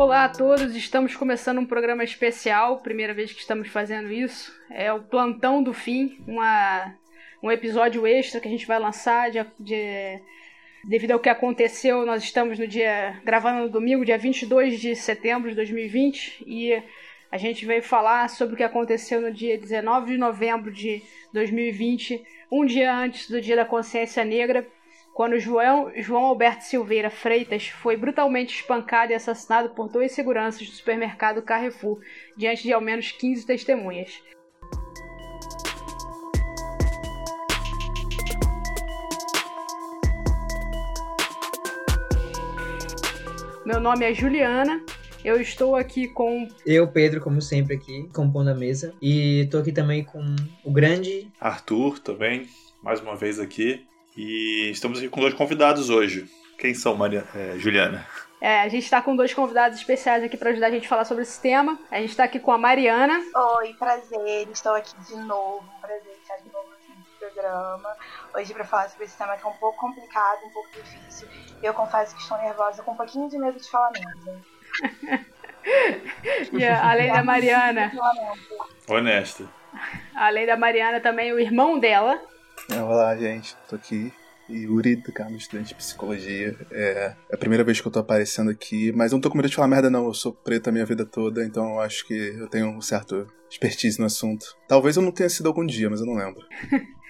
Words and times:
Olá 0.00 0.24
a 0.24 0.28
todos, 0.30 0.74
estamos 0.74 1.14
começando 1.14 1.58
um 1.58 1.66
programa 1.66 2.02
especial, 2.02 2.78
primeira 2.78 3.12
vez 3.12 3.34
que 3.34 3.40
estamos 3.40 3.68
fazendo 3.68 4.10
isso. 4.10 4.50
É 4.70 4.90
o 4.90 5.02
Plantão 5.02 5.62
do 5.62 5.74
Fim, 5.74 6.16
uma, 6.26 6.94
um 7.42 7.52
episódio 7.52 8.06
extra 8.06 8.40
que 8.40 8.48
a 8.48 8.50
gente 8.50 8.66
vai 8.66 8.78
lançar 8.78 9.30
de, 9.30 9.44
de, 9.58 10.18
devido 10.84 11.10
ao 11.10 11.20
que 11.20 11.28
aconteceu. 11.28 12.06
Nós 12.06 12.22
estamos 12.22 12.58
no 12.58 12.66
dia 12.66 13.20
gravando 13.26 13.60
no 13.60 13.68
domingo, 13.68 14.02
dia 14.02 14.16
22 14.16 14.80
de 14.80 14.96
setembro 14.96 15.50
de 15.50 15.56
2020, 15.56 16.44
e 16.46 16.82
a 17.30 17.36
gente 17.36 17.66
veio 17.66 17.82
falar 17.82 18.30
sobre 18.30 18.54
o 18.54 18.56
que 18.56 18.64
aconteceu 18.64 19.20
no 19.20 19.30
dia 19.30 19.58
19 19.58 20.12
de 20.12 20.16
novembro 20.16 20.72
de 20.72 21.02
2020, 21.34 22.24
um 22.50 22.64
dia 22.64 22.90
antes 22.90 23.28
do 23.28 23.38
Dia 23.38 23.56
da 23.56 23.66
Consciência 23.66 24.24
Negra 24.24 24.66
quando 25.20 25.38
João, 25.38 25.92
João 25.96 26.24
Alberto 26.24 26.64
Silveira 26.64 27.10
Freitas 27.10 27.68
foi 27.68 27.94
brutalmente 27.94 28.54
espancado 28.54 29.12
e 29.12 29.14
assassinado 29.14 29.68
por 29.74 29.86
dois 29.86 30.12
seguranças 30.12 30.66
do 30.66 30.72
supermercado 30.72 31.42
Carrefour, 31.42 32.00
diante 32.34 32.62
de 32.62 32.72
ao 32.72 32.80
menos 32.80 33.12
15 33.12 33.44
testemunhas. 33.44 34.22
Meu 43.66 43.78
nome 43.78 44.10
é 44.10 44.14
Juliana. 44.14 44.82
Eu 45.22 45.38
estou 45.38 45.76
aqui 45.76 46.08
com. 46.08 46.48
Eu, 46.64 46.88
Pedro, 46.88 47.20
como 47.20 47.42
sempre, 47.42 47.76
aqui, 47.76 48.08
compondo 48.14 48.48
a 48.48 48.54
mesa. 48.54 48.94
E 49.02 49.40
estou 49.40 49.60
aqui 49.60 49.70
também 49.70 50.02
com 50.02 50.24
o 50.64 50.72
grande. 50.72 51.30
Arthur 51.38 51.98
também, 51.98 52.48
mais 52.82 53.02
uma 53.02 53.14
vez 53.14 53.38
aqui. 53.38 53.86
E 54.22 54.70
estamos 54.70 54.98
aqui 54.98 55.08
com 55.08 55.18
dois 55.18 55.32
convidados 55.32 55.88
hoje. 55.88 56.30
Quem 56.58 56.74
são, 56.74 56.94
Maria, 56.94 57.24
é, 57.34 57.58
Juliana? 57.58 58.06
É, 58.38 58.60
a 58.60 58.68
gente 58.68 58.84
está 58.84 59.00
com 59.00 59.16
dois 59.16 59.32
convidados 59.32 59.78
especiais 59.78 60.22
aqui 60.22 60.36
para 60.36 60.50
ajudar 60.50 60.66
a 60.66 60.70
gente 60.70 60.84
a 60.84 60.88
falar 60.90 61.06
sobre 61.06 61.22
esse 61.22 61.40
tema. 61.40 61.78
A 61.90 61.96
gente 61.96 62.10
está 62.10 62.24
aqui 62.24 62.38
com 62.38 62.52
a 62.52 62.58
Mariana. 62.58 63.18
Oi, 63.34 63.72
prazer. 63.78 64.46
Estou 64.52 64.74
aqui 64.74 64.94
de 65.08 65.16
novo. 65.16 65.64
Prazer 65.80 66.12
estar 66.20 66.36
de 66.36 66.52
novo 66.52 66.68
aqui 66.74 66.92
no 66.98 67.18
programa. 67.18 67.96
Hoje 68.34 68.52
para 68.52 68.64
falar 68.64 68.90
sobre 68.90 69.06
esse 69.06 69.16
tema 69.16 69.38
que 69.38 69.46
é 69.46 69.48
um 69.48 69.54
pouco 69.54 69.78
complicado, 69.78 70.44
um 70.44 70.50
pouco 70.50 70.68
difícil. 70.70 71.26
Eu 71.62 71.72
confesso 71.72 72.14
que 72.14 72.20
estou 72.20 72.36
nervosa, 72.36 72.82
com 72.82 72.90
um 72.92 72.96
pouquinho 72.96 73.26
de 73.26 73.38
medo 73.38 73.58
de 73.58 73.70
falar 73.70 73.90
mesmo. 73.92 74.44
e 76.60 76.66
além 76.66 77.10
da 77.10 77.22
Mariana. 77.24 77.90
Honesta. 78.86 79.48
Além 80.14 80.44
da 80.44 80.58
Mariana, 80.58 81.00
também 81.00 81.32
o 81.32 81.40
irmão 81.40 81.78
dela, 81.78 82.20
olá, 82.78 83.16
gente. 83.16 83.56
Tô 83.68 83.76
aqui. 83.76 84.12
Yuri, 84.48 84.96
do 84.96 85.12
canal 85.12 85.34
Estudante 85.34 85.68
de 85.68 85.74
Psicologia. 85.76 86.56
É, 86.70 87.14
é 87.30 87.34
a 87.34 87.38
primeira 87.38 87.62
vez 87.62 87.80
que 87.80 87.86
eu 87.86 87.92
tô 87.92 88.00
aparecendo 88.00 88.50
aqui, 88.50 88.92
mas 88.92 89.12
eu 89.12 89.16
não 89.16 89.20
tô 89.20 89.30
com 89.30 89.36
medo 89.36 89.48
de 89.48 89.54
falar 89.54 89.68
merda, 89.68 89.90
não. 89.90 90.06
Eu 90.06 90.14
sou 90.14 90.32
preto 90.32 90.68
a 90.68 90.72
minha 90.72 90.84
vida 90.84 91.04
toda, 91.04 91.44
então 91.44 91.74
eu 91.74 91.80
acho 91.80 92.06
que 92.06 92.14
eu 92.14 92.48
tenho 92.48 92.68
um 92.68 92.80
certo 92.80 93.26
expertise 93.48 93.98
no 93.98 94.06
assunto. 94.06 94.56
Talvez 94.68 94.96
eu 94.96 95.02
não 95.02 95.12
tenha 95.12 95.28
sido 95.28 95.46
algum 95.46 95.64
dia, 95.64 95.88
mas 95.88 96.00
eu 96.00 96.06
não 96.06 96.14
lembro. 96.14 96.44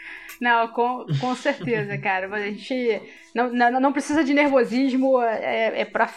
Não, 0.41 0.69
com, 0.69 1.05
com 1.21 1.37
certeza, 1.37 1.99
cara. 1.99 2.35
A 2.35 2.41
gente 2.41 3.03
não, 3.35 3.53
não, 3.53 3.79
não 3.79 3.93
precisa 3.93 4.25
de 4.25 4.33
nervosismo, 4.33 5.21
é, 5.21 5.81
é 5.81 5.85
pra 5.85 6.09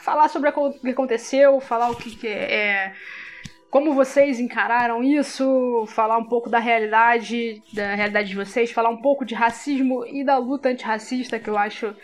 falar 0.00 0.28
sobre 0.28 0.50
o 0.50 0.72
que 0.72 0.88
aconteceu, 0.88 1.60
falar 1.60 1.88
o 1.88 1.94
que, 1.94 2.10
que 2.16 2.26
é 2.26 2.92
como 3.70 3.94
vocês 3.94 4.40
encararam 4.40 5.02
isso, 5.02 5.84
falar 5.88 6.16
um 6.16 6.24
pouco 6.24 6.48
da 6.48 6.58
realidade, 6.58 7.62
da 7.72 7.94
realidade 7.94 8.28
de 8.28 8.36
vocês, 8.36 8.70
falar 8.70 8.88
um 8.88 9.02
pouco 9.02 9.24
de 9.24 9.34
racismo 9.34 10.06
e 10.06 10.24
da 10.24 10.38
luta 10.38 10.70
antirracista, 10.70 11.38
que 11.38 11.50
eu 11.50 11.58
acho 11.58 11.94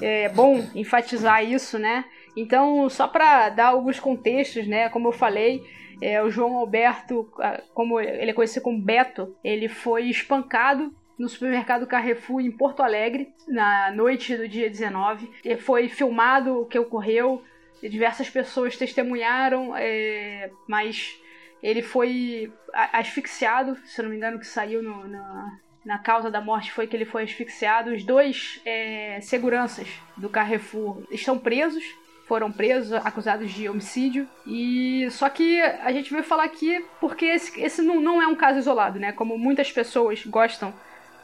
é, 0.00 0.28
bom 0.28 0.64
enfatizar 0.74 1.44
isso, 1.44 1.78
né? 1.78 2.04
Então, 2.36 2.88
só 2.88 3.08
para 3.08 3.48
dar 3.48 3.68
alguns 3.68 3.98
contextos, 3.98 4.66
né? 4.66 4.88
Como 4.90 5.08
eu 5.08 5.12
falei, 5.12 5.60
é, 6.00 6.22
o 6.22 6.30
João 6.30 6.56
Alberto, 6.56 7.28
como 7.74 8.00
ele 8.00 8.30
é 8.30 8.34
conhecido 8.34 8.62
como 8.62 8.80
Beto, 8.80 9.34
ele 9.42 9.68
foi 9.68 10.04
espancado 10.08 10.94
no 11.18 11.28
supermercado 11.28 11.86
Carrefour 11.86 12.40
em 12.40 12.50
Porto 12.50 12.80
Alegre 12.80 13.32
na 13.48 13.90
noite 13.90 14.36
do 14.36 14.46
dia 14.46 14.70
19. 14.70 15.28
E 15.44 15.56
foi 15.56 15.88
filmado 15.88 16.60
o 16.60 16.66
que 16.66 16.78
ocorreu 16.78 17.42
diversas 17.82 18.28
pessoas 18.28 18.76
testemunharam, 18.76 19.76
é, 19.76 20.50
mas 20.66 21.20
ele 21.62 21.82
foi 21.82 22.52
asfixiado, 22.72 23.76
se 23.84 24.02
não 24.02 24.10
me 24.10 24.16
engano, 24.16 24.38
que 24.38 24.46
saiu 24.46 24.82
no, 24.82 25.06
na, 25.08 25.58
na 25.84 25.98
causa 25.98 26.30
da 26.30 26.40
morte 26.40 26.72
foi 26.72 26.86
que 26.86 26.96
ele 26.96 27.04
foi 27.04 27.24
asfixiado. 27.24 27.90
Os 27.90 28.04
dois 28.04 28.60
é, 28.64 29.20
seguranças 29.20 29.88
do 30.16 30.28
Carrefour 30.28 31.02
estão 31.10 31.38
presos, 31.38 31.84
foram 32.26 32.52
presos, 32.52 32.92
acusados 32.92 33.50
de 33.50 33.68
homicídio. 33.68 34.28
E 34.46 35.08
só 35.10 35.28
que 35.28 35.60
a 35.60 35.90
gente 35.90 36.10
veio 36.10 36.22
falar 36.22 36.44
aqui 36.44 36.84
porque 37.00 37.24
esse, 37.24 37.60
esse 37.60 37.82
não, 37.82 38.00
não 38.00 38.22
é 38.22 38.26
um 38.26 38.36
caso 38.36 38.58
isolado, 38.58 38.98
né? 39.00 39.12
Como 39.12 39.38
muitas 39.38 39.72
pessoas 39.72 40.24
gostam 40.26 40.74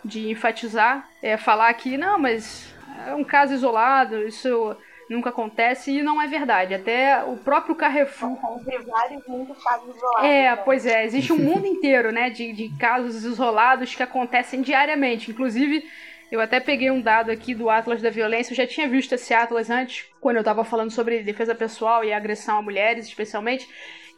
de 0.04 0.30
enfatizar, 0.30 1.08
é 1.22 1.36
falar 1.36 1.72
que 1.74 1.96
não, 1.96 2.18
mas 2.18 2.74
é 3.06 3.14
um 3.14 3.24
caso 3.24 3.54
isolado, 3.54 4.22
isso 4.26 4.76
nunca 5.08 5.30
acontece 5.30 5.90
e 5.90 6.02
não 6.02 6.20
é 6.20 6.26
verdade. 6.26 6.74
Até 6.74 7.22
o 7.24 7.36
próprio 7.36 7.74
Carrefour. 7.74 8.36
Tem 8.64 8.80
vários 8.82 9.26
muitos 9.26 9.62
casos 9.62 9.94
isolados. 9.94 10.24
É, 10.24 10.50
né? 10.50 10.56
pois 10.56 10.86
é, 10.86 11.04
existe 11.04 11.32
um 11.32 11.38
mundo 11.38 11.66
inteiro, 11.68 12.10
né, 12.12 12.30
de, 12.30 12.52
de 12.52 12.68
casos 12.78 13.24
isolados 13.24 13.94
que 13.94 14.02
acontecem 14.02 14.62
diariamente. 14.62 15.30
Inclusive, 15.30 15.84
eu 16.30 16.40
até 16.40 16.60
peguei 16.60 16.90
um 16.90 17.00
dado 17.00 17.30
aqui 17.30 17.54
do 17.54 17.70
Atlas 17.70 18.02
da 18.02 18.10
Violência. 18.10 18.52
Eu 18.52 18.56
já 18.56 18.66
tinha 18.66 18.88
visto 18.88 19.12
esse 19.12 19.32
Atlas 19.32 19.70
antes, 19.70 20.06
quando 20.20 20.36
eu 20.36 20.40
estava 20.40 20.64
falando 20.64 20.90
sobre 20.90 21.22
defesa 21.22 21.54
pessoal 21.54 22.04
e 22.04 22.12
agressão 22.12 22.58
a 22.58 22.62
mulheres, 22.62 23.06
especialmente 23.06 23.68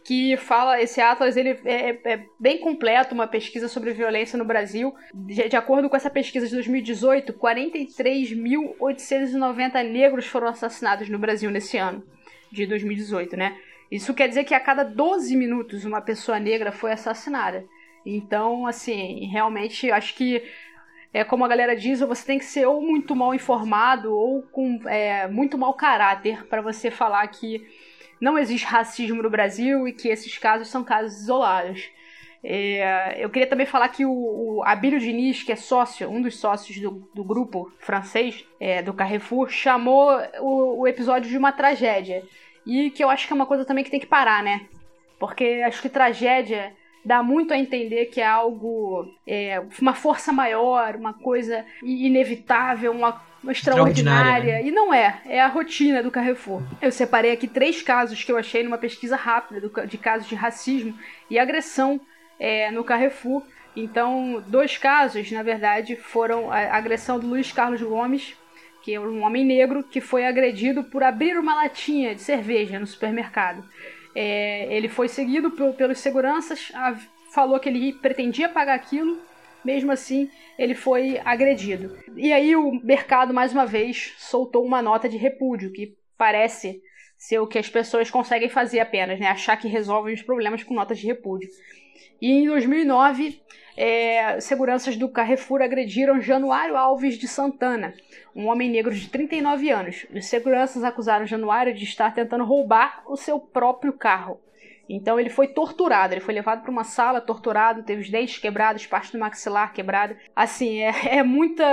que 0.06 0.36
fala, 0.36 0.80
esse 0.80 1.00
Atlas 1.00 1.36
ele 1.36 1.58
é, 1.64 1.90
é, 1.90 2.00
é, 2.04 2.24
bem 2.38 2.58
completo, 2.58 3.12
uma 3.12 3.26
pesquisa 3.26 3.66
sobre 3.66 3.92
violência 3.92 4.38
no 4.38 4.44
Brasil. 4.44 4.94
De, 5.12 5.48
de 5.48 5.56
acordo 5.56 5.90
com 5.90 5.96
essa 5.96 6.08
pesquisa 6.08 6.46
de 6.46 6.54
2018, 6.54 7.32
43.890 7.32 9.90
negros 9.90 10.26
foram 10.26 10.46
assassinados 10.46 11.08
no 11.08 11.18
Brasil 11.18 11.50
nesse 11.50 11.76
ano, 11.76 12.04
de 12.52 12.64
2018, 12.66 13.36
né? 13.36 13.58
Isso 13.90 14.14
quer 14.14 14.28
dizer 14.28 14.44
que 14.44 14.54
a 14.54 14.60
cada 14.60 14.84
12 14.84 15.34
minutos 15.34 15.84
uma 15.84 16.00
pessoa 16.00 16.38
negra 16.38 16.70
foi 16.70 16.92
assassinada. 16.92 17.64
Então, 18.04 18.64
assim, 18.64 19.26
realmente 19.26 19.90
acho 19.90 20.14
que 20.14 20.40
é 21.12 21.24
como 21.24 21.44
a 21.44 21.48
galera 21.48 21.74
diz, 21.74 21.98
você 21.98 22.24
tem 22.24 22.38
que 22.38 22.44
ser 22.44 22.64
ou 22.66 22.80
muito 22.80 23.16
mal 23.16 23.34
informado 23.34 24.14
ou 24.14 24.42
com 24.42 24.78
é, 24.86 25.26
muito 25.26 25.58
mau 25.58 25.74
caráter 25.74 26.46
para 26.46 26.62
você 26.62 26.92
falar 26.92 27.26
que 27.26 27.66
não 28.20 28.38
existe 28.38 28.66
racismo 28.66 29.22
no 29.22 29.30
Brasil 29.30 29.86
e 29.86 29.92
que 29.92 30.08
esses 30.08 30.36
casos 30.38 30.68
são 30.68 30.82
casos 30.82 31.20
isolados. 31.20 31.90
É, 32.48 33.16
eu 33.18 33.28
queria 33.28 33.48
também 33.48 33.66
falar 33.66 33.88
que 33.88 34.06
o, 34.06 34.12
o 34.12 34.62
Abílio 34.64 35.00
Diniz, 35.00 35.42
que 35.42 35.50
é 35.50 35.56
sócio, 35.56 36.08
um 36.08 36.22
dos 36.22 36.38
sócios 36.38 36.78
do, 36.78 37.08
do 37.12 37.24
grupo 37.24 37.72
francês 37.80 38.44
é, 38.60 38.82
do 38.82 38.94
Carrefour, 38.94 39.48
chamou 39.48 40.10
o, 40.40 40.80
o, 40.80 40.86
episódio 40.86 41.28
de 41.28 41.36
uma 41.36 41.50
tragédia. 41.50 42.22
E 42.64 42.90
que 42.90 43.02
eu 43.02 43.10
acho 43.10 43.26
que 43.26 43.32
é 43.32 43.36
uma 43.36 43.46
coisa 43.46 43.64
também 43.64 43.82
que 43.82 43.90
tem 43.90 44.00
que 44.00 44.06
parar, 44.06 44.42
né? 44.42 44.66
Porque 45.18 45.62
acho 45.66 45.82
que 45.82 45.88
tragédia 45.88 46.72
dá 47.06 47.22
muito 47.22 47.54
a 47.54 47.58
entender 47.58 48.06
que 48.06 48.20
é 48.20 48.26
algo, 48.26 49.08
é, 49.24 49.62
uma 49.80 49.94
força 49.94 50.32
maior, 50.32 50.96
uma 50.96 51.14
coisa 51.14 51.64
inevitável, 51.80 52.90
uma 52.90 53.22
extraordinária. 53.48 54.54
Né? 54.54 54.66
E 54.66 54.70
não 54.72 54.92
é, 54.92 55.20
é 55.24 55.40
a 55.40 55.46
rotina 55.46 56.02
do 56.02 56.10
Carrefour. 56.10 56.62
Eu 56.82 56.90
separei 56.90 57.30
aqui 57.30 57.46
três 57.46 57.80
casos 57.80 58.24
que 58.24 58.32
eu 58.32 58.36
achei 58.36 58.64
numa 58.64 58.76
pesquisa 58.76 59.14
rápida 59.14 59.86
de 59.86 59.96
casos 59.96 60.28
de 60.28 60.34
racismo 60.34 60.98
e 61.30 61.38
agressão 61.38 62.00
é, 62.40 62.72
no 62.72 62.82
Carrefour. 62.82 63.44
Então, 63.76 64.42
dois 64.48 64.76
casos, 64.76 65.30
na 65.30 65.44
verdade, 65.44 65.94
foram 65.94 66.50
a 66.50 66.76
agressão 66.76 67.20
do 67.20 67.28
Luiz 67.28 67.52
Carlos 67.52 67.82
Gomes, 67.82 68.34
que 68.82 68.94
é 68.94 69.00
um 69.00 69.22
homem 69.22 69.44
negro 69.44 69.84
que 69.84 70.00
foi 70.00 70.26
agredido 70.26 70.82
por 70.82 71.04
abrir 71.04 71.38
uma 71.38 71.54
latinha 71.54 72.16
de 72.16 72.20
cerveja 72.20 72.80
no 72.80 72.86
supermercado. 72.86 73.62
É, 74.18 74.74
ele 74.74 74.88
foi 74.88 75.08
seguido 75.08 75.50
pelos 75.50 75.98
seguranças, 75.98 76.72
falou 77.34 77.60
que 77.60 77.68
ele 77.68 77.92
pretendia 77.92 78.48
pagar 78.48 78.74
aquilo 78.74 79.20
mesmo 79.66 79.90
assim, 79.90 80.30
ele 80.56 80.74
foi 80.76 81.20
agredido. 81.24 81.98
E 82.16 82.32
aí 82.32 82.54
o 82.54 82.80
mercado, 82.84 83.34
mais 83.34 83.52
uma 83.52 83.66
vez, 83.66 84.14
soltou 84.16 84.64
uma 84.64 84.80
nota 84.80 85.08
de 85.08 85.16
repúdio, 85.16 85.72
que 85.72 85.96
parece 86.16 86.80
ser 87.18 87.40
o 87.40 87.46
que 87.48 87.58
as 87.58 87.68
pessoas 87.68 88.08
conseguem 88.08 88.48
fazer 88.48 88.78
apenas, 88.78 89.18
né? 89.18 89.26
Achar 89.26 89.56
que 89.56 89.66
resolvem 89.66 90.14
os 90.14 90.22
problemas 90.22 90.62
com 90.62 90.72
notas 90.72 90.98
de 90.98 91.06
repúdio. 91.06 91.48
E 92.20 92.30
em 92.30 92.46
2009, 92.46 93.40
é, 93.76 94.40
seguranças 94.40 94.96
do 94.96 95.08
Carrefour 95.08 95.60
agrediram 95.60 96.20
Januário 96.20 96.76
Alves 96.76 97.18
de 97.18 97.28
Santana, 97.28 97.94
um 98.34 98.46
homem 98.46 98.70
negro 98.70 98.94
de 98.94 99.08
39 99.08 99.70
anos. 99.70 100.06
Os 100.14 100.26
seguranças 100.26 100.82
acusaram 100.82 101.26
Januário 101.26 101.74
de 101.74 101.84
estar 101.84 102.14
tentando 102.14 102.44
roubar 102.44 103.02
o 103.06 103.16
seu 103.16 103.38
próprio 103.38 103.92
carro. 103.92 104.40
Então 104.88 105.18
ele 105.18 105.28
foi 105.28 105.48
torturado, 105.48 106.14
ele 106.14 106.20
foi 106.20 106.32
levado 106.32 106.62
para 106.62 106.70
uma 106.70 106.84
sala 106.84 107.20
torturado, 107.20 107.82
teve 107.82 108.02
os 108.02 108.10
dentes 108.10 108.38
quebrados, 108.38 108.86
parte 108.86 109.12
do 109.12 109.18
maxilar 109.18 109.72
quebrada. 109.72 110.16
Assim, 110.34 110.78
é, 110.78 110.92
é 111.18 111.22
muita, 111.22 111.64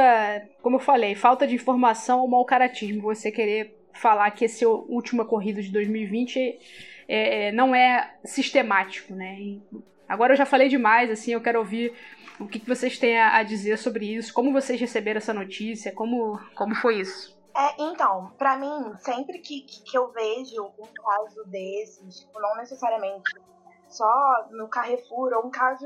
como 0.61 0.77
eu 0.77 0.79
falei, 0.79 1.15
falta 1.15 1.45
de 1.45 1.55
informação 1.55 2.21
ou 2.21 2.27
mau 2.27 2.43
caratismo 2.43 3.01
você 3.01 3.31
querer 3.31 3.77
falar 3.93 4.31
que 4.31 4.45
esse 4.45 4.65
última 4.65 5.23
corrida 5.23 5.61
de 5.61 5.71
2020 5.71 6.59
é, 7.07 7.47
é, 7.47 7.51
não 7.51 7.75
é 7.75 8.15
sistemático, 8.25 9.13
né? 9.13 9.59
Agora 10.07 10.33
eu 10.33 10.37
já 10.37 10.45
falei 10.45 10.67
demais, 10.67 11.09
assim, 11.09 11.31
eu 11.31 11.41
quero 11.41 11.59
ouvir 11.59 11.97
o 12.39 12.47
que, 12.47 12.59
que 12.59 12.67
vocês 12.67 12.97
têm 12.97 13.19
a, 13.19 13.37
a 13.37 13.43
dizer 13.43 13.77
sobre 13.77 14.15
isso, 14.15 14.33
como 14.33 14.51
vocês 14.51 14.79
receberam 14.79 15.17
essa 15.17 15.33
notícia, 15.33 15.93
como, 15.93 16.39
como 16.55 16.75
foi 16.75 16.99
isso. 16.99 17.37
É, 17.55 17.83
então, 17.83 18.33
para 18.37 18.57
mim, 18.57 18.93
sempre 18.97 19.39
que, 19.39 19.61
que 19.61 19.97
eu 19.97 20.11
vejo 20.11 20.63
um 20.79 20.87
caso 20.93 21.43
desses, 21.45 22.19
tipo, 22.19 22.39
não 22.39 22.55
necessariamente 22.57 23.31
só 23.87 24.47
no 24.51 24.67
Carrefour, 24.67 25.33
ou 25.33 25.47
um 25.47 25.51
caso 25.51 25.85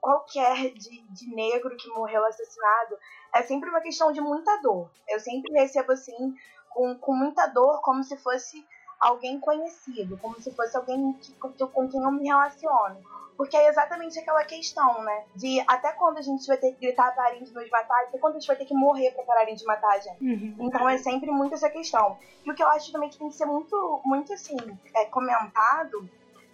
qualquer 0.00 0.74
de, 0.74 1.06
de 1.08 1.34
negro 1.34 1.76
que 1.76 1.88
morreu 1.88 2.24
assassinado, 2.26 2.96
é 3.34 3.42
sempre 3.42 3.70
uma 3.70 3.80
questão 3.80 4.12
de 4.12 4.20
muita 4.20 4.60
dor. 4.60 4.90
Eu 5.08 5.18
sempre 5.20 5.52
recebo 5.54 5.92
assim, 5.92 6.34
com, 6.68 6.98
com 6.98 7.14
muita 7.14 7.46
dor, 7.46 7.80
como 7.80 8.02
se 8.02 8.16
fosse 8.18 8.62
alguém 9.00 9.40
conhecido, 9.40 10.16
como 10.18 10.40
se 10.40 10.50
fosse 10.54 10.76
alguém 10.76 11.12
que, 11.14 11.32
com 11.34 11.88
quem 11.88 12.02
eu 12.02 12.10
me 12.10 12.26
relaciono. 12.26 13.02
Porque 13.36 13.56
é 13.56 13.68
exatamente 13.68 14.18
aquela 14.18 14.44
questão, 14.44 15.02
né? 15.02 15.24
De 15.34 15.60
até 15.66 15.92
quando 15.92 16.18
a 16.18 16.22
gente 16.22 16.46
vai 16.46 16.56
ter 16.56 16.72
que 16.72 16.86
gritar 16.86 17.14
parem 17.16 17.42
de 17.42 17.52
nos 17.52 17.68
matar, 17.68 18.04
até 18.04 18.16
quando 18.18 18.36
a 18.36 18.38
gente 18.38 18.46
vai 18.46 18.56
ter 18.56 18.64
que 18.64 18.74
morrer 18.74 19.10
pra 19.10 19.24
pararem 19.24 19.56
de 19.56 19.64
matar 19.64 19.90
a 19.90 19.98
gente. 19.98 20.22
Uhum. 20.22 20.56
Então 20.60 20.88
é 20.88 20.98
sempre 20.98 21.30
muito 21.32 21.54
essa 21.54 21.68
questão. 21.68 22.16
E 22.44 22.50
o 22.50 22.54
que 22.54 22.62
eu 22.62 22.68
acho 22.68 22.92
também 22.92 23.08
que 23.08 23.18
tem 23.18 23.28
que 23.28 23.34
ser 23.34 23.46
muito, 23.46 24.00
muito 24.04 24.32
assim, 24.32 24.56
é, 24.94 25.06
comentado 25.06 26.08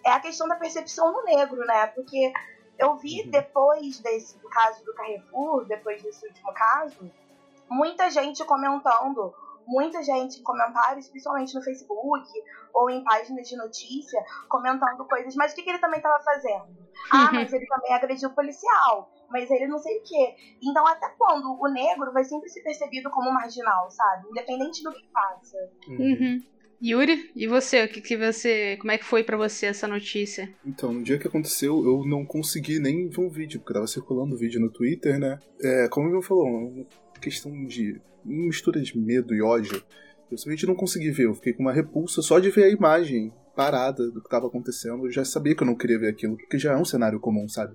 é 0.04 0.10
a 0.10 0.20
questão 0.20 0.48
da 0.48 0.56
percepção 0.56 1.12
do 1.12 1.22
negro, 1.24 1.58
né? 1.66 1.86
Porque 1.88 2.32
eu 2.78 2.96
vi 2.96 3.22
uhum. 3.22 3.30
depois 3.30 3.98
desse 4.00 4.38
do 4.38 4.48
caso 4.48 4.82
do 4.82 4.94
Carrefour, 4.94 5.66
depois 5.66 6.02
desse 6.02 6.26
último 6.26 6.52
caso, 6.54 7.10
muita 7.68 8.10
gente 8.10 8.42
comentando 8.44 9.34
muita 9.66 10.02
gente 10.02 10.40
em 10.40 10.42
comentários, 10.42 11.08
principalmente 11.08 11.54
no 11.54 11.62
Facebook 11.62 12.26
ou 12.74 12.90
em 12.90 13.02
páginas 13.04 13.48
de 13.48 13.56
notícia, 13.56 14.22
comentando 14.48 15.04
coisas. 15.06 15.34
Mas 15.36 15.52
o 15.52 15.54
que, 15.54 15.62
que 15.62 15.70
ele 15.70 15.78
também 15.78 15.98
estava 15.98 16.22
fazendo? 16.22 16.90
Ah, 17.10 17.30
mas 17.32 17.50
ele 17.52 17.66
também 17.66 17.94
agrediu 17.94 18.28
o 18.28 18.34
policial. 18.34 19.10
Mas 19.30 19.50
ele 19.50 19.66
não 19.66 19.78
sei 19.78 19.98
o 19.98 20.02
quê. 20.02 20.34
Então, 20.62 20.86
até 20.86 21.08
quando 21.16 21.58
o 21.58 21.68
negro 21.68 22.12
vai 22.12 22.22
sempre 22.24 22.48
ser 22.50 22.62
percebido 22.62 23.10
como 23.10 23.32
marginal, 23.32 23.90
sabe? 23.90 24.28
Independente 24.28 24.82
do 24.82 24.92
que 24.92 25.08
faça. 25.10 25.56
Uhum. 25.88 26.40
Yuri, 26.82 27.30
e 27.36 27.46
você? 27.46 27.84
O 27.84 27.88
que, 27.88 28.00
que 28.00 28.16
você. 28.16 28.76
Como 28.78 28.90
é 28.90 28.96
que 28.96 29.04
foi 29.04 29.22
para 29.22 29.36
você 29.36 29.66
essa 29.66 29.86
notícia? 29.86 30.52
Então, 30.64 30.92
no 30.92 31.02
dia 31.02 31.18
que 31.18 31.28
aconteceu, 31.28 31.84
eu 31.84 32.04
não 32.06 32.24
consegui 32.24 32.78
nem 32.78 33.08
ver 33.08 33.20
um 33.20 33.28
vídeo, 33.28 33.60
porque 33.60 33.74
tava 33.74 33.86
circulando 33.86 34.34
o 34.34 34.38
vídeo 34.38 34.60
no 34.60 34.70
Twitter, 34.70 35.18
né? 35.18 35.38
É, 35.62 35.88
como 35.88 36.08
o 36.08 36.10
meu 36.10 36.22
falou, 36.22 36.86
questão 37.20 37.64
de 37.66 38.00
mistura 38.24 38.80
de 38.80 38.98
medo 38.98 39.34
e 39.34 39.42
ódio. 39.42 39.82
Eu 40.30 40.38
simplesmente 40.38 40.66
não 40.66 40.74
consegui 40.74 41.10
ver, 41.10 41.24
eu 41.24 41.34
fiquei 41.34 41.52
com 41.52 41.62
uma 41.62 41.72
repulsa 41.72 42.22
só 42.22 42.38
de 42.38 42.50
ver 42.50 42.64
a 42.64 42.70
imagem 42.70 43.32
parada 43.54 44.10
do 44.10 44.20
que 44.20 44.26
estava 44.26 44.46
acontecendo. 44.46 45.06
Eu 45.06 45.10
já 45.10 45.24
sabia 45.24 45.54
que 45.54 45.62
eu 45.62 45.66
não 45.66 45.74
queria 45.74 45.98
ver 45.98 46.08
aquilo, 46.08 46.36
porque 46.36 46.58
já 46.58 46.72
é 46.72 46.76
um 46.76 46.84
cenário 46.84 47.20
comum, 47.20 47.48
sabe? 47.48 47.74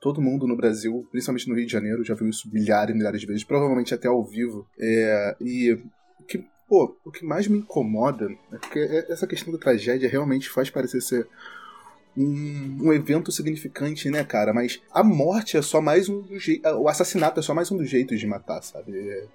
Todo 0.00 0.20
mundo 0.20 0.48
no 0.48 0.56
Brasil, 0.56 1.06
principalmente 1.12 1.48
no 1.48 1.54
Rio 1.54 1.66
de 1.66 1.72
Janeiro, 1.72 2.04
já 2.04 2.14
viu 2.14 2.28
isso 2.28 2.50
milhares 2.52 2.92
e 2.92 2.98
milhares 2.98 3.20
de 3.20 3.26
vezes, 3.26 3.44
provavelmente 3.44 3.94
até 3.94 4.08
ao 4.08 4.24
vivo. 4.24 4.66
É, 4.78 5.36
e 5.40 5.78
que, 6.26 6.44
pô, 6.68 6.96
o 7.04 7.10
que 7.12 7.24
mais 7.24 7.46
me 7.46 7.58
incomoda 7.58 8.28
é 8.52 8.58
porque 8.58 8.80
essa 9.08 9.26
questão 9.26 9.52
da 9.52 9.58
tragédia 9.58 10.08
realmente 10.08 10.50
faz 10.50 10.68
parecer 10.70 11.00
ser 11.00 11.28
um, 12.16 12.88
um, 12.88 12.92
evento 12.92 13.32
significante, 13.32 14.10
né, 14.10 14.22
cara? 14.24 14.52
Mas 14.52 14.80
a 14.90 15.02
morte 15.02 15.56
é 15.56 15.62
só 15.62 15.80
mais 15.80 16.08
um 16.08 16.24
jeito. 16.38 16.66
O 16.68 16.88
assassinato 16.88 17.40
é 17.40 17.42
só 17.42 17.54
mais 17.54 17.70
um 17.70 17.76
dos 17.76 17.88
jeitos 17.88 18.20
de 18.20 18.26
matar, 18.26 18.62
sabe? 18.62 18.96
É, 18.96 19.26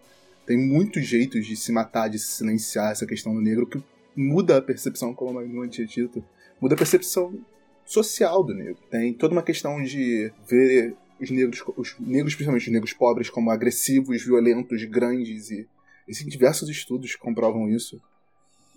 tem 0.45 0.57
muitos 0.57 1.05
jeitos 1.05 1.45
de 1.45 1.55
se 1.55 1.71
matar, 1.71 2.07
de 2.07 2.19
se 2.19 2.37
silenciar 2.37 2.91
essa 2.91 3.05
questão 3.05 3.33
do 3.33 3.41
negro, 3.41 3.67
que 3.67 3.83
muda 4.15 4.57
a 4.57 4.61
percepção, 4.61 5.13
como 5.13 5.39
a 5.39 5.45
Manu 5.45 5.67
tinha 5.67 5.85
dito, 5.85 6.23
muda 6.61 6.75
a 6.75 6.77
percepção 6.77 7.37
social 7.85 8.43
do 8.43 8.53
negro. 8.53 8.77
Tem 8.89 9.13
toda 9.13 9.33
uma 9.33 9.43
questão 9.43 9.83
de 9.83 10.31
ver 10.47 10.95
os 11.19 11.31
negros, 11.31 11.63
os 11.75 11.95
negros, 11.99 12.35
principalmente 12.35 12.67
os 12.67 12.73
negros 12.73 12.93
pobres, 12.93 13.29
como 13.29 13.51
agressivos, 13.51 14.23
violentos, 14.23 14.83
grandes, 14.85 15.49
e 15.49 15.67
existem 16.07 16.31
diversos 16.31 16.69
estudos 16.69 17.15
comprovam 17.15 17.69
isso. 17.69 17.99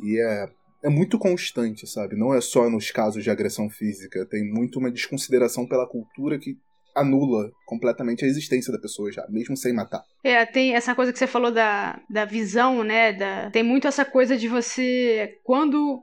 E 0.02 0.18
é, 0.18 0.48
é 0.82 0.88
muito 0.88 1.18
constante, 1.18 1.86
sabe? 1.86 2.16
Não 2.16 2.34
é 2.34 2.40
só 2.40 2.68
nos 2.68 2.90
casos 2.90 3.22
de 3.22 3.30
agressão 3.30 3.68
física, 3.68 4.26
tem 4.26 4.44
muito 4.44 4.78
uma 4.78 4.90
desconsideração 4.90 5.66
pela 5.66 5.86
cultura 5.86 6.38
que 6.38 6.56
anula 6.94 7.50
completamente 7.66 8.24
a 8.24 8.28
existência 8.28 8.72
da 8.72 8.78
pessoa 8.78 9.12
já, 9.12 9.24
mesmo 9.28 9.56
sem 9.56 9.72
matar. 9.72 10.02
É, 10.24 10.44
tem 10.44 10.74
essa 10.74 10.94
coisa 10.94 11.12
que 11.12 11.18
você 11.18 11.26
falou 11.26 11.50
da, 11.50 12.00
da 12.08 12.24
visão, 12.24 12.82
né? 12.82 13.12
Da, 13.12 13.50
tem 13.50 13.62
muito 13.62 13.86
essa 13.86 14.04
coisa 14.04 14.36
de 14.36 14.48
você. 14.48 15.38
Quando 15.44 16.02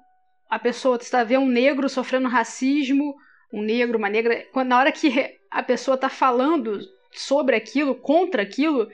a 0.50 0.58
pessoa 0.58 0.98
está 0.98 1.24
vendo 1.24 1.44
um 1.44 1.50
negro 1.50 1.90
sofrendo 1.90 2.28
racismo, 2.28 3.16
um 3.52 3.62
negro, 3.62 3.98
uma 3.98 4.10
negra. 4.10 4.46
Quando, 4.54 4.70
na 4.70 4.80
hora 4.80 4.92
que 4.92 5.38
a 5.52 5.64
pessoa 5.64 5.96
está 5.96 6.10
falando 6.10 6.80
sobre 7.12 7.56
aquilo, 7.56 7.96
contra 7.96 8.44
aquilo, 8.44 8.88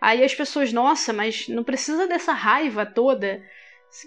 aí 0.00 0.22
as 0.22 0.34
pessoas, 0.34 0.72
nossa, 0.72 1.12
mas 1.12 1.48
não 1.48 1.64
precisa 1.64 2.06
dessa 2.06 2.32
raiva 2.32 2.84
toda. 2.84 3.42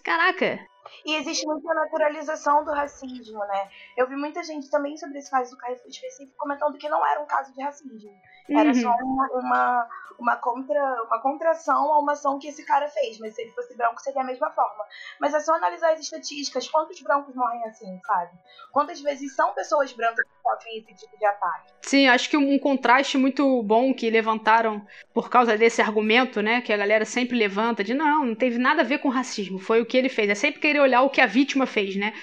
Caraca, 0.03 0.59
e 1.05 1.15
existe 1.15 1.45
muita 1.45 1.73
naturalização 1.73 2.63
do 2.63 2.71
racismo, 2.71 3.39
né? 3.39 3.69
Eu 3.97 4.07
vi 4.07 4.15
muita 4.15 4.43
gente 4.43 4.69
também 4.69 4.97
sobre 4.97 5.19
esse 5.19 5.29
caso 5.29 5.51
do 5.51 5.57
Carrefour 5.57 5.87
específico 5.87 6.37
comentando 6.37 6.77
que 6.77 6.89
não 6.89 7.05
era 7.05 7.21
um 7.21 7.25
caso 7.25 7.53
de 7.53 7.61
racismo. 7.61 8.11
Era 8.49 8.69
uhum. 8.69 8.81
só 8.81 8.95
uma, 8.95 9.27
uma, 9.33 9.89
uma, 10.19 10.35
contra, 10.37 11.03
uma 11.03 11.21
contração 11.21 11.93
a 11.93 11.99
uma 11.99 12.13
ação 12.13 12.37
que 12.37 12.47
esse 12.47 12.65
cara 12.65 12.87
fez. 12.89 13.19
Mas 13.19 13.35
se 13.35 13.41
ele 13.41 13.51
fosse 13.51 13.75
branco, 13.75 14.01
seria 14.01 14.21
a 14.21 14.25
mesma 14.25 14.51
forma. 14.51 14.85
Mas 15.19 15.33
é 15.33 15.39
só 15.39 15.55
analisar 15.55 15.93
as 15.93 15.99
estatísticas. 15.99 16.67
Quantos 16.67 17.01
brancos 17.01 17.35
morrem 17.35 17.63
assim, 17.65 17.99
sabe? 18.05 18.31
Quantas 18.71 19.01
vezes 19.01 19.35
são 19.35 19.53
pessoas 19.53 19.91
brancas 19.93 20.25
esse 20.67 21.05
tipo 21.05 21.17
de 21.17 21.25
ataque? 21.25 21.71
Sim, 21.81 22.07
acho 22.07 22.29
que 22.29 22.37
um 22.37 22.57
contraste 22.59 23.17
muito 23.17 23.61
bom 23.63 23.93
que 23.93 24.09
levantaram 24.09 24.85
por 25.13 25.29
causa 25.29 25.57
desse 25.57 25.81
argumento, 25.81 26.41
né? 26.41 26.61
Que 26.61 26.71
a 26.71 26.77
galera 26.77 27.05
sempre 27.05 27.37
levanta 27.37 27.83
de 27.83 27.93
não, 27.93 28.25
não 28.25 28.35
teve 28.35 28.57
nada 28.57 28.81
a 28.81 28.85
ver 28.85 28.99
com 28.99 29.09
racismo. 29.09 29.59
Foi 29.59 29.81
o 29.81 29.85
que 29.85 29.97
ele 29.97 30.09
fez. 30.09 30.29
É 30.29 30.35
sempre 30.35 30.61
querer 30.61 30.79
olhar 30.79 31.01
o 31.01 31.09
que 31.09 31.21
a 31.21 31.25
vítima 31.25 31.65
fez, 31.65 31.95
né? 31.95 32.13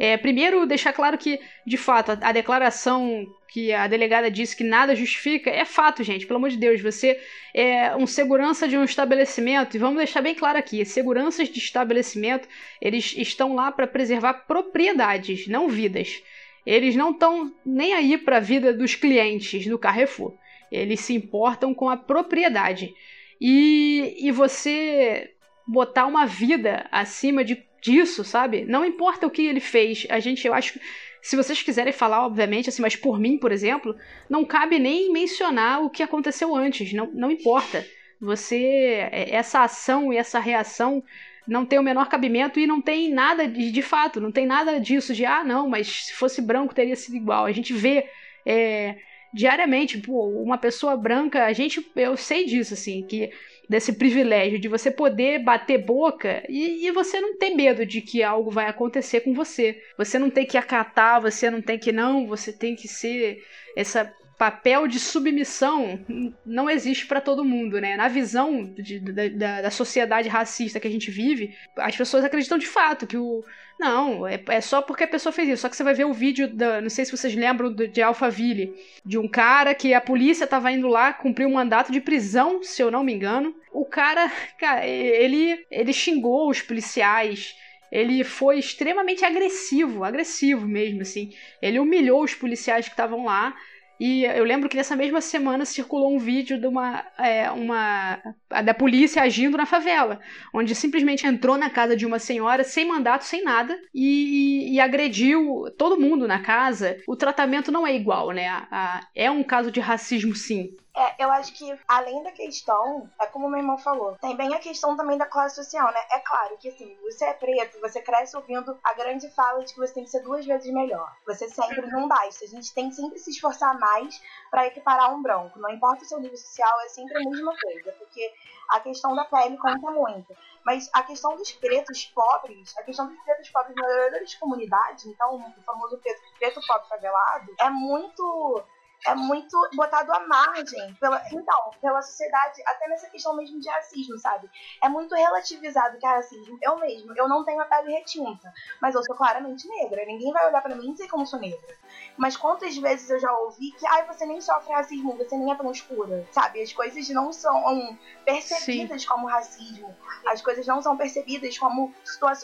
É, 0.00 0.16
primeiro, 0.16 0.64
deixar 0.64 0.92
claro 0.92 1.18
que, 1.18 1.40
de 1.66 1.76
fato, 1.76 2.12
a, 2.12 2.18
a, 2.28 2.30
declaração 2.30 3.26
que 3.48 3.72
a 3.72 3.88
delegada 3.88 4.30
disse 4.30 4.54
que 4.54 4.62
nada 4.62 4.94
justifica 4.94 5.50
é 5.50 5.64
fato, 5.64 6.04
gente. 6.04 6.24
Pelo 6.24 6.36
amor 6.36 6.50
de 6.50 6.56
Deus, 6.56 6.80
você 6.80 7.20
é 7.52 7.96
um 7.96 8.06
segurança 8.06 8.68
de 8.68 8.78
um 8.78 8.84
estabelecimento, 8.84 9.74
e 9.74 9.78
vamos 9.80 9.96
deixar 9.96 10.22
bem 10.22 10.36
claro 10.36 10.56
aqui: 10.56 10.84
seguranças 10.84 11.48
de 11.48 11.58
estabelecimento, 11.58 12.48
eles 12.80 13.12
estão 13.16 13.56
lá 13.56 13.72
para 13.72 13.88
preservar 13.88 14.44
propriedades, 14.46 15.48
não 15.48 15.68
vidas. 15.68 16.22
Eles 16.68 16.94
não 16.94 17.12
estão 17.12 17.50
nem 17.64 17.94
aí 17.94 18.18
para 18.18 18.36
a 18.36 18.40
vida 18.40 18.74
dos 18.74 18.94
clientes 18.94 19.66
do 19.66 19.78
Carrefour. 19.78 20.34
Eles 20.70 21.00
se 21.00 21.14
importam 21.14 21.72
com 21.72 21.88
a 21.88 21.96
propriedade. 21.96 22.92
E, 23.40 24.14
e 24.20 24.30
você 24.30 25.30
botar 25.66 26.04
uma 26.04 26.26
vida 26.26 26.86
acima 26.92 27.42
de 27.42 27.66
disso, 27.80 28.22
sabe? 28.22 28.66
Não 28.66 28.84
importa 28.84 29.26
o 29.26 29.30
que 29.30 29.46
ele 29.46 29.60
fez. 29.60 30.06
A 30.10 30.20
gente, 30.20 30.46
eu 30.46 30.52
acho 30.52 30.78
se 31.22 31.36
vocês 31.36 31.62
quiserem 31.62 31.92
falar, 31.92 32.26
obviamente, 32.26 32.68
assim, 32.68 32.82
mas 32.82 32.96
por 32.96 33.18
mim, 33.18 33.38
por 33.38 33.50
exemplo, 33.50 33.96
não 34.28 34.44
cabe 34.44 34.78
nem 34.78 35.10
mencionar 35.10 35.82
o 35.82 35.88
que 35.88 36.02
aconteceu 36.02 36.54
antes. 36.54 36.92
Não, 36.92 37.10
não 37.14 37.30
importa. 37.30 37.82
Você, 38.20 39.08
é, 39.10 39.34
essa 39.34 39.62
ação 39.62 40.12
e 40.12 40.18
essa 40.18 40.38
reação 40.38 41.02
não 41.48 41.64
tem 41.64 41.78
o 41.78 41.82
menor 41.82 42.08
cabimento 42.08 42.60
e 42.60 42.66
não 42.66 42.80
tem 42.80 43.10
nada 43.10 43.48
de, 43.48 43.72
de 43.72 43.82
fato, 43.82 44.20
não 44.20 44.30
tem 44.30 44.46
nada 44.46 44.78
disso 44.78 45.14
de 45.14 45.24
ah, 45.24 45.42
não, 45.42 45.68
mas 45.68 46.06
se 46.06 46.12
fosse 46.12 46.42
branco 46.42 46.74
teria 46.74 46.94
sido 46.94 47.16
igual. 47.16 47.46
A 47.46 47.52
gente 47.52 47.72
vê 47.72 48.06
é, 48.44 48.96
diariamente, 49.32 49.98
pô, 49.98 50.28
uma 50.28 50.58
pessoa 50.58 50.96
branca, 50.96 51.46
a 51.46 51.52
gente, 51.52 51.84
eu 51.96 52.16
sei 52.16 52.44
disso, 52.44 52.74
assim, 52.74 53.02
que 53.02 53.30
desse 53.68 53.92
privilégio 53.92 54.58
de 54.58 54.68
você 54.68 54.90
poder 54.90 55.42
bater 55.42 55.78
boca 55.78 56.42
e, 56.48 56.86
e, 56.86 56.90
você 56.90 57.20
não 57.20 57.36
ter 57.36 57.50
medo 57.50 57.84
de 57.84 58.00
que 58.00 58.22
algo 58.22 58.50
vai 58.50 58.66
acontecer 58.66 59.20
com 59.20 59.34
você. 59.34 59.78
Você 59.98 60.18
não 60.18 60.30
tem 60.30 60.46
que 60.46 60.56
acatar, 60.56 61.20
você 61.20 61.50
não 61.50 61.60
tem 61.60 61.78
que 61.78 61.92
não, 61.92 62.26
você 62.26 62.50
tem 62.50 62.74
que 62.74 62.88
ser 62.88 63.42
essa 63.76 64.10
papel 64.38 64.86
de 64.86 65.00
submissão 65.00 65.98
não 66.46 66.70
existe 66.70 67.06
para 67.06 67.20
todo 67.20 67.44
mundo, 67.44 67.80
né? 67.80 67.96
Na 67.96 68.06
visão 68.06 68.72
de, 68.72 69.00
da, 69.00 69.62
da, 69.62 69.70
sociedade 69.70 70.28
racista 70.28 70.78
que 70.78 70.86
a 70.86 70.90
gente 70.90 71.10
vive, 71.10 71.56
as 71.76 71.96
pessoas 71.96 72.24
acreditam 72.24 72.56
de 72.56 72.66
fato 72.66 73.04
que 73.04 73.16
o. 73.16 73.44
Não, 73.80 74.26
é, 74.26 74.40
é 74.48 74.60
só 74.60 74.80
porque 74.80 75.04
a 75.04 75.08
pessoa 75.08 75.32
fez 75.32 75.48
isso. 75.48 75.62
Só 75.62 75.68
que 75.68 75.76
você 75.76 75.82
vai 75.82 75.92
ver 75.92 76.04
o 76.04 76.12
vídeo 76.12 76.46
da. 76.46 76.80
Não 76.80 76.88
sei 76.88 77.04
se 77.04 77.10
vocês 77.10 77.34
lembram 77.34 77.72
do, 77.72 77.88
de 77.88 78.00
Alphaville, 78.00 78.72
de 79.04 79.18
um 79.18 79.28
cara 79.28 79.74
que 79.74 79.92
a 79.92 80.00
polícia 80.00 80.46
tava 80.46 80.70
indo 80.70 80.86
lá 80.86 81.12
cumprir 81.12 81.46
um 81.46 81.54
mandato 81.54 81.90
de 81.90 82.00
prisão, 82.00 82.62
se 82.62 82.80
eu 82.80 82.92
não 82.92 83.02
me 83.02 83.12
engano. 83.12 83.52
O 83.72 83.84
cara, 83.84 84.30
cara 84.56 84.86
ele, 84.86 85.66
ele 85.68 85.92
xingou 85.92 86.48
os 86.48 86.62
policiais 86.62 87.56
ele 87.90 88.22
foi 88.22 88.58
extremamente 88.58 89.24
agressivo, 89.24 90.04
agressivo 90.04 90.68
mesmo, 90.68 91.00
assim. 91.00 91.32
Ele 91.62 91.78
humilhou 91.78 92.22
os 92.22 92.34
policiais 92.34 92.84
que 92.84 92.92
estavam 92.92 93.24
lá 93.24 93.56
E 94.00 94.24
eu 94.24 94.44
lembro 94.44 94.68
que 94.68 94.76
nessa 94.76 94.94
mesma 94.94 95.20
semana 95.20 95.64
circulou 95.64 96.14
um 96.14 96.18
vídeo 96.18 96.60
de 96.60 96.66
uma, 96.66 97.04
é, 97.18 97.50
uma 97.50 98.20
da 98.64 98.72
polícia 98.72 99.22
agindo 99.22 99.56
na 99.56 99.66
favela, 99.66 100.20
onde 100.54 100.74
simplesmente 100.74 101.26
entrou 101.26 101.58
na 101.58 101.68
casa 101.68 101.96
de 101.96 102.06
uma 102.06 102.18
senhora 102.18 102.62
sem 102.62 102.86
mandato, 102.86 103.24
sem 103.24 103.42
nada, 103.42 103.76
e, 103.94 104.72
e 104.72 104.80
agrediu 104.80 105.64
todo 105.76 106.00
mundo 106.00 106.28
na 106.28 106.40
casa. 106.40 106.96
O 107.08 107.16
tratamento 107.16 107.72
não 107.72 107.86
é 107.86 107.94
igual, 107.94 108.30
né? 108.30 108.48
A, 108.48 108.68
a, 108.70 109.00
é 109.14 109.30
um 109.30 109.42
caso 109.42 109.70
de 109.72 109.80
racismo, 109.80 110.34
sim. 110.34 110.70
É, 110.98 111.14
eu 111.24 111.30
acho 111.30 111.52
que 111.52 111.78
além 111.86 112.24
da 112.24 112.32
questão, 112.32 113.08
é 113.20 113.26
como 113.28 113.48
meu 113.48 113.60
irmão 113.60 113.78
falou, 113.78 114.16
tem 114.20 114.36
bem 114.36 114.52
a 114.52 114.58
questão 114.58 114.96
também 114.96 115.16
da 115.16 115.26
classe 115.26 115.54
social, 115.54 115.92
né? 115.92 116.00
É 116.10 116.18
claro 116.18 116.58
que 116.58 116.68
assim, 116.68 116.98
você 117.02 117.24
é 117.26 117.34
preto, 117.34 117.80
você 117.80 118.02
cresce 118.02 118.36
ouvindo 118.36 118.76
a 118.82 118.94
grande 118.94 119.30
fala 119.30 119.64
de 119.64 119.72
que 119.72 119.78
você 119.78 119.94
tem 119.94 120.02
que 120.02 120.10
ser 120.10 120.24
duas 120.24 120.44
vezes 120.44 120.72
melhor. 120.74 121.16
Você 121.24 121.48
sempre 121.48 121.86
não 121.86 122.08
basta. 122.08 122.44
A 122.44 122.48
gente 122.48 122.74
tem 122.74 122.88
que 122.88 122.96
sempre 122.96 123.16
se 123.20 123.30
esforçar 123.30 123.78
mais 123.78 124.20
para 124.50 124.66
equiparar 124.66 125.14
um 125.14 125.22
branco. 125.22 125.60
Não 125.60 125.70
importa 125.70 126.02
o 126.02 126.08
seu 126.08 126.18
nível 126.18 126.36
social, 126.36 126.80
é 126.80 126.88
sempre 126.88 127.16
a 127.16 127.30
mesma 127.30 127.54
coisa, 127.56 127.92
porque 127.92 128.34
a 128.70 128.80
questão 128.80 129.14
da 129.14 129.24
pele 129.24 129.56
conta 129.56 129.92
muito. 129.92 130.36
Mas 130.66 130.90
a 130.92 131.04
questão 131.04 131.36
dos 131.36 131.52
pretos 131.52 132.06
pobres, 132.06 132.76
a 132.76 132.82
questão 132.82 133.06
dos 133.06 133.18
pretos 133.22 133.48
pobres 133.50 133.76
moradores 133.76 134.30
de 134.30 134.38
comunidade, 134.40 135.08
então 135.08 135.36
o 135.36 135.62
famoso 135.62 135.96
preto, 135.98 136.20
preto 136.40 136.60
pobre 136.66 136.88
favelado, 136.88 137.54
é 137.60 137.70
muito 137.70 138.64
é 139.06 139.14
muito 139.14 139.56
botado 139.74 140.12
à 140.12 140.26
margem. 140.26 140.94
Pela, 140.94 141.22
então, 141.32 141.70
pela 141.80 142.02
sociedade, 142.02 142.62
até 142.66 142.88
nessa 142.88 143.08
questão 143.08 143.36
mesmo 143.36 143.60
de 143.60 143.68
racismo, 143.68 144.18
sabe? 144.18 144.50
É 144.82 144.88
muito 144.88 145.14
relativizado 145.14 145.98
que 145.98 146.06
é 146.06 146.08
racismo. 146.08 146.58
Eu 146.60 146.78
mesmo, 146.78 147.12
eu 147.16 147.28
não 147.28 147.44
tenho 147.44 147.60
a 147.60 147.64
pele 147.64 147.92
retinta, 147.92 148.52
mas 148.80 148.94
eu 148.94 149.02
sou 149.04 149.16
claramente 149.16 149.68
negra. 149.68 150.04
Ninguém 150.04 150.32
vai 150.32 150.46
olhar 150.46 150.62
para 150.62 150.74
mim 150.74 150.90
e 150.90 150.92
dizer 150.92 151.08
que 151.08 151.14
eu 151.14 151.18
não 151.18 151.26
sou 151.26 151.38
negra. 151.38 151.76
Mas 152.16 152.36
quantas 152.36 152.76
vezes 152.76 153.08
eu 153.10 153.20
já 153.20 153.32
ouvi 153.32 153.70
que, 153.72 153.86
ai, 153.86 154.06
você 154.06 154.26
nem 154.26 154.40
sofre 154.40 154.72
racismo, 154.72 155.16
você 155.16 155.36
nem 155.36 155.52
é 155.52 155.54
tão 155.54 155.70
escura, 155.70 156.26
sabe? 156.32 156.62
As 156.62 156.72
coisas 156.72 157.08
não 157.10 157.32
são 157.32 157.96
percebidas 158.24 159.02
Sim. 159.02 159.08
como 159.08 159.28
racismo. 159.28 159.96
As 160.26 160.42
coisas 160.42 160.66
não 160.66 160.82
são 160.82 160.96
percebidas 160.96 161.56
como 161.58 161.94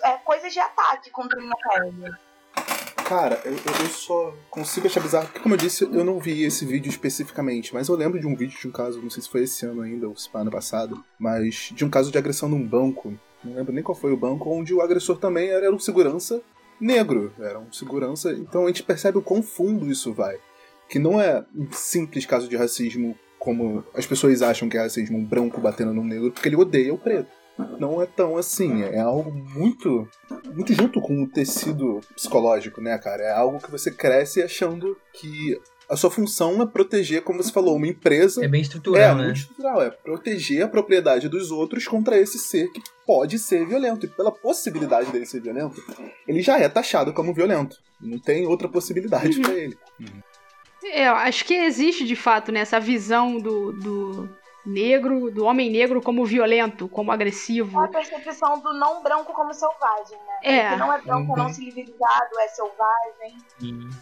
é, 0.05 0.13
coisas 0.19 0.53
de 0.53 0.61
ataque 0.61 1.11
contra 1.11 1.39
a 1.39 1.43
minha 1.43 1.57
pele. 1.57 2.15
Cara, 3.05 3.39
eu, 3.45 3.53
eu 3.53 3.89
só 3.91 4.35
consigo 4.49 4.87
achar 4.87 5.01
bizarro, 5.01 5.27
porque 5.27 5.41
como 5.41 5.55
eu 5.55 5.59
disse, 5.59 5.85
eu 5.85 6.03
não 6.03 6.19
vi 6.19 6.43
esse 6.43 6.65
vídeo 6.65 6.89
especificamente, 6.89 7.75
mas 7.75 7.89
eu 7.89 7.97
lembro 7.97 8.19
de 8.19 8.27
um 8.27 8.35
vídeo 8.35 8.59
de 8.59 8.67
um 8.67 8.71
caso, 8.71 9.01
não 9.03 9.11
sei 9.11 9.23
se 9.23 9.29
foi 9.29 9.43
esse 9.43 9.67
ano 9.67 9.83
ainda, 9.83 10.09
ou 10.09 10.17
se 10.17 10.31
foi 10.31 10.41
ano 10.41 10.51
passado, 10.51 11.05
mas 11.19 11.71
de 11.75 11.85
um 11.85 11.91
caso 11.91 12.11
de 12.11 12.17
agressão 12.17 12.49
num 12.49 12.67
banco, 12.67 13.13
não 13.45 13.57
lembro 13.57 13.75
nem 13.75 13.85
qual 13.85 13.95
foi 13.95 14.11
o 14.11 14.17
banco, 14.17 14.49
onde 14.49 14.73
o 14.73 14.81
agressor 14.81 15.19
também 15.19 15.51
era 15.51 15.71
um 15.71 15.79
segurança 15.79 16.41
negro, 16.81 17.31
era 17.39 17.59
um 17.59 17.71
segurança, 17.71 18.33
então 18.33 18.65
a 18.65 18.69
gente 18.69 18.83
percebe 18.83 19.19
o 19.19 19.23
quão 19.23 19.43
fundo 19.43 19.91
isso 19.91 20.15
vai. 20.15 20.39
Que 20.89 20.99
não 20.99 21.21
é 21.21 21.45
um 21.55 21.71
simples 21.73 22.25
caso 22.25 22.49
de 22.49 22.57
racismo 22.57 23.19
como 23.39 23.85
as 23.93 24.07
pessoas 24.07 24.41
acham 24.41 24.67
que 24.67 24.79
é 24.79 24.81
racismo, 24.81 25.19
um 25.19 25.25
branco 25.25 25.61
batendo 25.61 25.93
num 25.93 26.05
negro, 26.05 26.33
porque 26.33 26.49
ele 26.49 26.57
odeia 26.57 26.95
o 26.95 26.99
preto 26.99 27.44
não 27.79 28.03
é 28.03 28.07
tão 28.07 28.37
assim. 28.37 28.83
É 28.83 29.01
algo 29.01 29.33
muito, 29.33 30.09
muito 30.53 30.73
junto 30.73 31.01
com 31.01 31.23
o 31.23 31.29
tecido 31.29 32.01
psicológico, 32.15 32.81
né, 32.81 32.97
cara? 32.99 33.23
É 33.23 33.33
algo 33.33 33.59
que 33.59 33.71
você 33.71 33.91
cresce 33.91 34.43
achando 34.43 34.97
que 35.13 35.59
a 35.89 35.97
sua 35.97 36.11
função 36.11 36.63
é 36.63 36.67
proteger, 36.67 37.23
como 37.23 37.43
você 37.43 37.53
falou, 37.53 37.77
uma 37.77 37.87
empresa. 37.87 38.45
É 38.45 38.49
bem 38.49 38.63
estrutural, 38.63 39.13
é, 39.13 39.15
né? 39.15 39.25
muito 39.25 39.37
estrutural. 39.37 39.83
É 39.83 39.91
proteger 39.91 40.63
a 40.65 40.69
propriedade 40.69 41.29
dos 41.29 41.51
outros 41.51 41.87
contra 41.87 42.19
esse 42.19 42.39
ser 42.39 42.71
que 42.73 42.83
pode 43.07 43.39
ser 43.39 43.67
violento. 43.67 44.07
E 44.07 44.09
pela 44.09 44.33
possibilidade 44.33 45.11
dele 45.11 45.27
ser 45.27 45.41
violento, 45.41 45.83
ele 46.27 46.41
já 46.41 46.59
é 46.59 46.69
taxado 46.69 47.13
como 47.13 47.35
violento. 47.35 47.77
Não 48.01 48.19
tem 48.19 48.47
outra 48.47 48.69
possibilidade 48.69 49.37
uhum. 49.37 49.43
para 49.43 49.55
ele. 49.55 49.79
Uhum. 50.01 50.23
É, 50.85 51.09
eu 51.09 51.15
acho 51.15 51.45
que 51.45 51.55
existe 51.55 52.05
de 52.05 52.17
fato 52.17 52.53
nessa 52.53 52.79
né, 52.79 52.85
visão 52.85 53.39
do, 53.39 53.73
do, 53.73 54.29
negro, 54.65 55.31
do 55.31 55.45
homem 55.45 55.71
negro 55.71 56.01
como 56.01 56.25
violento, 56.25 56.89
como 56.89 57.13
agressivo. 57.13 57.81
É 57.81 57.85
a 57.85 57.89
percepção 57.89 58.59
do 58.61 58.73
não 58.75 59.03
branco 59.03 59.33
como 59.33 59.53
selvagem, 59.53 60.19
né? 60.19 60.39
É. 60.43 60.71
Que 60.71 60.77
não 60.77 60.93
é 60.93 61.01
branco, 61.01 61.33
uhum. 61.33 61.39
não 61.39 61.49
civilizado, 61.53 62.39
é 62.39 62.49
selvagem. 62.49 63.37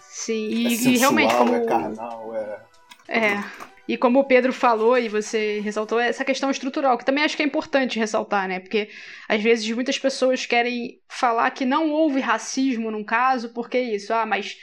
Sim, 0.01 0.49
e, 0.49 0.67
é 0.67 0.71
sensual, 0.71 0.95
e 0.95 0.99
realmente 0.99 1.35
como. 1.35 1.55
É 1.55 1.65
carnal, 1.65 2.35
é. 2.35 2.61
É. 3.09 3.45
E 3.89 3.97
como 3.97 4.21
o 4.21 4.25
Pedro 4.25 4.53
falou 4.53 4.97
e 4.97 5.09
você 5.09 5.61
ressaltou, 5.61 5.99
essa 5.99 6.25
questão 6.25 6.51
estrutural, 6.51 6.97
que 6.97 7.05
também 7.05 7.25
acho 7.25 7.37
que 7.37 7.43
é 7.43 7.47
importante 7.47 7.99
ressaltar, 7.99 8.47
né? 8.47 8.61
Porque 8.61 8.89
às 9.29 9.43
vezes 9.43 9.69
muitas 9.73 9.99
pessoas 9.99 10.47
querem 10.47 11.01
falar 11.09 11.51
que 11.51 11.65
não 11.65 11.91
houve 11.91 12.21
racismo 12.21 12.91
num 12.91 13.05
caso, 13.05 13.53
porque 13.53 13.79
isso, 13.79 14.15
ah, 14.15 14.25
mas 14.25 14.57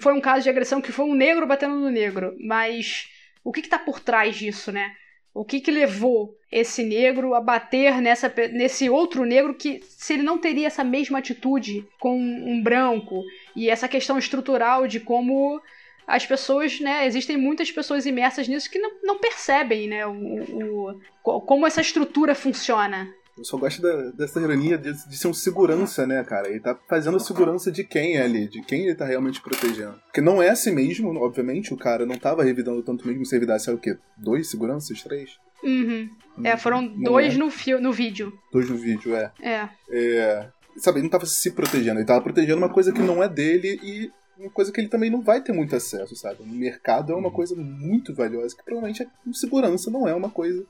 foi 0.00 0.14
um 0.14 0.20
caso 0.20 0.44
de 0.44 0.50
agressão 0.50 0.80
que 0.80 0.92
foi 0.92 1.04
um 1.04 1.14
negro 1.14 1.46
batendo 1.46 1.76
no 1.76 1.90
negro. 1.90 2.34
Mas 2.40 3.06
o 3.44 3.52
que 3.52 3.60
está 3.60 3.78
por 3.78 4.00
trás 4.00 4.34
disso, 4.36 4.72
né? 4.72 4.94
O 5.34 5.44
que, 5.44 5.60
que 5.60 5.70
levou 5.70 6.36
esse 6.50 6.82
negro 6.82 7.34
a 7.34 7.40
bater 7.40 8.02
nessa, 8.02 8.32
nesse 8.52 8.90
outro 8.90 9.24
negro 9.24 9.54
que, 9.54 9.80
se 9.82 10.12
ele 10.12 10.22
não 10.22 10.36
teria 10.38 10.66
essa 10.66 10.84
mesma 10.84 11.18
atitude 11.18 11.86
com 11.98 12.18
um 12.18 12.62
branco, 12.62 13.22
e 13.56 13.70
essa 13.70 13.88
questão 13.88 14.18
estrutural 14.18 14.86
de 14.86 15.00
como 15.00 15.60
as 16.06 16.26
pessoas, 16.26 16.80
né, 16.80 17.06
existem 17.06 17.36
muitas 17.36 17.70
pessoas 17.70 18.04
imersas 18.04 18.46
nisso 18.48 18.70
que 18.70 18.78
não, 18.78 18.92
não 19.02 19.18
percebem, 19.18 19.88
né, 19.88 20.06
o, 20.06 21.00
o, 21.24 21.40
como 21.40 21.66
essa 21.66 21.80
estrutura 21.80 22.34
funciona. 22.34 23.08
Eu 23.36 23.44
só 23.44 23.56
gosto 23.56 23.80
da, 23.80 24.10
dessa 24.10 24.40
ironia 24.40 24.76
de, 24.76 24.92
de, 24.92 25.16
ser 25.16 25.26
um 25.26 25.32
segurança, 25.32 26.06
né, 26.06 26.22
cara? 26.22 26.48
Ele 26.48 26.60
tá 26.60 26.78
fazendo 26.88 27.18
segurança 27.18 27.72
de 27.72 27.82
quem 27.82 28.16
é 28.16 28.22
ali, 28.22 28.46
de 28.46 28.62
quem 28.62 28.84
ele 28.84 28.94
tá 28.94 29.06
realmente 29.06 29.40
protegendo. 29.40 29.94
Porque 30.04 30.20
não 30.20 30.42
é 30.42 30.50
assim 30.50 30.72
mesmo, 30.72 31.08
obviamente, 31.18 31.72
o 31.72 31.76
cara 31.76 32.04
não 32.04 32.18
tava 32.18 32.44
revidando 32.44 32.82
tanto 32.82 33.06
mesmo 33.06 33.24
se 33.24 33.34
revidasse 33.34 33.70
é 33.70 33.72
o 33.72 33.78
quê? 33.78 33.96
Dois 34.16 34.50
seguranças? 34.50 35.02
Três? 35.02 35.38
Uhum. 35.62 36.10
É, 36.44 36.56
foram 36.56 36.86
dois 36.86 37.34
é. 37.34 37.38
no, 37.38 37.50
fio, 37.50 37.80
no 37.80 37.92
vídeo. 37.92 38.32
Dois 38.52 38.68
no 38.68 38.76
vídeo, 38.76 39.14
é. 39.14 39.32
É. 39.40 39.68
é. 39.90 40.48
Sabe, 40.76 40.98
ele 40.98 41.04
não 41.04 41.10
tava 41.10 41.26
se 41.26 41.50
protegendo, 41.52 42.00
ele 42.00 42.06
tava 42.06 42.22
protegendo 42.22 42.58
uma 42.58 42.68
coisa 42.68 42.92
que 42.92 43.02
não 43.02 43.22
é 43.22 43.28
dele 43.28 43.78
e 43.82 44.10
uma 44.38 44.50
coisa 44.50 44.72
que 44.72 44.80
ele 44.80 44.88
também 44.88 45.10
não 45.10 45.20
vai 45.20 45.40
ter 45.42 45.52
muito 45.52 45.76
acesso, 45.76 46.16
sabe? 46.16 46.42
O 46.42 46.46
mercado 46.46 47.12
é 47.12 47.16
uma 47.16 47.30
coisa 47.30 47.54
muito 47.54 48.14
valiosa 48.14 48.56
que 48.56 48.64
provavelmente 48.64 49.02
a 49.02 49.32
segurança 49.32 49.90
não 49.90 50.08
é 50.08 50.14
uma 50.14 50.30
coisa 50.30 50.64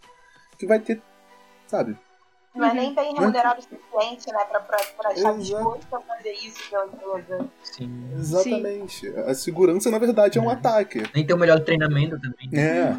que 0.58 0.66
vai 0.66 0.80
ter, 0.80 1.00
sabe? 1.66 1.96
Não 2.54 2.66
é 2.66 2.74
nem 2.74 2.94
bem 2.94 3.14
remunerado 3.14 3.60
o 3.60 3.62
suficiente, 3.62 4.30
né, 4.30 4.44
pra, 4.44 4.60
pra, 4.60 4.76
pra 4.98 5.12
estar 5.14 5.32
disposto 5.38 5.96
a 5.96 6.00
fazer 6.00 6.32
isso 6.32 6.58
pela 6.68 6.86
empresa. 6.86 7.48
Sim. 7.62 8.10
Exatamente. 8.14 9.10
Sim. 9.10 9.20
A 9.20 9.34
segurança, 9.34 9.90
na 9.90 9.98
verdade, 9.98 10.38
é 10.38 10.42
um 10.42 10.50
é. 10.50 10.54
ataque. 10.54 11.02
Nem 11.14 11.24
tem 11.24 11.34
o 11.34 11.38
melhor 11.38 11.60
treinamento 11.60 12.20
também. 12.20 12.50
É. 12.52 12.92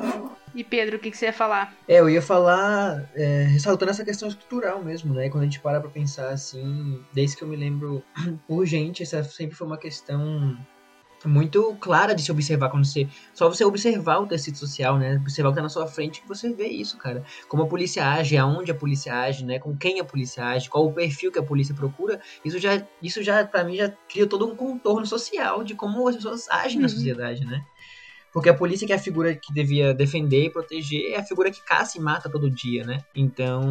E 0.56 0.64
Pedro, 0.64 0.98
o 0.98 1.00
que, 1.00 1.10
que, 1.10 1.18
você 1.18 1.26
ia 1.26 1.34
falar? 1.34 1.76
É, 1.88 2.00
eu 2.00 2.10
ia 2.10 2.22
falar, 2.22 3.10
é, 3.16 3.44
ressaltando 3.44 3.92
essa 3.92 4.06
questão 4.06 4.28
estrutural 4.28 4.84
mesmo, 4.84 5.14
né? 5.14 5.30
Quando 5.30 5.42
a 5.42 5.46
gente 5.46 5.60
para 5.60 5.80
pra 5.80 5.90
pensar 5.90 6.30
assim, 6.30 7.04
desde 7.12 7.38
que 7.38 7.44
eu 7.44 7.48
me 7.48 7.56
lembro 7.56 8.04
urgente, 8.48 9.04
essa 9.04 9.24
sempre 9.24 9.56
foi 9.56 9.66
uma 9.66 9.78
questão 9.78 10.58
muito 11.28 11.76
clara 11.80 12.14
de 12.14 12.22
se 12.22 12.32
observar 12.32 12.70
quando 12.70 12.86
você. 12.86 13.08
Só 13.34 13.50
você 13.50 13.64
observar 13.64 14.20
o 14.20 14.28
tecido 14.28 14.58
social, 14.58 14.98
né? 14.98 15.18
Observar 15.18 15.50
o 15.50 15.52
que 15.52 15.58
tá 15.58 15.64
na 15.64 15.70
sua 15.70 15.88
frente 15.88 16.22
que 16.22 16.28
você 16.28 16.54
vê 16.54 16.68
isso, 16.68 16.98
cara. 16.98 17.24
Como 17.48 17.64
a 17.64 17.68
polícia 17.68 18.08
age, 18.08 18.38
aonde 18.38 18.72
a 18.72 18.76
polícia 18.76 19.14
age, 19.14 19.46
né? 19.46 19.60
Com 19.60 19.76
quem 19.76 20.00
a 20.00 20.04
polícia 20.06 20.46
age, 20.46 20.70
qual 20.70 20.86
o 20.86 20.94
perfil 20.94 21.32
que 21.32 21.40
a 21.40 21.44
polícia 21.44 21.74
procura. 21.76 22.22
Isso 22.44 22.60
já, 22.60 22.86
isso 23.02 23.24
já 23.24 23.46
para 23.46 23.64
mim, 23.64 23.76
já 23.76 23.90
cria 24.10 24.28
todo 24.28 24.48
um 24.48 24.56
contorno 24.56 25.06
social 25.06 25.64
de 25.64 25.76
como 25.76 26.08
as 26.08 26.16
pessoas 26.16 26.50
agem 26.50 26.78
uhum. 26.78 26.84
na 26.84 26.90
sociedade, 26.90 27.46
né? 27.46 27.64
Porque 28.34 28.50
a 28.50 28.54
polícia, 28.54 28.88
que 28.88 28.92
é 28.92 28.96
a 28.96 29.00
figura 29.00 29.36
que 29.36 29.54
devia 29.54 29.94
defender 29.94 30.46
e 30.46 30.50
proteger, 30.50 31.14
é 31.14 31.20
a 31.20 31.24
figura 31.24 31.52
que 31.52 31.64
caça 31.64 32.00
e 32.00 32.02
mata 32.02 32.28
todo 32.28 32.50
dia, 32.50 32.84
né? 32.84 33.00
Então, 33.16 33.62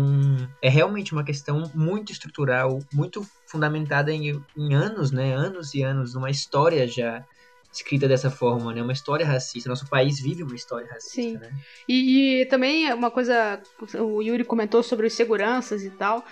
é 0.62 0.68
realmente 0.68 1.12
uma 1.12 1.24
questão 1.24 1.68
muito 1.74 2.12
estrutural, 2.12 2.78
muito 2.94 3.26
fundamentada 3.44 4.12
em, 4.12 4.40
em 4.56 4.72
anos, 4.72 5.10
né? 5.10 5.34
Anos 5.34 5.74
e 5.74 5.82
anos, 5.82 6.14
uma 6.14 6.30
história 6.30 6.86
já 6.86 7.24
escrita 7.72 8.06
dessa 8.06 8.30
forma, 8.30 8.72
né? 8.72 8.82
Uma 8.82 8.92
história 8.92 9.24
racista. 9.24 9.68
Nosso 9.68 9.88
país 9.88 10.20
vive 10.20 10.42
uma 10.42 10.54
história 10.54 10.86
racista, 10.88 11.22
Sim. 11.22 11.38
né? 11.38 11.50
E, 11.88 12.42
e 12.42 12.46
também 12.46 12.92
uma 12.92 13.10
coisa, 13.10 13.60
o 13.98 14.20
Yuri 14.22 14.44
comentou 14.44 14.82
sobre 14.82 15.06
os 15.06 15.14
seguranças 15.14 15.82
e 15.82 15.90
tal. 15.90 16.24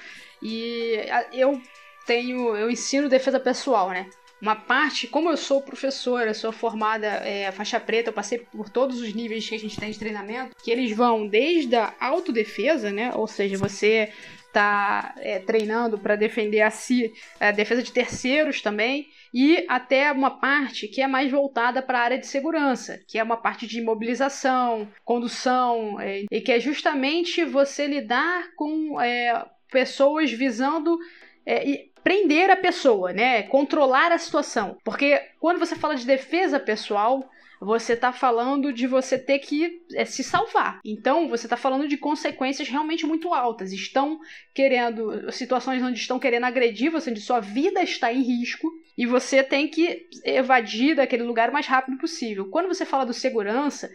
E 0.42 0.99
eu 1.32 1.61
tenho, 2.06 2.56
eu 2.56 2.70
ensino 2.70 3.09
defesa 3.09 3.40
pessoal, 3.40 3.90
né? 3.90 4.09
Uma 4.40 4.56
parte, 4.56 5.06
como 5.06 5.30
eu 5.30 5.37
sou 5.37 5.61
professora, 5.61 6.32
sou 6.32 6.50
formada 6.50 7.06
é, 7.06 7.52
faixa 7.52 7.78
preta, 7.78 8.09
eu 8.09 8.14
passei 8.14 8.38
por 8.38 8.70
todos 8.70 8.99
os 9.00 9.12
níveis 9.12 9.47
que 9.47 9.54
a 9.54 9.59
gente 9.59 9.78
tem 9.78 9.90
de 9.90 9.99
treinamento, 9.99 10.56
que 10.62 10.70
eles 10.70 10.97
vão 10.97 11.26
desde 11.26 11.76
a 11.76 11.94
autodefesa, 12.00 12.90
né? 12.90 13.12
Ou 13.14 13.26
seja, 13.26 13.59
você 13.59 14.11
tá 14.50 15.14
é, 15.18 15.38
treinando 15.38 15.99
para 15.99 16.16
defender 16.16 16.62
a 16.62 16.70
si, 16.70 17.12
a 17.38 17.50
defesa 17.50 17.82
de 17.82 17.92
terceiros 17.92 18.62
também 18.62 19.09
e 19.32 19.64
até 19.68 20.10
uma 20.10 20.30
parte 20.38 20.88
que 20.88 21.00
é 21.00 21.06
mais 21.06 21.30
voltada 21.30 21.80
para 21.80 21.99
a 21.99 22.02
área 22.02 22.18
de 22.18 22.26
segurança, 22.26 23.00
que 23.06 23.18
é 23.18 23.22
uma 23.22 23.37
parte 23.37 23.66
de 23.66 23.80
mobilização, 23.80 24.88
condução, 25.04 26.00
é, 26.00 26.25
e 26.30 26.40
que 26.40 26.52
é 26.52 26.58
justamente 26.58 27.44
você 27.44 27.87
lidar 27.87 28.54
com 28.56 29.00
é, 29.00 29.46
pessoas 29.70 30.30
visando 30.32 30.99
é, 31.46 31.87
prender 32.02 32.50
a 32.50 32.56
pessoa, 32.56 33.12
né? 33.12 33.42
Controlar 33.44 34.10
a 34.12 34.18
situação. 34.18 34.76
Porque 34.84 35.20
quando 35.38 35.58
você 35.58 35.76
fala 35.76 35.94
de 35.94 36.06
defesa 36.06 36.58
pessoal, 36.58 37.29
você 37.60 37.92
está 37.92 38.10
falando 38.10 38.72
de 38.72 38.86
você 38.86 39.18
ter 39.18 39.38
que 39.38 39.82
é, 39.94 40.06
se 40.06 40.24
salvar. 40.24 40.80
Então, 40.82 41.28
você 41.28 41.44
está 41.46 41.58
falando 41.58 41.86
de 41.86 41.98
consequências 41.98 42.66
realmente 42.68 43.04
muito 43.04 43.34
altas. 43.34 43.70
Estão 43.70 44.18
querendo, 44.54 45.30
situações 45.30 45.82
onde 45.82 45.98
estão 45.98 46.18
querendo 46.18 46.44
agredir 46.44 46.90
você, 46.90 47.10
onde 47.10 47.20
sua 47.20 47.38
vida 47.38 47.82
está 47.82 48.10
em 48.10 48.22
risco, 48.22 48.66
e 48.96 49.04
você 49.04 49.42
tem 49.42 49.68
que 49.68 50.08
evadir 50.24 50.96
daquele 50.96 51.22
lugar 51.22 51.50
o 51.50 51.52
mais 51.52 51.66
rápido 51.66 51.98
possível. 51.98 52.48
Quando 52.48 52.68
você 52.68 52.86
fala 52.86 53.04
do 53.04 53.12
segurança, 53.12 53.90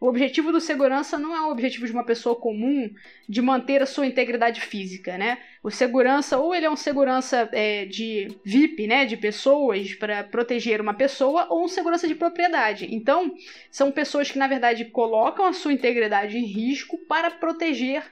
o 0.00 0.06
objetivo 0.06 0.52
do 0.52 0.60
segurança 0.60 1.18
não 1.18 1.34
é 1.34 1.40
o 1.40 1.50
objetivo 1.50 1.84
de 1.84 1.92
uma 1.92 2.04
pessoa 2.04 2.36
comum 2.36 2.88
de 3.28 3.42
manter 3.42 3.82
a 3.82 3.86
sua 3.86 4.06
integridade 4.06 4.60
física, 4.60 5.18
né? 5.18 5.38
O 5.62 5.70
segurança, 5.70 6.38
ou 6.38 6.54
ele 6.54 6.66
é 6.66 6.70
um 6.70 6.76
segurança 6.76 7.48
é, 7.52 7.84
de 7.84 8.28
VIP, 8.44 8.86
né? 8.86 9.04
De 9.04 9.16
pessoas 9.16 9.94
para 9.94 10.22
proteger 10.22 10.80
uma 10.80 10.94
pessoa, 10.94 11.48
ou 11.50 11.64
um 11.64 11.68
segurança 11.68 12.06
de 12.06 12.14
propriedade. 12.14 12.86
Então, 12.94 13.34
são 13.72 13.90
pessoas 13.90 14.30
que, 14.30 14.38
na 14.38 14.46
verdade, 14.46 14.84
colocam 14.84 15.46
a 15.46 15.52
sua 15.52 15.72
integridade 15.72 16.38
em 16.38 16.44
risco 16.44 16.96
para 17.08 17.32
proteger 17.32 18.04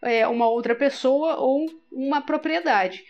é, 0.00 0.26
uma 0.26 0.48
outra 0.48 0.74
pessoa 0.74 1.36
ou 1.36 1.66
uma 1.92 2.22
propriedade. 2.22 3.04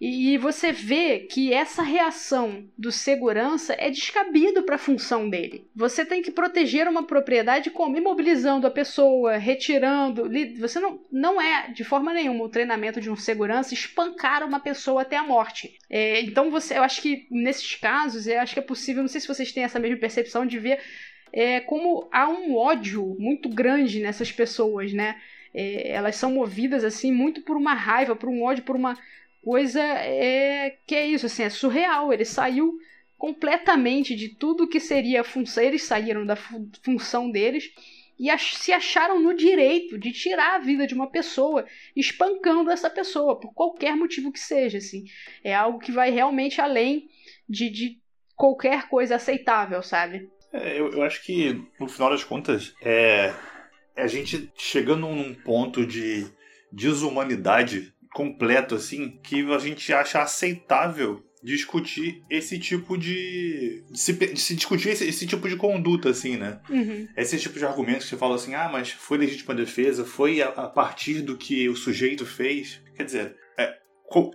E 0.00 0.38
você 0.38 0.72
vê 0.72 1.18
que 1.18 1.52
essa 1.52 1.82
reação 1.82 2.64
do 2.76 2.90
segurança 2.90 3.76
é 3.78 3.90
descabido 3.90 4.62
para 4.62 4.76
a 4.76 4.78
função 4.78 5.28
dele. 5.28 5.68
Você 5.76 6.06
tem 6.06 6.22
que 6.22 6.30
proteger 6.30 6.88
uma 6.88 7.02
propriedade 7.02 7.70
como 7.70 7.98
imobilizando 7.98 8.66
a 8.66 8.70
pessoa, 8.70 9.36
retirando. 9.36 10.30
Você 10.58 10.80
não, 10.80 10.98
não 11.12 11.38
é 11.38 11.70
de 11.70 11.84
forma 11.84 12.14
nenhuma 12.14 12.44
o 12.44 12.48
treinamento 12.48 12.98
de 12.98 13.10
um 13.10 13.16
segurança 13.16 13.74
espancar 13.74 14.42
uma 14.42 14.58
pessoa 14.58 15.02
até 15.02 15.18
a 15.18 15.22
morte. 15.22 15.76
É, 15.90 16.22
então 16.22 16.50
você, 16.50 16.78
eu 16.78 16.82
acho 16.82 17.02
que 17.02 17.26
nesses 17.30 17.74
casos, 17.74 18.26
eu 18.26 18.40
acho 18.40 18.54
que 18.54 18.60
é 18.60 18.62
possível. 18.62 19.02
Não 19.02 19.08
sei 19.08 19.20
se 19.20 19.28
vocês 19.28 19.52
têm 19.52 19.64
essa 19.64 19.78
mesma 19.78 19.98
percepção 19.98 20.46
de 20.46 20.58
ver 20.58 20.80
é, 21.30 21.60
como 21.60 22.08
há 22.10 22.26
um 22.26 22.56
ódio 22.56 23.16
muito 23.18 23.50
grande 23.50 24.00
nessas 24.00 24.32
pessoas, 24.32 24.94
né? 24.94 25.20
É, 25.52 25.90
elas 25.90 26.16
são 26.16 26.32
movidas 26.32 26.84
assim 26.84 27.12
muito 27.12 27.42
por 27.42 27.56
uma 27.56 27.74
raiva, 27.74 28.16
por 28.16 28.30
um 28.30 28.42
ódio, 28.42 28.64
por 28.64 28.76
uma 28.76 28.96
coisa 29.42 29.82
é 29.82 30.78
que 30.86 30.94
é 30.94 31.06
isso, 31.06 31.26
assim, 31.26 31.42
é 31.42 31.50
surreal. 31.50 32.12
Ele 32.12 32.24
saiu 32.24 32.72
completamente 33.18 34.14
de 34.14 34.30
tudo 34.30 34.68
que 34.68 34.80
seria 34.80 35.24
função. 35.24 35.62
Eles 35.62 35.82
saíram 35.82 36.24
da 36.24 36.36
função 36.82 37.30
deles 37.30 37.70
e 38.18 38.28
ach 38.28 38.54
se 38.54 38.70
acharam 38.72 39.18
no 39.18 39.34
direito 39.34 39.98
de 39.98 40.12
tirar 40.12 40.56
a 40.56 40.58
vida 40.58 40.86
de 40.86 40.94
uma 40.94 41.10
pessoa, 41.10 41.64
espancando 41.96 42.70
essa 42.70 42.90
pessoa, 42.90 43.40
por 43.40 43.54
qualquer 43.54 43.96
motivo 43.96 44.30
que 44.30 44.38
seja. 44.38 44.78
Assim. 44.78 45.04
É 45.42 45.54
algo 45.54 45.78
que 45.78 45.90
vai 45.90 46.10
realmente 46.10 46.60
além 46.60 47.08
de, 47.48 47.70
de 47.70 47.98
qualquer 48.36 48.88
coisa 48.88 49.16
aceitável, 49.16 49.82
sabe? 49.82 50.28
É, 50.52 50.78
eu, 50.78 50.90
eu 50.92 51.02
acho 51.02 51.22
que, 51.22 51.62
no 51.78 51.88
final 51.88 52.10
das 52.10 52.24
contas, 52.24 52.74
é, 52.82 53.32
é 53.96 54.02
a 54.02 54.06
gente 54.06 54.50
chegando 54.56 55.06
num 55.06 55.34
ponto 55.34 55.86
de 55.86 56.26
desumanidade 56.72 57.92
completo, 58.12 58.74
assim, 58.74 59.18
que 59.22 59.42
a 59.52 59.58
gente 59.58 59.92
acha 59.92 60.20
aceitável 60.22 61.22
discutir 61.42 62.22
esse 62.28 62.58
tipo 62.58 62.96
de. 62.96 63.82
se, 63.94 64.36
se 64.36 64.54
discutir 64.54 64.90
esse, 64.90 65.06
esse, 65.06 65.26
tipo 65.26 65.48
de 65.48 65.56
conduta, 65.56 66.10
assim, 66.10 66.36
né? 66.36 66.60
Uhum. 66.68 67.08
Esse 67.16 67.38
tipo 67.38 67.58
de 67.58 67.64
argumento 67.64 68.00
que 68.00 68.08
você 68.08 68.16
fala 68.16 68.34
assim, 68.34 68.54
ah, 68.54 68.68
mas 68.70 68.90
foi 68.90 69.18
legítima 69.18 69.54
defesa, 69.54 70.04
foi 70.04 70.42
a, 70.42 70.48
a 70.48 70.68
partir 70.68 71.22
do 71.22 71.36
que 71.36 71.68
o 71.68 71.76
sujeito 71.76 72.26
fez. 72.26 72.82
Quer 72.94 73.04
dizer, 73.04 73.36
é, 73.58 73.74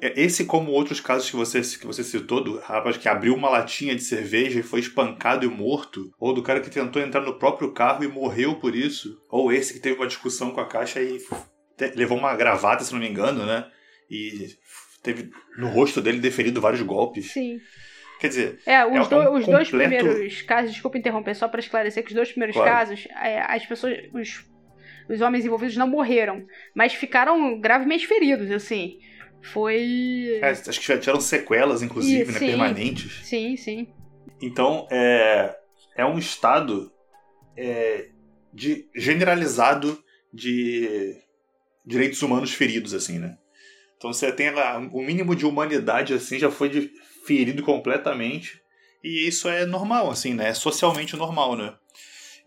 é, 0.01 0.21
esse, 0.21 0.45
como 0.45 0.71
outros 0.71 0.99
casos 0.99 1.29
que 1.29 1.35
você, 1.35 1.61
que 1.61 1.85
você 1.85 2.03
citou, 2.03 2.43
do 2.43 2.59
rapaz 2.59 2.97
que 2.97 3.07
abriu 3.07 3.35
uma 3.35 3.49
latinha 3.49 3.95
de 3.95 4.01
cerveja 4.01 4.59
e 4.59 4.63
foi 4.63 4.79
espancado 4.79 5.45
e 5.45 5.49
morto, 5.49 6.11
ou 6.19 6.33
do 6.33 6.41
cara 6.41 6.61
que 6.61 6.69
tentou 6.69 7.01
entrar 7.01 7.21
no 7.21 7.37
próprio 7.37 7.71
carro 7.71 8.03
e 8.03 8.07
morreu 8.07 8.55
por 8.55 8.75
isso, 8.75 9.17
ou 9.29 9.51
esse 9.51 9.73
que 9.73 9.79
teve 9.79 9.97
uma 9.97 10.07
discussão 10.07 10.51
com 10.51 10.61
a 10.61 10.65
caixa 10.65 11.01
e 11.01 11.19
levou 11.95 12.17
uma 12.17 12.35
gravata, 12.35 12.83
se 12.83 12.93
não 12.93 12.99
me 12.99 13.09
engano, 13.09 13.45
né? 13.45 13.65
E 14.09 14.55
teve 15.01 15.29
no 15.57 15.67
rosto 15.67 16.01
dele 16.01 16.19
deferido 16.19 16.61
vários 16.61 16.81
golpes. 16.81 17.31
Sim. 17.31 17.59
Quer 18.19 18.27
dizer, 18.29 18.59
é, 18.65 18.85
os, 18.85 19.07
é 19.07 19.09
do, 19.09 19.15
um 19.17 19.35
os 19.35 19.45
dois 19.45 19.69
primeiros 19.69 20.41
casos, 20.43 20.71
desculpa 20.71 20.97
interromper, 20.97 21.35
só 21.35 21.47
para 21.47 21.59
esclarecer 21.59 22.03
que 22.03 22.09
os 22.09 22.15
dois 22.15 22.29
primeiros 22.29 22.55
claro. 22.55 22.71
casos, 22.71 23.07
é, 23.21 23.41
as 23.41 23.65
pessoas, 23.65 23.97
os, 24.13 24.45
os 25.09 25.21
homens 25.21 25.45
envolvidos 25.45 25.75
não 25.75 25.87
morreram, 25.87 26.45
mas 26.73 26.93
ficaram 26.93 27.59
gravemente 27.59 28.07
feridos, 28.07 28.49
assim. 28.51 28.99
Foi. 29.41 30.39
É, 30.41 30.49
acho 30.49 30.79
que 30.79 30.97
tiveram 30.97 31.21
sequelas, 31.21 31.83
inclusive, 31.83 32.31
e, 32.31 32.33
né, 32.33 32.39
sim, 32.39 32.47
permanentes. 32.47 33.21
Sim, 33.23 33.55
sim. 33.57 33.87
Então, 34.41 34.87
é, 34.89 35.55
é 35.95 36.05
um 36.05 36.17
estado 36.17 36.91
é, 37.55 38.07
de 38.51 38.89
generalizado 38.95 40.01
de 40.33 41.15
direitos 41.85 42.21
humanos 42.21 42.53
feridos, 42.53 42.93
assim, 42.93 43.19
né? 43.19 43.37
Então 43.97 44.11
você 44.11 44.31
tem 44.31 44.49
o 44.91 45.01
mínimo 45.01 45.35
de 45.35 45.45
humanidade, 45.45 46.13
assim, 46.13 46.37
já 46.37 46.51
foi 46.51 46.91
ferido 47.25 47.63
completamente. 47.63 48.61
E 49.03 49.27
isso 49.27 49.47
é 49.47 49.65
normal, 49.65 50.09
assim, 50.09 50.33
né? 50.33 50.49
É 50.49 50.53
socialmente 50.53 51.15
normal, 51.15 51.55
né? 51.55 51.75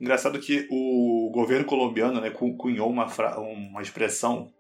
Engraçado 0.01 0.39
que 0.39 0.67
o 0.71 1.31
governo 1.33 1.65
colombiano 1.65 2.21
né, 2.21 2.31
cunhou 2.31 2.89
uma, 2.89 3.07
uma 3.37 3.83
expressão 3.83 4.53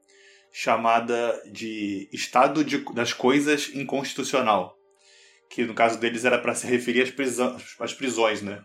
chamada 0.50 1.40
de 1.52 2.08
Estado 2.12 2.64
de, 2.64 2.78
das 2.92 3.12
Coisas 3.12 3.72
Inconstitucional. 3.74 4.76
Que 5.50 5.64
no 5.64 5.74
caso 5.74 5.98
deles 5.98 6.24
era 6.24 6.38
para 6.38 6.54
se 6.54 6.66
referir 6.66 7.02
às, 7.02 7.10
prisões, 7.10 7.76
às 7.78 7.94
prisões, 7.94 8.42
né? 8.42 8.62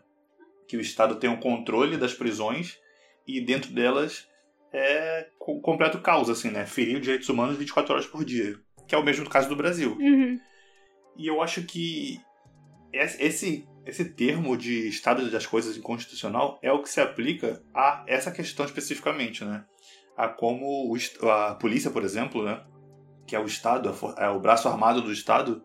Que 0.67 0.77
o 0.77 0.81
Estado 0.81 1.15
tem 1.15 1.29
o 1.29 1.33
um 1.33 1.39
controle 1.39 1.97
das 1.97 2.13
prisões 2.13 2.77
e 3.27 3.39
dentro 3.39 3.71
delas 3.71 4.27
é 4.73 5.27
completo 5.61 5.99
caos, 5.99 6.29
assim, 6.29 6.49
né? 6.49 6.65
Ferir 6.65 6.95
os 6.95 7.01
direitos 7.01 7.29
humanos 7.29 7.57
24 7.57 7.93
horas 7.93 8.05
por 8.05 8.23
dia. 8.23 8.57
Que 8.87 8.95
é 8.95 8.97
o 8.97 9.03
mesmo 9.03 9.29
caso 9.29 9.49
do 9.49 9.55
Brasil. 9.55 9.97
Uhum. 9.99 10.39
E 11.17 11.27
eu 11.27 11.41
acho 11.41 11.63
que 11.63 12.19
esse, 12.91 13.67
esse 13.85 14.05
termo 14.05 14.55
de 14.55 14.87
estado 14.87 15.29
das 15.29 15.45
coisas 15.45 15.77
inconstitucional 15.77 16.59
é 16.61 16.71
o 16.71 16.81
que 16.81 16.89
se 16.89 17.01
aplica 17.01 17.61
a 17.73 18.03
essa 18.07 18.31
questão 18.31 18.65
especificamente, 18.65 19.43
né? 19.43 19.65
A 20.15 20.27
como 20.27 20.91
o, 20.91 21.29
a 21.29 21.55
polícia, 21.55 21.91
por 21.91 22.03
exemplo, 22.03 22.43
né? 22.43 22.63
Que 23.27 23.35
é 23.35 23.39
o 23.39 23.45
Estado, 23.45 23.93
é 24.17 24.29
o 24.29 24.39
braço 24.39 24.67
armado 24.67 25.01
do 25.01 25.11
Estado, 25.11 25.63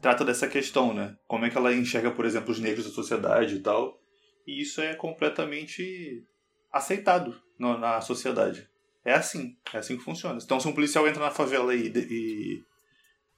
trata 0.00 0.24
dessa 0.24 0.46
questão, 0.46 0.94
né? 0.94 1.16
Como 1.26 1.44
é 1.44 1.50
que 1.50 1.56
ela 1.56 1.74
enxerga, 1.74 2.10
por 2.10 2.24
exemplo, 2.24 2.50
os 2.50 2.60
negros 2.60 2.86
da 2.86 2.92
sociedade 2.92 3.56
e 3.56 3.60
tal. 3.60 3.98
E 4.46 4.62
isso 4.62 4.80
é 4.80 4.94
completamente 4.94 6.24
aceitado 6.72 7.34
na 7.58 8.00
sociedade. 8.00 8.67
É 9.04 9.12
assim, 9.12 9.56
é 9.72 9.78
assim 9.78 9.96
que 9.96 10.04
funciona. 10.04 10.38
Então, 10.42 10.60
se 10.60 10.68
um 10.68 10.74
policial 10.74 11.06
entra 11.08 11.22
na 11.24 11.30
favela 11.30 11.74
e, 11.74 11.88
e, 11.88 12.62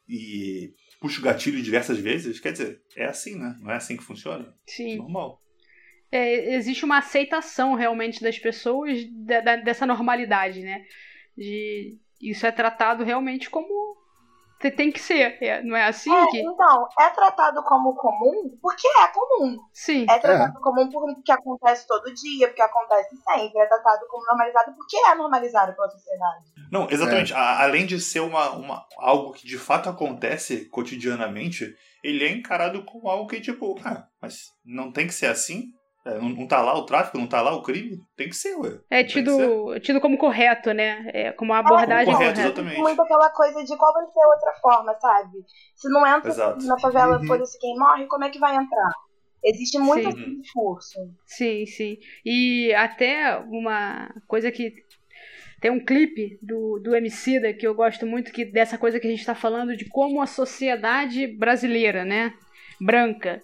e 0.08 0.74
puxa 1.00 1.20
o 1.20 1.24
gatilho 1.24 1.62
diversas 1.62 1.98
vezes, 1.98 2.40
quer 2.40 2.52
dizer, 2.52 2.82
é 2.96 3.06
assim, 3.06 3.38
né? 3.38 3.56
Não 3.60 3.70
é 3.70 3.76
assim 3.76 3.96
que 3.96 4.02
funciona? 4.02 4.54
Sim. 4.66 4.96
Normal. 4.96 5.40
É, 6.12 6.54
existe 6.54 6.84
uma 6.84 6.98
aceitação 6.98 7.74
realmente 7.74 8.20
das 8.20 8.38
pessoas 8.38 8.98
de, 8.98 9.10
de, 9.10 9.56
dessa 9.62 9.86
normalidade, 9.86 10.60
né? 10.60 10.84
De, 11.36 11.98
isso 12.20 12.46
é 12.46 12.50
tratado 12.50 13.04
realmente 13.04 13.48
como 13.48 13.96
tem 14.68 14.90
que 14.90 14.98
ser, 14.98 15.38
é, 15.40 15.62
não 15.62 15.76
é 15.76 15.84
assim? 15.86 16.12
É, 16.12 16.26
que... 16.26 16.40
Então, 16.40 16.88
é 16.98 17.08
tratado 17.10 17.62
como 17.62 17.94
comum 17.94 18.58
porque 18.60 18.86
é 18.88 19.06
comum. 19.06 19.56
Sim. 19.72 20.06
É 20.10 20.18
tratado 20.18 20.58
é. 20.58 20.60
comum 20.60 20.90
porque 20.90 21.30
acontece 21.30 21.86
todo 21.86 22.12
dia, 22.12 22.48
porque 22.48 22.62
acontece 22.62 23.16
sempre. 23.16 23.60
É 23.60 23.66
tratado 23.66 24.06
como 24.08 24.26
normalizado 24.26 24.74
porque 24.74 24.96
é 24.96 25.14
normalizado 25.14 25.72
pela 25.74 25.88
sociedade. 25.88 26.44
Não, 26.70 26.88
exatamente. 26.90 27.32
É. 27.32 27.36
além 27.36 27.86
de 27.86 28.00
ser 28.00 28.20
uma, 28.20 28.50
uma, 28.50 28.86
algo 28.98 29.32
que 29.32 29.46
de 29.46 29.56
fato 29.56 29.88
acontece 29.88 30.66
cotidianamente, 30.66 31.74
ele 32.02 32.24
é 32.24 32.32
encarado 32.32 32.84
como 32.84 33.08
algo 33.08 33.28
que, 33.28 33.40
tipo, 33.40 33.78
ah, 33.84 34.06
mas 34.20 34.48
não 34.64 34.90
tem 34.90 35.06
que 35.06 35.14
ser 35.14 35.26
assim? 35.26 35.72
É, 36.04 36.18
não, 36.18 36.30
não 36.30 36.46
tá 36.46 36.62
lá 36.62 36.76
o 36.78 36.86
tráfico, 36.86 37.18
não 37.18 37.26
tá 37.26 37.42
lá 37.42 37.54
o 37.54 37.62
crime? 37.62 37.98
Tem 38.16 38.28
que 38.28 38.36
ser, 38.36 38.54
ué. 38.56 38.80
É 38.90 39.04
tido, 39.04 39.78
tido 39.80 40.00
como 40.00 40.16
correto, 40.16 40.72
né? 40.72 41.10
É, 41.12 41.32
como 41.32 41.52
uma 41.52 41.58
abordagem 41.58 42.12
é, 42.12 42.16
correto, 42.16 42.34
correta. 42.34 42.40
Exatamente. 42.40 42.80
Muito 42.80 43.02
aquela 43.02 43.30
coisa 43.30 43.62
de 43.62 43.76
qual 43.76 43.92
vai 43.92 44.06
ser 44.06 44.26
outra 44.26 44.52
forma, 44.62 44.94
sabe? 44.98 45.44
Se 45.76 45.88
não 45.90 46.06
entra 46.06 46.30
Exato. 46.30 46.66
na 46.66 46.78
favela, 46.78 47.18
uhum. 47.18 47.26
foda-se 47.26 47.58
quem 47.58 47.76
morre, 47.78 48.06
como 48.06 48.24
é 48.24 48.30
que 48.30 48.38
vai 48.38 48.56
entrar? 48.56 48.92
Existe 49.44 49.78
muito 49.78 50.10
sim. 50.12 50.40
discurso. 50.40 50.98
Sim, 51.26 51.66
sim. 51.66 51.98
E 52.24 52.72
até 52.74 53.36
uma 53.38 54.08
coisa 54.26 54.50
que 54.50 54.74
tem 55.60 55.70
um 55.70 55.84
clipe 55.84 56.38
do, 56.42 56.78
do 56.78 56.96
Emicida 56.96 57.52
que 57.52 57.66
eu 57.66 57.74
gosto 57.74 58.06
muito 58.06 58.32
que 58.32 58.44
dessa 58.44 58.78
coisa 58.78 58.98
que 58.98 59.06
a 59.06 59.10
gente 59.10 59.20
está 59.20 59.34
falando 59.34 59.76
de 59.76 59.86
como 59.86 60.22
a 60.22 60.26
sociedade 60.26 61.26
brasileira, 61.26 62.04
né, 62.04 62.32
branca, 62.80 63.42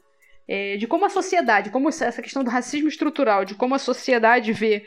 é, 0.49 0.77
de 0.77 0.87
como 0.87 1.05
a 1.05 1.11
sociedade, 1.11 1.71
como 1.71 1.89
essa 1.89 2.23
questão 2.23 2.45
do 2.45 2.51
racismo 2.51 2.89
estrutural, 2.89 3.45
de 3.45 3.55
como 3.55 3.75
a 3.75 3.79
sociedade 3.79 4.53
vê 4.53 4.85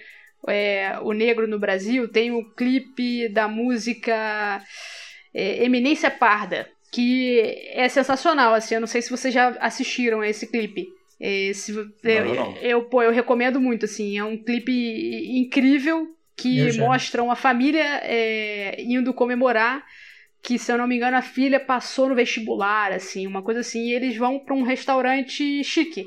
é, 0.48 0.98
o 1.02 1.12
negro 1.12 1.48
no 1.48 1.60
Brasil, 1.60 2.08
tem 2.08 2.32
o 2.32 2.50
clipe 2.52 3.28
da 3.30 3.48
música 3.48 4.62
é, 5.34 5.64
Eminência 5.64 6.10
Parda, 6.10 6.70
que 6.92 7.40
é 7.74 7.88
sensacional, 7.90 8.54
assim, 8.54 8.76
eu 8.76 8.82
não 8.82 8.88
sei 8.88 9.02
se 9.02 9.10
vocês 9.10 9.34
já 9.34 9.50
assistiram 9.60 10.22
a 10.22 10.30
esse 10.30 10.48
clipe. 10.48 10.88
Esse, 11.20 11.74
eu, 11.74 11.92
eu, 12.04 12.56
eu, 12.62 12.84
pô, 12.84 13.04
eu 13.04 13.12
recomendo 13.12 13.60
muito, 13.60 13.86
assim, 13.86 14.18
é 14.18 14.24
um 14.24 14.38
clipe 14.38 14.72
incrível 15.38 16.08
que 16.36 16.80
mostra 16.80 17.22
uma 17.22 17.36
família 17.36 18.00
é, 18.04 18.82
indo 18.82 19.14
comemorar 19.14 19.84
que, 20.42 20.58
se 20.58 20.72
eu 20.72 20.78
não 20.78 20.88
me 20.88 20.96
engano, 20.96 21.18
a 21.18 21.22
filha 21.22 21.60
passou 21.60 22.10
no 22.10 22.16
vestibular, 22.16 22.92
assim, 22.92 23.28
uma 23.28 23.42
coisa 23.42 23.60
assim, 23.60 23.88
e 23.88 23.94
eles 23.94 24.16
vão 24.16 24.40
para 24.40 24.56
um 24.56 24.64
restaurante 24.64 25.64
chique, 25.64 26.06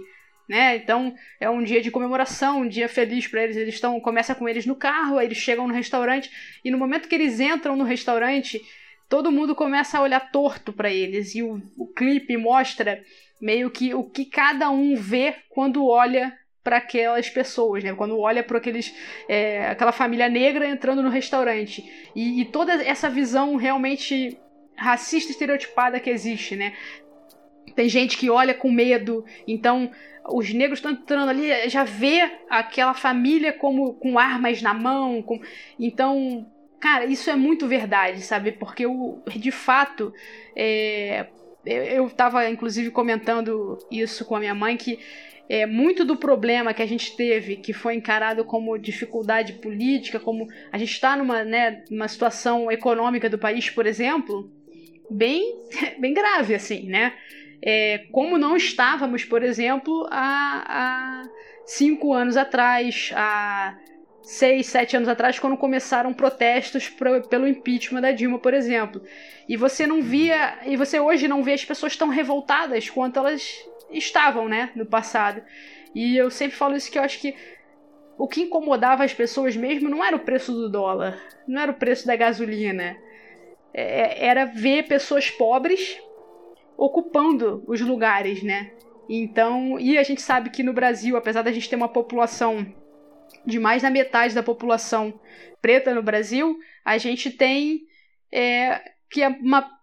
né? 0.49 0.77
Então, 0.77 1.15
é 1.41 1.49
um 1.49 1.63
dia 1.63 1.81
de 1.81 1.91
comemoração, 1.91 2.61
um 2.61 2.69
dia 2.69 2.89
feliz 2.89 3.27
para 3.27 3.45
eles. 3.45 3.57
Eles 3.57 3.75
estão, 3.75 3.99
começa 4.01 4.35
com 4.35 4.49
eles 4.49 4.67
no 4.67 4.75
carro, 4.75 5.19
aí 5.19 5.27
eles 5.27 5.39
chegam 5.39 5.69
no 5.69 5.75
restaurante 5.75 6.31
e 6.65 6.71
no 6.71 6.79
momento 6.79 7.09
que 7.09 7.15
eles 7.15 7.41
entram 7.41 7.77
no 7.77 7.85
restaurante, 7.85 8.61
todo 9.09 9.33
mundo 9.33 9.55
começa 9.55 9.99
a 9.99 10.03
olhar 10.03 10.33
torto 10.33 10.73
para 10.73 10.91
eles 10.91 11.35
e 11.35 11.43
o, 11.43 11.63
o 11.77 11.87
clipe 11.87 12.37
mostra 12.37 13.05
meio 13.41 13.71
que 13.71 13.93
o 13.93 14.05
que 14.05 14.25
cada 14.25 14.71
um 14.71 14.95
vê 14.97 15.35
quando 15.51 15.87
olha 15.87 16.37
para 16.63 16.77
aquelas 16.77 17.29
pessoas, 17.29 17.83
né? 17.83 17.95
Quando 17.95 18.19
olha 18.19 18.43
para 18.43 18.59
aqueles 18.59 18.95
é, 19.29 19.67
aquela 19.67 19.93
família 19.93 20.29
negra 20.29 20.67
entrando 20.67 21.03
no 21.03 21.09
restaurante 21.09 21.85
e, 22.15 22.41
e, 22.41 22.45
toda 22.45 22.73
essa 22.85 23.11
visão 23.11 23.57
realmente 23.57 24.39
racista 24.77 25.33
estereotipada 25.33 25.99
que 25.99 26.11
existe, 26.11 26.57
né? 26.57 26.73
Tem 27.75 27.89
gente 27.89 28.17
que 28.17 28.31
olha 28.31 28.55
com 28.55 28.71
medo, 28.71 29.25
então 29.47 29.91
os 30.29 30.53
negros 30.53 30.79
estão 30.79 30.93
entrando 30.93 31.31
ali, 31.31 31.69
já 31.69 31.85
vê 31.85 32.31
aquela 32.49 32.95
família 32.95 33.53
como 33.53 33.95
com 33.95 34.19
armas 34.19 34.63
na 34.63 34.75
mão, 34.75 35.23
com... 35.23 35.41
então, 35.79 36.47
cara, 36.79 37.07
isso 37.07 37.29
é 37.31 37.35
muito 37.35 37.67
verdade, 37.67 38.21
sabe? 38.23 38.53
Porque 38.53 38.87
o, 38.87 39.21
de 39.27 39.51
fato, 39.51 40.13
é, 40.55 41.27
eu 41.65 42.07
estava 42.07 42.49
inclusive 42.49 42.91
comentando 42.91 43.79
isso 43.91 44.25
com 44.25 44.37
a 44.37 44.41
minha 44.41 44.55
mãe 44.55 44.77
que 44.77 44.99
é, 45.49 45.67
muito 45.67 46.05
do 46.05 46.17
problema 46.17 46.73
que 46.73 46.83
a 46.83 46.87
gente 46.87 47.15
teve, 47.17 47.57
que 47.57 47.73
foi 47.73 47.95
encarado 47.95 48.45
como 48.45 48.79
dificuldade 48.79 49.55
política, 49.55 50.19
como 50.19 50.49
a 50.73 50.79
gente 50.79 50.93
está 50.93 51.17
numa, 51.17 51.45
né, 51.45 51.85
numa 51.91 52.09
situação 52.09 52.71
econômica 52.71 53.29
do 53.29 53.39
país, 53.39 53.69
por 53.69 53.87
exemplo, 53.87 54.51
bem, 55.11 55.61
bem 56.01 56.15
grave, 56.15 56.55
assim, 56.55 56.89
né? 56.89 57.13
É, 57.61 58.07
como 58.11 58.39
não 58.39 58.57
estávamos, 58.57 59.25
por 59.25 59.43
exemplo, 59.43 60.09
há, 60.11 60.65
há 60.67 61.29
cinco 61.67 62.13
anos 62.13 62.37
atrás, 62.37 63.13
há 63.15 63.77
seis, 64.23 64.67
sete 64.67 64.97
anos 64.97 65.09
atrás, 65.09 65.39
quando 65.39 65.57
começaram 65.57 66.15
protestos 66.15 66.89
pro, 66.89 67.23
pelo 67.29 67.47
impeachment 67.47 68.01
da 68.01 68.13
Dilma, 68.13 68.39
por 68.39 68.55
exemplo. 68.55 69.03
E 69.49 69.57
você 69.57 69.87
não 69.87 70.01
via, 70.01 70.59
e 70.65 70.77
você 70.77 71.01
hoje 71.01 71.27
não 71.27 71.43
vê 71.43 71.53
as 71.53 71.65
pessoas 71.65 71.97
tão 71.97 72.09
revoltadas 72.09 72.89
quanto 72.89 73.19
elas 73.19 73.65
estavam, 73.91 74.49
né, 74.49 74.71
no 74.75 74.87
passado. 74.87 75.43
E 75.95 76.17
eu 76.17 76.31
sempre 76.31 76.57
falo 76.57 76.77
isso 76.77 76.91
que 76.91 76.99
eu 76.99 77.03
acho 77.03 77.21
que 77.21 77.35
o 78.17 78.29
que 78.29 78.43
incomodava 78.43 79.05
as 79.05 79.13
pessoas 79.13 79.57
mesmo 79.57 79.89
não 79.89 80.05
era 80.05 80.17
o 80.17 80.21
preço 80.21 80.53
do 80.53 80.71
dólar, 80.71 81.21
não 81.47 81.61
era 81.61 81.73
o 81.73 81.77
preço 81.77 82.07
da 82.07 82.15
gasolina. 82.15 82.97
É, 83.75 84.27
era 84.27 84.45
ver 84.45 84.87
pessoas 84.87 85.31
pobres 85.31 85.99
ocupando 86.77 87.65
os 87.67 87.81
lugares, 87.81 88.43
né? 88.43 88.71
Então, 89.09 89.79
e 89.79 89.99
a 89.99 90.03
gente 90.03 90.23
sabe 90.23 90.51
que 90.51 90.63
no 90.63 90.73
Brasil, 90.73 91.17
apesar 91.17 91.43
da 91.43 91.53
gente 91.53 91.69
ter 91.69 91.77
uma 91.77 91.89
população 91.89 92.67
de 93.47 93.59
mais 93.59 93.83
da 93.83 93.91
metade 93.91 94.35
da 94.35 94.43
população 94.43 95.21
preta 95.61 95.95
no 95.95 96.03
Brasil, 96.03 96.59
a 96.85 96.99
gente 96.99 97.31
tem 97.31 97.83
é, 98.31 98.81
que 99.11 99.23
a 99.23 99.31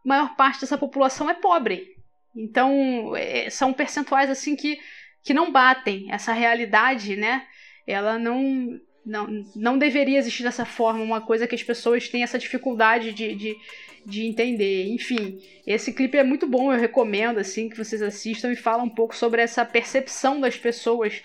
maior 0.03 0.35
parte 0.35 0.61
dessa 0.61 0.77
população 0.77 1.29
é 1.29 1.33
pobre. 1.33 1.95
Então, 2.35 3.15
é, 3.15 3.49
são 3.49 3.73
percentuais 3.73 4.29
assim 4.29 4.55
que, 4.55 4.79
que 5.23 5.33
não 5.33 5.51
batem. 5.51 6.11
Essa 6.11 6.33
realidade, 6.33 7.15
né? 7.15 7.45
Ela 7.87 8.19
não, 8.19 8.79
não, 9.05 9.27
não 9.55 9.77
deveria 9.77 10.17
existir 10.17 10.43
dessa 10.43 10.65
forma, 10.65 11.03
uma 11.03 11.21
coisa 11.21 11.47
que 11.47 11.55
as 11.55 11.63
pessoas 11.63 12.07
têm 12.07 12.23
essa 12.23 12.37
dificuldade 12.37 13.13
de, 13.13 13.35
de, 13.35 13.57
de 14.05 14.25
entender. 14.25 14.87
Enfim, 14.87 15.39
esse 15.65 15.93
clipe 15.93 16.17
é 16.17 16.23
muito 16.23 16.47
bom, 16.47 16.71
eu 16.71 16.79
recomendo 16.79 17.39
assim 17.39 17.69
que 17.69 17.77
vocês 17.77 18.01
assistam 18.01 18.51
e 18.51 18.55
fala 18.55 18.83
um 18.83 18.89
pouco 18.89 19.15
sobre 19.15 19.41
essa 19.41 19.65
percepção 19.65 20.39
das 20.39 20.57
pessoas 20.57 21.21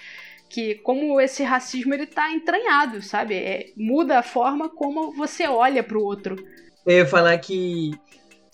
que 0.54 0.76
como 0.76 1.20
esse 1.20 1.42
racismo 1.42 1.92
ele 1.94 2.06
tá 2.06 2.30
entranhado, 2.30 3.02
sabe? 3.02 3.34
É, 3.34 3.72
muda 3.76 4.20
a 4.20 4.22
forma 4.22 4.68
como 4.68 5.12
você 5.12 5.48
olha 5.48 5.82
para 5.82 5.98
o 5.98 6.04
outro. 6.04 6.36
Eu 6.86 6.98
ia 6.98 7.06
falar 7.06 7.36
que 7.38 7.90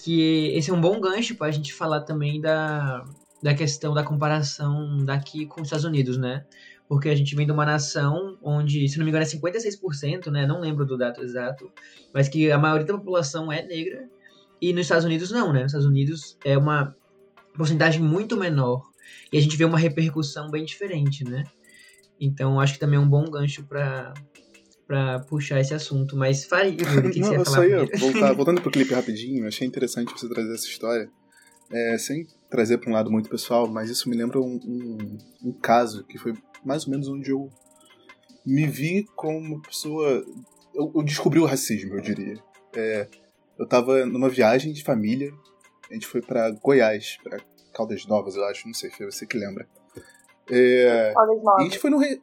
que 0.03 0.47
esse 0.57 0.71
é 0.71 0.73
um 0.73 0.81
bom 0.81 0.99
gancho 0.99 1.35
para 1.35 1.49
a 1.49 1.51
gente 1.51 1.75
falar 1.75 2.01
também 2.01 2.41
da, 2.41 3.05
da 3.43 3.53
questão 3.53 3.93
da 3.93 4.03
comparação 4.03 5.05
daqui 5.05 5.45
com 5.45 5.61
os 5.61 5.67
Estados 5.67 5.85
Unidos, 5.85 6.17
né? 6.17 6.47
Porque 6.89 7.11
a 7.11 7.15
gente 7.15 7.37
vem 7.37 7.45
de 7.45 7.53
uma 7.53 7.67
nação 7.67 8.39
onde, 8.43 8.89
se 8.89 8.97
não 8.97 9.05
me 9.05 9.11
engano, 9.11 9.27
é 9.27 9.29
56%, 9.29 10.29
né? 10.31 10.47
Não 10.47 10.59
lembro 10.59 10.87
do 10.87 10.97
dado 10.97 11.23
exato, 11.23 11.71
mas 12.15 12.31
que 12.31 12.51
a 12.51 12.57
maioria 12.57 12.87
da 12.87 12.97
população 12.97 13.53
é 13.53 13.63
negra. 13.63 14.09
E 14.59 14.73
nos 14.73 14.87
Estados 14.87 15.05
Unidos 15.05 15.31
não, 15.31 15.53
né? 15.53 15.65
Nos 15.65 15.73
Estados 15.73 15.87
Unidos 15.87 16.39
é 16.47 16.57
uma 16.57 16.97
porcentagem 17.55 18.01
muito 18.01 18.39
menor. 18.39 18.89
E 19.31 19.37
a 19.37 19.41
gente 19.41 19.55
vê 19.55 19.67
uma 19.67 19.79
repercussão 19.79 20.51
bem 20.51 20.65
diferente, 20.65 21.25
né? 21.25 21.45
Então 22.21 22.61
acho 22.61 22.75
que 22.75 22.81
também 22.81 22.99
é 22.99 23.01
um 23.01 23.09
bom 23.09 23.25
gancho 23.25 23.65
para 23.65 24.13
pra 24.87 25.21
puxar 25.21 25.61
esse 25.61 25.73
assunto, 25.73 26.17
mas 26.17 26.45
fale, 26.45 26.73
o 26.73 27.11
que, 27.13 27.21
Não, 27.21 27.29
você 27.29 27.35
ia 27.35 27.39
eu 27.39 27.45
falar 27.45 27.67
ia 27.69 27.87
voltar, 27.97 28.33
voltando 28.35 28.61
pro 28.61 28.73
clipe 28.73 28.93
rapidinho, 28.93 29.47
achei 29.47 29.65
interessante 29.65 30.13
você 30.13 30.29
trazer 30.29 30.53
essa 30.53 30.67
história, 30.67 31.09
é, 31.71 31.97
sem 31.97 32.27
trazer 32.51 32.79
para 32.79 32.91
um 32.91 32.95
lado 32.95 33.09
muito 33.09 33.31
pessoal, 33.31 33.69
mas 33.69 33.89
isso 33.89 34.11
me 34.11 34.17
lembra 34.17 34.41
um, 34.41 34.59
um, 34.65 35.19
um, 35.45 35.53
caso 35.53 36.03
que 36.03 36.19
foi 36.19 36.35
mais 36.65 36.87
ou 36.87 36.91
menos 36.91 37.07
onde 37.07 37.31
eu 37.31 37.49
me 38.45 38.67
vi 38.67 39.07
como 39.15 39.39
uma 39.39 39.63
pessoa... 39.63 40.25
Eu, 40.75 40.91
eu 40.93 41.03
descobri 41.05 41.39
o 41.39 41.47
racismo, 41.47 41.95
eu 41.95 42.01
diria. 42.01 42.43
É, 42.75 43.07
eu 43.57 43.69
tava 43.69 44.05
numa 44.05 44.29
viagem 44.29 44.73
de 44.73 44.83
família, 44.83 45.33
a 45.89 45.95
gente 45.95 46.09
foi 46.09 46.21
para 46.21 46.51
Goiás, 46.51 47.17
para 47.23 47.39
Caldas 47.73 48.05
Novas, 48.07 48.35
eu 48.35 48.45
acho, 48.47 48.67
não 48.67 48.75
sei, 48.75 48.91
foi 48.91 49.07
você 49.07 49.25
que 49.25 49.39
lembra. 49.39 49.69
É. 50.51 51.13
E 51.13 51.61
a 51.61 51.63
gente 51.63 51.79
foi 51.79 51.91
no... 51.91 51.99
Re... 51.99 52.21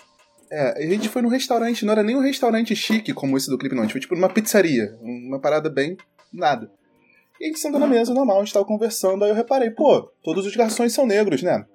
É, 0.49 0.85
a 0.85 0.89
gente 0.89 1.09
foi 1.09 1.21
num 1.21 1.29
restaurante, 1.29 1.85
não 1.85 1.91
era 1.91 2.03
nem 2.03 2.15
um 2.15 2.21
restaurante 2.21 2.75
chique 2.75 3.13
como 3.13 3.35
esse 3.37 3.49
do 3.49 3.57
clipe, 3.57 3.75
não. 3.75 3.81
A 3.81 3.85
gente 3.85 3.93
foi 3.93 4.01
tipo 4.01 4.15
numa 4.15 4.29
pizzaria, 4.29 4.97
uma 5.01 5.39
parada 5.39 5.69
bem 5.69 5.97
nada. 6.31 6.71
E 7.39 7.45
a 7.45 7.47
gente 7.47 7.59
sentou 7.59 7.79
na 7.79 7.87
mesa 7.87 8.13
normal, 8.13 8.37
a 8.37 8.43
gente 8.43 8.53
tava 8.53 8.65
conversando, 8.65 9.23
aí 9.23 9.29
eu 9.29 9.35
reparei, 9.35 9.69
pô, 9.69 10.03
todos 10.23 10.45
os 10.45 10.55
garçons 10.55 10.93
são 10.93 11.05
negros, 11.05 11.43
né? 11.43 11.65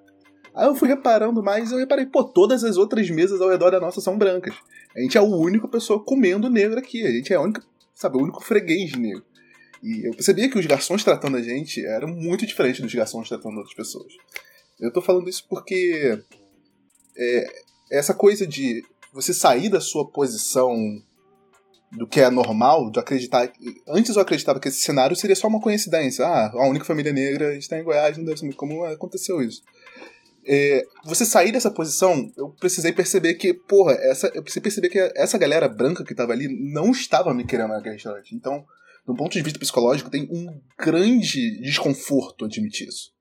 Aí 0.55 0.67
eu 0.67 0.75
fui 0.75 0.87
reparando 0.87 1.41
mais 1.41 1.71
eu 1.71 1.77
reparei, 1.77 2.05
pô, 2.05 2.23
todas 2.23 2.63
as 2.63 2.77
outras 2.77 3.09
mesas 3.09 3.41
ao 3.41 3.49
redor 3.49 3.71
da 3.71 3.79
nossa 3.79 4.01
são 4.01 4.17
brancas. 4.17 4.55
A 4.95 4.99
gente 4.99 5.17
é 5.17 5.21
a 5.21 5.23
única 5.23 5.67
pessoa 5.67 6.03
comendo 6.03 6.49
negro 6.49 6.77
aqui, 6.77 7.03
a 7.05 7.11
gente 7.11 7.33
é 7.33 7.35
a 7.35 7.41
única, 7.41 7.63
sabe, 7.93 8.17
o 8.17 8.21
único 8.21 8.43
freguês 8.43 8.93
negro. 8.93 9.23
E 9.81 10.07
eu 10.07 10.13
percebia 10.13 10.49
que 10.49 10.57
os 10.57 10.65
garçons 10.65 11.03
tratando 11.03 11.37
a 11.37 11.41
gente 11.41 11.83
eram 11.85 12.07
muito 12.07 12.45
diferentes 12.45 12.81
dos 12.81 12.93
garçons 12.93 13.27
tratando 13.27 13.57
outras 13.57 13.75
pessoas. 13.75 14.13
Eu 14.79 14.91
tô 14.91 15.01
falando 15.01 15.29
isso 15.29 15.45
porque 15.49 16.19
é, 17.17 17.45
essa 17.91 18.13
coisa 18.13 18.45
de 18.45 18.83
você 19.13 19.33
sair 19.33 19.69
da 19.69 19.79
sua 19.79 20.09
posição 20.09 20.75
do 21.91 22.07
que 22.07 22.19
é 22.19 22.29
normal, 22.29 22.89
de 22.89 22.99
acreditar. 22.99 23.51
Antes 23.87 24.15
eu 24.15 24.21
acreditava 24.21 24.59
que 24.59 24.67
esse 24.67 24.79
cenário 24.79 25.15
seria 25.15 25.35
só 25.35 25.47
uma 25.47 25.61
coincidência. 25.61 26.25
Ah, 26.25 26.51
a 26.51 26.67
única 26.67 26.85
família 26.85 27.13
negra 27.13 27.55
está 27.55 27.77
em 27.77 27.83
Goiás, 27.83 28.17
não 28.17 28.25
deve 28.25 28.39
ser 28.39 28.45
muito 28.45 28.57
comum, 28.57 28.83
aconteceu 28.83 29.41
isso. 29.41 29.61
É, 30.45 30.83
você 31.05 31.23
sair 31.23 31.51
dessa 31.51 31.71
posição, 31.71 32.29
eu 32.35 32.49
precisei 32.49 32.91
perceber 32.91 33.35
que, 33.35 33.53
porra, 33.53 33.93
essa, 33.93 34.27
eu 34.33 34.41
precisei 34.41 34.61
perceber 34.61 34.89
que 34.89 34.99
essa 35.15 35.37
galera 35.37 35.69
branca 35.69 36.03
que 36.03 36.11
estava 36.11 36.33
ali 36.33 36.47
não 36.49 36.91
estava 36.91 37.33
me 37.33 37.45
querendo 37.45 37.69
naquele 37.69 37.93
restaurante. 37.93 38.35
Então, 38.35 38.65
do 39.05 39.15
ponto 39.15 39.31
de 39.31 39.41
vista 39.41 39.59
psicológico, 39.59 40.09
tem 40.09 40.27
um 40.31 40.47
grande 40.77 41.61
desconforto 41.61 42.45
admitir 42.45 42.87
isso. 42.87 43.11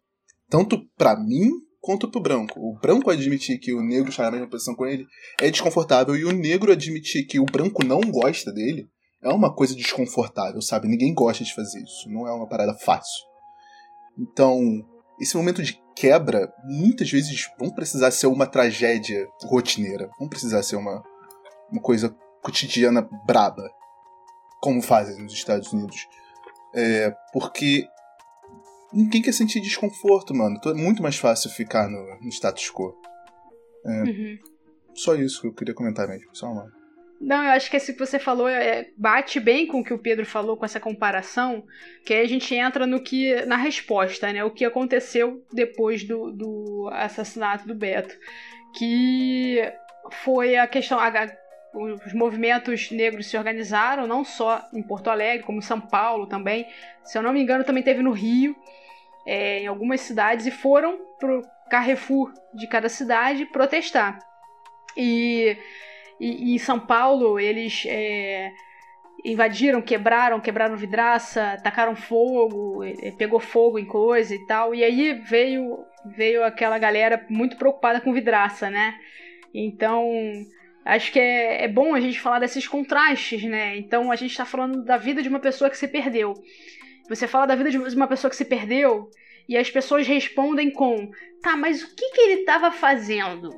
Tanto 0.49 0.81
para 0.97 1.17
mim, 1.17 1.51
quanto 1.83 2.09
pro 2.09 2.23
branco. 2.23 2.61
O 2.61 2.79
branco 2.79 3.11
admitir 3.11 3.59
que 3.59 3.75
o 3.75 3.83
negro 3.83 4.09
está 4.09 4.23
na 4.23 4.31
mesma 4.31 4.49
posição 4.49 4.75
com 4.75 4.87
ele 4.87 5.05
é 5.41 5.51
desconfortável, 5.51 6.17
e 6.17 6.25
o 6.25 6.33
negro 6.33 6.71
admitir 6.73 7.27
que 7.27 7.41
o 7.41 7.45
branco 7.45 7.85
não 7.85 8.01
gosta 8.01 8.53
dele 8.53 8.89
é 9.21 9.29
uma 9.29 9.55
coisa 9.55 9.75
desconfortável, 9.75 10.63
sabe? 10.63 10.89
Ninguém 10.89 11.13
gosta 11.13 11.45
de 11.45 11.55
fazer 11.55 11.83
isso, 11.83 12.09
não 12.09 12.27
é 12.27 12.33
uma 12.33 12.49
parada 12.49 12.73
fácil. 12.75 13.25
Então, 14.19 14.61
esse 15.21 15.37
momento 15.37 15.63
de 15.63 15.81
quebra, 15.95 16.53
muitas 16.65 17.11
vezes 17.11 17.51
vão 17.59 17.71
precisar 17.71 18.11
ser 18.13 18.29
uma 18.29 18.47
tragédia 18.47 19.27
rotineira, 19.45 20.09
vão 20.19 20.29
precisar 20.29 20.63
ser 20.63 20.77
uma, 20.77 21.03
uma 21.71 21.83
coisa 21.83 22.15
cotidiana 22.43 23.09
braba, 23.27 23.69
como 24.61 24.81
fazem 24.81 25.23
nos 25.23 25.33
Estados 25.33 25.73
Unidos. 25.73 26.07
É, 26.75 27.13
porque 27.33 27.87
ninguém 28.93 29.23
quer 29.23 29.33
sentir 29.33 29.61
desconforto, 29.61 30.35
mano. 30.35 30.61
É 30.65 30.75
muito 30.75 31.03
mais 31.03 31.17
fácil 31.17 31.51
ficar 31.51 31.89
no, 31.89 32.21
no 32.21 32.29
status 32.29 32.71
quo. 32.71 32.95
É, 33.85 34.03
uhum. 34.03 34.39
Só 34.95 35.15
isso 35.15 35.41
que 35.41 35.49
eu 35.49 35.55
queria 35.55 35.75
comentar 35.75 36.07
mesmo, 36.07 36.29
só 36.33 36.47
uma. 36.47 36.71
Não, 37.21 37.41
eu 37.45 37.51
acho 37.51 37.71
que 37.71 37.77
esse 37.77 37.93
que 37.93 38.01
você 38.01 38.19
falou 38.19 38.49
é, 38.49 38.89
bate 38.97 39.39
bem 39.39 39.65
com 39.65 39.79
o 39.79 39.85
que 39.85 39.95
o 39.95 39.99
Pedro 39.99 40.27
falou, 40.27 40.57
com 40.57 40.65
essa 40.65 40.81
comparação, 40.81 41.65
que 42.05 42.13
aí 42.13 42.21
a 42.21 42.29
gente 42.29 42.53
entra 42.53 42.85
no 42.85 43.01
que 43.01 43.47
na 43.47 43.57
resposta, 43.57 44.33
né? 44.33 44.43
O 44.43 44.51
que 44.51 44.65
aconteceu 44.65 45.41
depois 45.53 46.03
do, 46.03 46.33
do 46.33 46.91
assassinato 46.93 47.67
do 47.67 47.77
Beto. 47.77 48.13
Que 48.77 49.73
foi 50.25 50.57
a 50.57 50.67
questão. 50.67 50.99
A, 50.99 51.11
os 51.75 52.13
movimentos 52.13 52.91
negros 52.91 53.27
se 53.27 53.39
organizaram, 53.39 54.07
não 54.07 54.25
só 54.25 54.61
em 54.75 54.83
Porto 54.83 55.09
Alegre, 55.09 55.47
como 55.47 55.59
em 55.59 55.63
São 55.63 55.81
Paulo 55.81 56.27
também. 56.27 56.67
Se 57.05 57.17
eu 57.17 57.23
não 57.23 57.33
me 57.33 57.41
engano, 57.41 57.65
também 57.65 57.83
teve 57.83 58.03
no 58.03 58.11
Rio, 58.11 58.55
é, 59.27 59.61
em 59.61 59.67
algumas 59.67 60.01
cidades, 60.01 60.47
e 60.47 60.51
foram 60.51 60.99
pro 61.19 61.43
Carrefour 61.71 62.33
de 62.55 62.67
cada 62.67 62.89
cidade 62.89 63.47
protestar. 63.47 64.19
E 64.97 65.57
e, 66.23 66.55
em 66.55 66.59
São 66.59 66.79
Paulo, 66.79 67.41
eles 67.41 67.85
é, 67.85 68.53
invadiram, 69.25 69.83
quebraram, 69.83 70.39
quebraram 70.39 70.77
vidraça, 70.77 71.59
tacaram 71.65 71.97
fogo, 71.97 72.85
pegou 73.19 73.41
fogo 73.41 73.77
em 73.77 73.85
coisa 73.85 74.33
e 74.33 74.47
tal. 74.47 74.73
E 74.73 74.85
aí 74.85 75.15
veio, 75.15 75.85
veio 76.17 76.45
aquela 76.45 76.79
galera 76.79 77.27
muito 77.29 77.57
preocupada 77.57 78.01
com 78.01 78.13
vidraça, 78.13 78.71
né? 78.71 78.95
Então, 79.53 80.09
acho 80.85 81.11
que 81.11 81.19
é, 81.19 81.65
é 81.65 81.69
bom 81.69 81.93
a 81.93 82.01
gente 82.01 82.21
falar 82.21 82.39
desses 82.39 82.69
contrastes, 82.69 83.43
né? 83.43 83.77
Então, 83.77 84.13
a 84.13 84.15
gente 84.15 84.31
está 84.31 84.45
falando 84.45 84.85
da 84.85 84.97
vida 84.97 85.25
de 85.25 85.29
uma 85.29 85.41
pessoa 85.41 85.69
que 85.69 85.77
se 85.77 85.89
perdeu. 85.89 86.35
Você 87.09 87.27
fala 87.27 87.47
da 87.47 87.55
vida 87.55 87.71
de 87.71 87.79
uma 87.79 88.07
pessoa 88.07 88.31
que 88.31 88.37
se 88.37 88.45
perdeu 88.45 89.09
e 89.49 89.57
as 89.57 89.71
pessoas 89.71 90.07
respondem 90.07 90.71
com: 90.71 91.11
tá, 91.43 91.57
mas 91.57 91.83
o 91.83 91.95
que, 91.95 92.11
que 92.11 92.21
ele 92.21 92.41
estava 92.41 92.71
fazendo? 92.71 93.51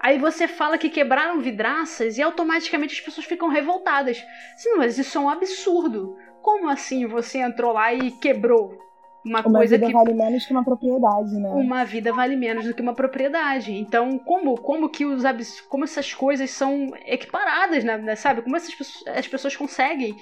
Aí 0.00 0.18
você 0.18 0.48
fala 0.48 0.78
que 0.78 0.90
quebraram 0.90 1.40
vidraças 1.40 2.18
e 2.18 2.22
automaticamente 2.22 2.94
as 2.94 3.00
pessoas 3.00 3.24
ficam 3.24 3.48
revoltadas. 3.48 4.22
Sim, 4.56 4.74
mas 4.76 4.98
isso 4.98 5.16
é 5.16 5.20
um 5.20 5.28
absurdo. 5.28 6.16
Como 6.42 6.68
assim 6.68 7.06
você 7.06 7.38
entrou 7.38 7.72
lá 7.72 7.94
e 7.94 8.10
quebrou 8.10 8.82
uma, 9.24 9.40
uma 9.46 9.58
coisa 9.58 9.76
vida 9.76 9.86
que 9.86 9.92
vale 9.92 10.12
menos 10.12 10.44
que 10.44 10.52
uma 10.52 10.64
propriedade, 10.64 11.34
né? 11.36 11.50
Uma 11.50 11.84
vida 11.84 12.12
vale 12.12 12.34
menos 12.34 12.66
do 12.66 12.74
que 12.74 12.82
uma 12.82 12.94
propriedade. 12.94 13.72
Então, 13.72 14.18
como 14.18 14.60
como 14.60 14.88
que 14.88 15.04
os 15.04 15.24
abs... 15.24 15.60
como 15.60 15.84
essas 15.84 16.12
coisas 16.12 16.50
são 16.50 16.90
equiparadas, 17.06 17.84
né, 17.84 18.16
sabe? 18.16 18.42
Como 18.42 18.56
essas 18.56 18.74
as 19.06 19.28
pessoas 19.28 19.54
conseguem? 19.54 20.16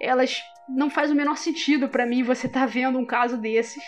Elas 0.00 0.42
não 0.68 0.90
faz 0.90 1.10
o 1.10 1.14
menor 1.14 1.36
sentido 1.36 1.88
para 1.88 2.06
mim 2.06 2.22
você 2.22 2.48
tá 2.48 2.66
vendo 2.66 2.98
um 2.98 3.06
caso 3.06 3.36
desses 3.38 3.82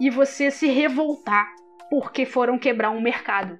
e 0.00 0.10
você 0.10 0.50
se 0.50 0.66
revoltar 0.66 1.46
porque 1.90 2.24
foram 2.24 2.58
quebrar 2.58 2.90
um 2.90 3.00
mercado. 3.00 3.58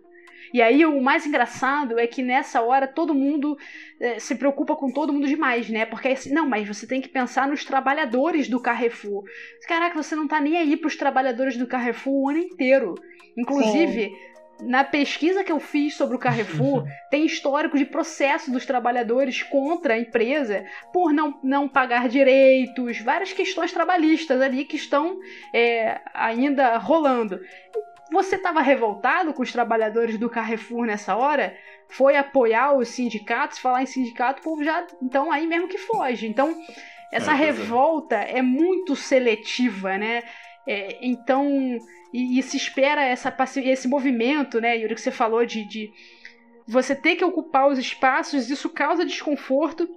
E 0.53 0.63
aí 0.63 0.87
o 0.87 1.03
mais 1.03 1.27
engraçado 1.27 1.99
é 1.99 2.07
que 2.07 2.23
nessa 2.23 2.63
hora 2.63 2.87
todo 2.87 3.15
mundo 3.15 3.57
é, 4.01 4.19
se 4.19 4.35
preocupa 4.37 4.77
com 4.77 4.91
todo 4.91 5.13
mundo 5.13 5.27
demais, 5.27 5.69
né? 5.69 5.85
Porque 5.85 6.09
assim, 6.09 6.33
não, 6.33 6.49
mas 6.49 6.67
você 6.67 6.87
tem 6.87 7.01
que 7.01 7.09
pensar 7.09 7.49
nos 7.49 7.65
trabalhadores 7.65 8.49
do 8.49 8.61
Carrefour. 8.61 9.25
Caraca, 9.69 10.01
você 10.01 10.15
não 10.15 10.29
tá 10.29 10.41
nem 10.41 10.57
aí 10.57 10.77
pros 10.77 10.97
trabalhadores 10.97 11.57
do 11.57 11.67
Carrefour 11.67 12.15
o 12.15 12.29
ano 12.31 12.39
inteiro. 12.39 12.95
Inclusive, 13.37 14.09
Sim. 14.09 14.17
Na 14.61 14.85
pesquisa 14.85 15.45
que 15.45 15.53
eu 15.53 15.61
fiz 15.61 15.95
sobre 15.95 16.17
o 16.17 16.19
Carrefour, 16.19 16.85
tem 17.11 17.27
histórico 17.27 17.77
de 17.77 17.85
processo 17.85 18.51
dos 18.51 18.65
trabalhadores 18.65 19.43
contra 19.43 19.95
a 19.95 19.99
empresa 19.99 20.65
por 20.93 21.13
não, 21.13 21.39
não 21.43 21.69
pagar 21.69 22.09
direitos, 22.09 23.01
várias 23.01 23.33
questões 23.33 23.73
trabalhistas 23.73 24.41
ali 24.41 24.65
que 24.65 24.77
estão 24.77 25.19
é, 25.53 26.01
ainda 26.15 26.77
rolando. 26.79 27.41
Você 28.13 28.37
estava 28.37 28.61
revoltado 28.61 29.35
com 29.35 29.43
os 29.43 29.53
trabalhadores 29.53 30.17
do 30.17 30.31
Carrefour 30.31 30.87
nessa 30.87 31.17
hora? 31.17 31.57
Foi 31.89 32.17
apoiar 32.17 32.75
os 32.75 32.89
sindicatos? 32.89 33.59
Falar 33.59 33.83
em 33.83 33.87
sindicato, 33.87 34.41
o 34.41 34.45
povo 34.45 34.63
já. 34.63 34.87
Então 35.03 35.33
aí 35.33 35.47
mesmo 35.47 35.67
que 35.67 35.79
foge. 35.79 36.27
Então, 36.27 36.57
essa 37.13 37.33
é, 37.33 37.35
revolta 37.35 38.17
é. 38.17 38.39
é. 38.39 38.43
muito 38.43 38.95
seletiva, 38.95 39.97
né? 39.99 40.23
É, 40.67 40.99
então, 41.01 41.79
e, 42.13 42.39
e, 42.39 42.43
se 42.43 42.57
espera 42.57 43.05
essa, 43.05 43.35
esse 43.65 43.87
movimento, 43.87 44.61
né, 44.61 44.77
Yuri, 44.77 44.95
que 44.95 45.01
você 45.01 45.13
falou 45.13 45.47
de, 45.47 45.65
de 45.69 45.91
você 46.67 46.95
ter 46.95 47.17
que 47.17 47.25
ocupar 47.25 47.69
os 47.69 47.79
espaços, 47.79 48.51
isso 48.51 48.69
causa 48.71 49.05
desconforto. 49.05 49.89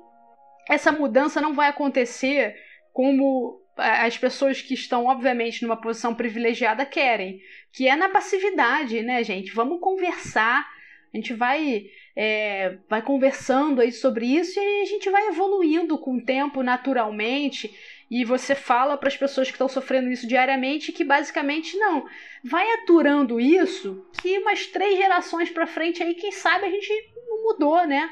Essa 0.69 0.91
mudança 0.91 1.41
não 1.41 1.55
vai 1.55 1.69
acontecer 1.69 2.55
como 2.93 3.59
as 3.79 4.17
pessoas 4.17 4.61
que 4.61 4.73
estão, 4.73 5.05
obviamente, 5.05 5.63
numa 5.63 5.79
posição 5.79 6.13
privilegiada 6.13 6.85
querem, 6.85 7.39
que 7.71 7.87
é 7.87 7.95
na 7.95 8.09
passividade, 8.09 9.01
né, 9.01 9.23
gente? 9.23 9.53
Vamos 9.53 9.79
conversar, 9.79 10.67
a 11.13 11.17
gente 11.17 11.33
vai, 11.33 11.85
é, 12.15 12.77
vai 12.89 13.01
conversando 13.01 13.81
aí 13.81 13.91
sobre 13.91 14.25
isso 14.25 14.59
e 14.59 14.81
a 14.81 14.85
gente 14.85 15.09
vai 15.09 15.27
evoluindo 15.27 15.97
com 15.97 16.17
o 16.17 16.23
tempo 16.23 16.61
naturalmente. 16.61 17.73
E 18.09 18.25
você 18.25 18.55
fala 18.55 18.97
para 18.97 19.07
as 19.07 19.17
pessoas 19.17 19.47
que 19.47 19.53
estão 19.53 19.67
sofrendo 19.67 20.09
isso 20.09 20.27
diariamente 20.27 20.91
que 20.91 21.03
basicamente 21.03 21.77
não. 21.77 22.05
Vai 22.43 22.69
aturando 22.73 23.39
isso 23.39 24.05
que 24.21 24.39
umas 24.39 24.65
três 24.65 24.97
gerações 24.97 25.49
para 25.49 25.67
frente 25.67 26.01
aí, 26.01 26.15
quem 26.15 26.31
sabe 26.31 26.65
a 26.65 26.69
gente 26.69 26.91
não 27.27 27.43
mudou, 27.43 27.85
né? 27.85 28.09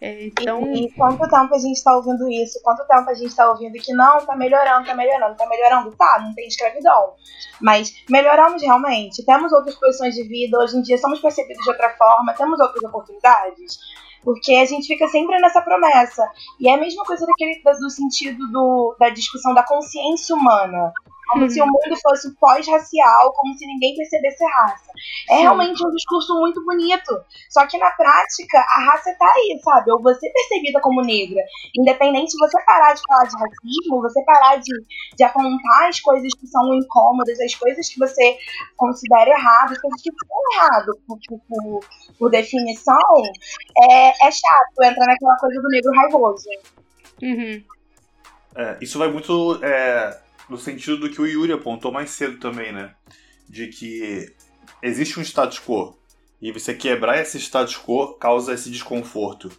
É, 0.00 0.26
então... 0.26 0.72
E, 0.72 0.86
e, 0.86 0.92
quanto 0.92 1.28
tempo 1.28 1.54
a 1.54 1.58
gente 1.58 1.76
está 1.76 1.94
ouvindo 1.94 2.30
isso? 2.30 2.58
Quanto 2.62 2.86
tempo 2.86 3.10
a 3.10 3.14
gente 3.14 3.28
está 3.28 3.50
ouvindo 3.50 3.74
que 3.74 3.92
não, 3.92 4.24
tá 4.24 4.34
melhorando, 4.34 4.86
tá 4.86 4.94
melhorando, 4.94 5.36
tá 5.36 5.46
melhorando? 5.46 5.94
Tá, 5.94 6.18
não 6.22 6.34
tem 6.34 6.46
escravidão. 6.46 7.14
Mas 7.60 7.92
melhoramos 8.08 8.62
realmente. 8.62 9.24
Temos 9.26 9.52
outras 9.52 9.74
posições 9.74 10.14
de 10.14 10.22
vida, 10.22 10.58
hoje 10.58 10.78
em 10.78 10.82
dia 10.82 10.96
somos 10.96 11.20
percebidos 11.20 11.62
de 11.62 11.70
outra 11.70 11.90
forma, 11.98 12.32
temos 12.32 12.58
outras 12.58 12.82
oportunidades. 12.84 13.76
Porque 14.22 14.54
a 14.54 14.64
gente 14.64 14.86
fica 14.86 15.08
sempre 15.08 15.38
nessa 15.40 15.62
promessa. 15.62 16.28
E 16.58 16.68
é 16.68 16.74
a 16.74 16.78
mesma 16.78 17.04
coisa 17.04 17.26
daquele, 17.26 17.60
do 17.62 17.90
sentido 17.90 18.46
do, 18.50 18.96
da 18.98 19.08
discussão 19.08 19.54
da 19.54 19.62
consciência 19.62 20.34
humana 20.34 20.92
como 21.30 21.48
se 21.48 21.60
o 21.60 21.64
uhum. 21.64 21.70
mundo 21.70 22.00
fosse 22.02 22.34
pós-racial, 22.36 23.32
como 23.34 23.54
se 23.54 23.66
ninguém 23.66 23.94
percebesse 23.94 24.44
raça. 24.44 24.90
É 25.30 25.36
Sim. 25.36 25.42
realmente 25.42 25.86
um 25.86 25.90
discurso 25.90 26.34
muito 26.38 26.64
bonito. 26.64 27.14
Só 27.48 27.66
que 27.66 27.78
na 27.78 27.90
prática, 27.92 28.58
a 28.58 28.84
raça 28.90 29.14
tá 29.18 29.26
aí, 29.36 29.58
sabe? 29.62 29.92
Ou 29.92 30.02
você 30.02 30.26
é 30.26 30.32
percebida 30.32 30.80
como 30.80 31.02
negra. 31.02 31.42
Independente 31.78 32.32
de 32.32 32.38
você 32.38 32.62
parar 32.64 32.94
de 32.94 33.02
falar 33.08 33.24
de 33.24 33.34
racismo, 33.34 34.02
você 34.02 34.22
parar 34.24 34.56
de, 34.56 34.72
de 35.16 35.24
apontar 35.24 35.88
as 35.88 36.00
coisas 36.00 36.32
que 36.34 36.46
são 36.46 36.74
incômodas, 36.74 37.38
as 37.40 37.54
coisas 37.54 37.88
que 37.88 37.98
você 37.98 38.36
considera 38.76 39.30
erradas, 39.30 39.72
as 39.72 39.78
coisas 39.78 40.02
que 40.02 40.10
são 40.10 40.38
erradas 40.54 40.96
por, 41.06 41.18
por, 41.28 41.80
por, 42.18 42.30
definição, 42.30 42.98
é, 43.90 44.08
é 44.08 44.30
chato 44.30 44.82
entrar 44.82 45.06
naquela 45.06 45.36
coisa 45.36 45.60
do 45.60 45.68
negro 45.68 45.92
raivoso. 45.92 46.48
Uhum. 47.22 47.62
É, 48.56 48.76
isso 48.80 48.98
vai 48.98 49.08
muito 49.08 49.60
é, 49.62 50.18
no 50.50 50.58
sentido 50.58 50.98
do 50.98 51.10
que 51.10 51.20
o 51.20 51.26
Yuri 51.26 51.52
apontou 51.52 51.92
mais 51.92 52.10
cedo 52.10 52.38
também, 52.38 52.72
né? 52.72 52.94
De 53.48 53.68
que 53.68 54.34
existe 54.82 55.18
um 55.18 55.22
status 55.22 55.58
quo 55.58 55.96
e 56.42 56.52
você 56.52 56.74
quebrar 56.74 57.18
esse 57.20 57.38
status 57.38 57.76
quo 57.76 58.14
causa 58.14 58.52
esse 58.52 58.70
desconforto. 58.70 59.50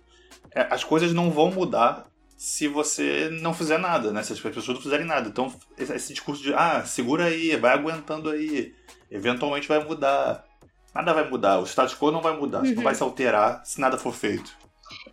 É, 0.54 0.68
as 0.70 0.84
coisas 0.84 1.14
não 1.14 1.32
vão 1.32 1.52
mudar 1.52 2.06
se 2.36 2.68
você 2.68 3.30
não 3.42 3.54
fizer 3.54 3.78
nada, 3.78 4.12
né? 4.12 4.24
Se 4.24 4.34
as 4.34 4.40
pessoas 4.40 4.68
não 4.68 4.82
fizerem 4.82 5.06
nada. 5.06 5.30
Então, 5.30 5.54
esse 5.78 6.12
discurso 6.12 6.42
de, 6.42 6.54
ah, 6.54 6.84
segura 6.84 7.26
aí, 7.26 7.56
vai 7.56 7.74
aguentando 7.74 8.30
aí, 8.30 8.74
eventualmente 9.10 9.68
vai 9.68 9.84
mudar. 9.84 10.44
Nada 10.94 11.14
vai 11.14 11.30
mudar, 11.30 11.60
o 11.60 11.66
status 11.66 11.96
quo 11.96 12.12
não 12.12 12.22
vai 12.22 12.36
mudar, 12.36 12.64
uhum. 12.64 12.74
não 12.74 12.84
vai 12.84 12.94
se 12.94 13.02
alterar 13.02 13.62
se 13.64 13.80
nada 13.80 13.98
for 13.98 14.14
feito. 14.14 14.58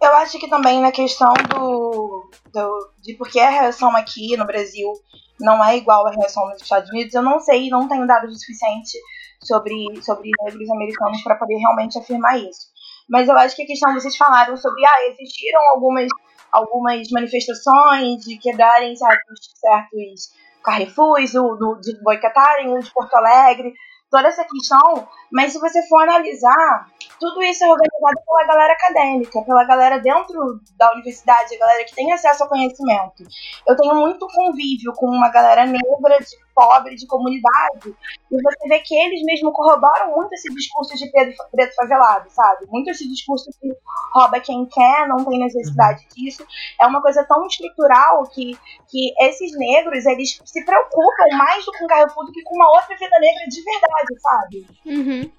Eu 0.02 0.12
acho 0.16 0.38
que 0.40 0.48
também 0.48 0.80
na 0.80 0.90
questão 0.90 1.32
do, 1.48 2.30
do 2.52 2.92
de 3.00 3.14
por 3.14 3.28
que 3.28 3.38
a 3.38 3.50
reação 3.50 3.94
aqui 3.96 4.36
no 4.36 4.44
Brasil 4.44 4.92
não 5.40 5.64
é 5.64 5.76
igual 5.76 6.06
à 6.06 6.10
reação 6.10 6.48
nos 6.48 6.62
Estados 6.62 6.90
Unidos. 6.90 7.14
Eu 7.14 7.22
não 7.22 7.40
sei, 7.40 7.68
não 7.68 7.88
tenho 7.88 8.06
dados 8.06 8.34
o 8.34 8.38
suficiente 8.38 8.98
sobre, 9.42 9.74
sobre 10.02 10.30
negros 10.42 10.70
americanos 10.70 11.22
para 11.22 11.36
poder 11.36 11.56
realmente 11.56 11.98
afirmar 11.98 12.38
isso. 12.38 12.68
Mas 13.08 13.28
eu 13.28 13.36
acho 13.38 13.56
que 13.56 13.62
a 13.62 13.66
questão 13.66 13.94
vocês 13.94 14.16
falaram 14.16 14.56
sobre, 14.56 14.84
ah, 14.84 15.08
existiram 15.08 15.60
algumas, 15.70 16.08
algumas 16.52 17.08
manifestações 17.10 18.24
de 18.24 18.36
quebrarem 18.38 18.94
certos, 18.94 19.38
certos 19.54 20.38
Carrefours, 20.62 21.34
o, 21.34 21.54
do, 21.54 21.80
de 21.80 21.98
boicotarem 22.02 22.76
o 22.76 22.78
de 22.78 22.92
Porto 22.92 23.14
Alegre, 23.14 23.72
toda 24.10 24.28
essa 24.28 24.44
questão, 24.44 25.08
mas 25.32 25.52
se 25.52 25.58
você 25.58 25.86
for 25.86 26.02
analisar, 26.02 26.86
tudo 27.18 27.42
isso 27.42 27.64
é 27.64 27.68
pela 27.98 28.46
galera 28.46 28.72
acadêmica, 28.72 29.42
pela 29.42 29.64
galera 29.64 29.98
dentro 29.98 30.60
da 30.76 30.92
universidade, 30.92 31.54
a 31.54 31.58
galera 31.58 31.84
que 31.84 31.94
tem 31.94 32.12
acesso 32.12 32.42
ao 32.42 32.48
conhecimento. 32.48 33.24
Eu 33.66 33.76
tenho 33.76 33.94
muito 33.94 34.26
convívio 34.28 34.92
com 34.94 35.06
uma 35.06 35.28
galera 35.30 35.66
negra, 35.66 36.18
de 36.20 36.48
pobre, 36.54 36.96
de 36.96 37.06
comunidade, 37.06 37.94
e 38.30 38.42
você 38.42 38.68
vê 38.68 38.80
que 38.80 38.94
eles 38.94 39.22
mesmo 39.22 39.52
corroboram 39.52 40.14
muito 40.16 40.32
esse 40.32 40.52
discurso 40.52 40.96
de 40.96 41.10
Pedro, 41.10 41.34
preto 41.52 41.74
favelado, 41.74 42.28
sabe? 42.30 42.66
Muito 42.68 42.90
esse 42.90 43.08
discurso 43.08 43.50
que 43.60 43.68
rouba 44.12 44.40
quem 44.40 44.66
quer, 44.66 45.06
não 45.06 45.24
tem 45.24 45.38
necessidade 45.38 46.02
uhum. 46.02 46.08
disso. 46.16 46.46
É 46.80 46.86
uma 46.86 47.00
coisa 47.00 47.24
tão 47.24 47.46
estrutural 47.46 48.24
que, 48.30 48.58
que 48.88 49.14
esses 49.20 49.56
negros, 49.56 50.04
eles 50.06 50.40
se 50.44 50.64
preocupam 50.64 51.36
mais 51.36 51.64
com 51.64 51.84
o 51.84 51.88
Carrefour 51.88 52.26
do 52.26 52.32
que 52.32 52.42
com 52.42 52.56
uma 52.56 52.70
outra 52.70 52.96
vida 52.96 53.18
negra 53.20 53.44
de 53.48 53.62
verdade, 53.62 54.20
sabe? 54.20 54.66
Uhum. 54.84 55.32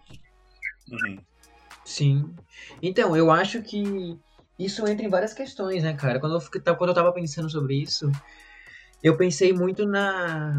Uhum. 0.91 1.28
Sim. 1.89 2.37
Então, 2.81 3.15
eu 3.15 3.31
acho 3.31 3.61
que 3.63 4.19
isso 4.57 4.85
entra 4.87 5.05
em 5.05 5.09
várias 5.09 5.33
questões, 5.33 5.83
né, 5.83 5.95
cara? 5.95 6.19
Quando 6.19 6.35
eu, 6.35 6.41
fiquei- 6.41 6.61
quando 6.61 6.89
eu 6.89 6.93
tava 6.95 7.13
pensando 7.13 7.49
sobre 7.49 7.81
isso, 7.81 8.05
eu 9.03 9.17
pensei 9.17 9.53
muito 9.53 9.85
na. 9.87 10.53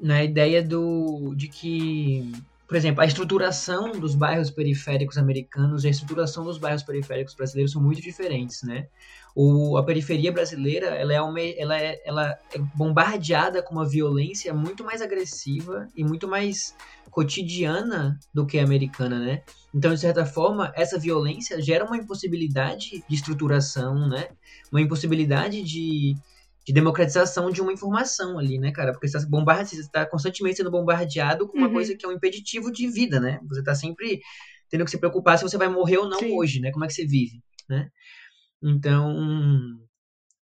na 0.00 0.22
ideia 0.24 0.62
do. 0.62 1.34
de 1.36 1.48
que. 1.48 2.42
Por 2.72 2.76
exemplo, 2.76 3.02
a 3.02 3.06
estruturação 3.06 3.92
dos 3.92 4.14
bairros 4.14 4.50
periféricos 4.50 5.18
americanos 5.18 5.84
e 5.84 5.88
a 5.88 5.90
estruturação 5.90 6.42
dos 6.42 6.56
bairros 6.56 6.82
periféricos 6.82 7.34
brasileiros 7.34 7.72
são 7.72 7.82
muito 7.82 8.00
diferentes, 8.00 8.62
né? 8.62 8.86
O, 9.36 9.76
a 9.76 9.84
periferia 9.84 10.32
brasileira 10.32 10.86
ela 10.86 11.12
é, 11.12 11.20
uma, 11.20 11.38
ela, 11.38 11.78
é, 11.78 12.00
ela 12.02 12.30
é 12.50 12.58
bombardeada 12.74 13.62
com 13.62 13.74
uma 13.74 13.86
violência 13.86 14.54
muito 14.54 14.82
mais 14.84 15.02
agressiva 15.02 15.86
e 15.94 16.02
muito 16.02 16.26
mais 16.26 16.74
cotidiana 17.10 18.18
do 18.32 18.46
que 18.46 18.58
a 18.58 18.64
americana, 18.64 19.18
né? 19.18 19.42
Então, 19.74 19.92
de 19.92 20.00
certa 20.00 20.24
forma, 20.24 20.72
essa 20.74 20.98
violência 20.98 21.60
gera 21.60 21.84
uma 21.84 21.98
impossibilidade 21.98 23.04
de 23.06 23.14
estruturação, 23.14 24.08
né? 24.08 24.28
Uma 24.70 24.80
impossibilidade 24.80 25.62
de, 25.62 26.16
de 26.66 26.72
democratização 26.72 27.50
de 27.50 27.60
uma 27.60 27.72
informação 27.72 28.38
ali, 28.38 28.58
né, 28.58 28.70
cara? 28.72 28.92
Porque 28.92 29.08
você 29.08 29.16
está 29.16 29.28
bombarde... 29.28 29.90
tá 29.90 30.06
constantemente 30.06 30.56
sendo 30.56 30.70
bombardeado 30.70 31.48
com 31.48 31.58
uma 31.58 31.66
Uhum. 31.66 31.72
coisa 31.72 31.96
que 31.96 32.04
é 32.06 32.08
um 32.08 32.12
impeditivo 32.12 32.70
de 32.70 32.88
vida, 32.88 33.18
né? 33.18 33.40
Você 33.48 33.60
está 33.60 33.74
sempre 33.74 34.20
tendo 34.70 34.84
que 34.84 34.90
se 34.90 34.98
preocupar 34.98 35.36
se 35.38 35.44
você 35.44 35.58
vai 35.58 35.68
morrer 35.68 35.98
ou 35.98 36.08
não 36.08 36.18
Sim. 36.18 36.32
hoje, 36.32 36.60
né? 36.60 36.70
Como 36.70 36.84
é 36.84 36.88
que 36.88 36.94
você 36.94 37.06
vive, 37.06 37.42
né? 37.68 37.88
Então, 38.62 39.16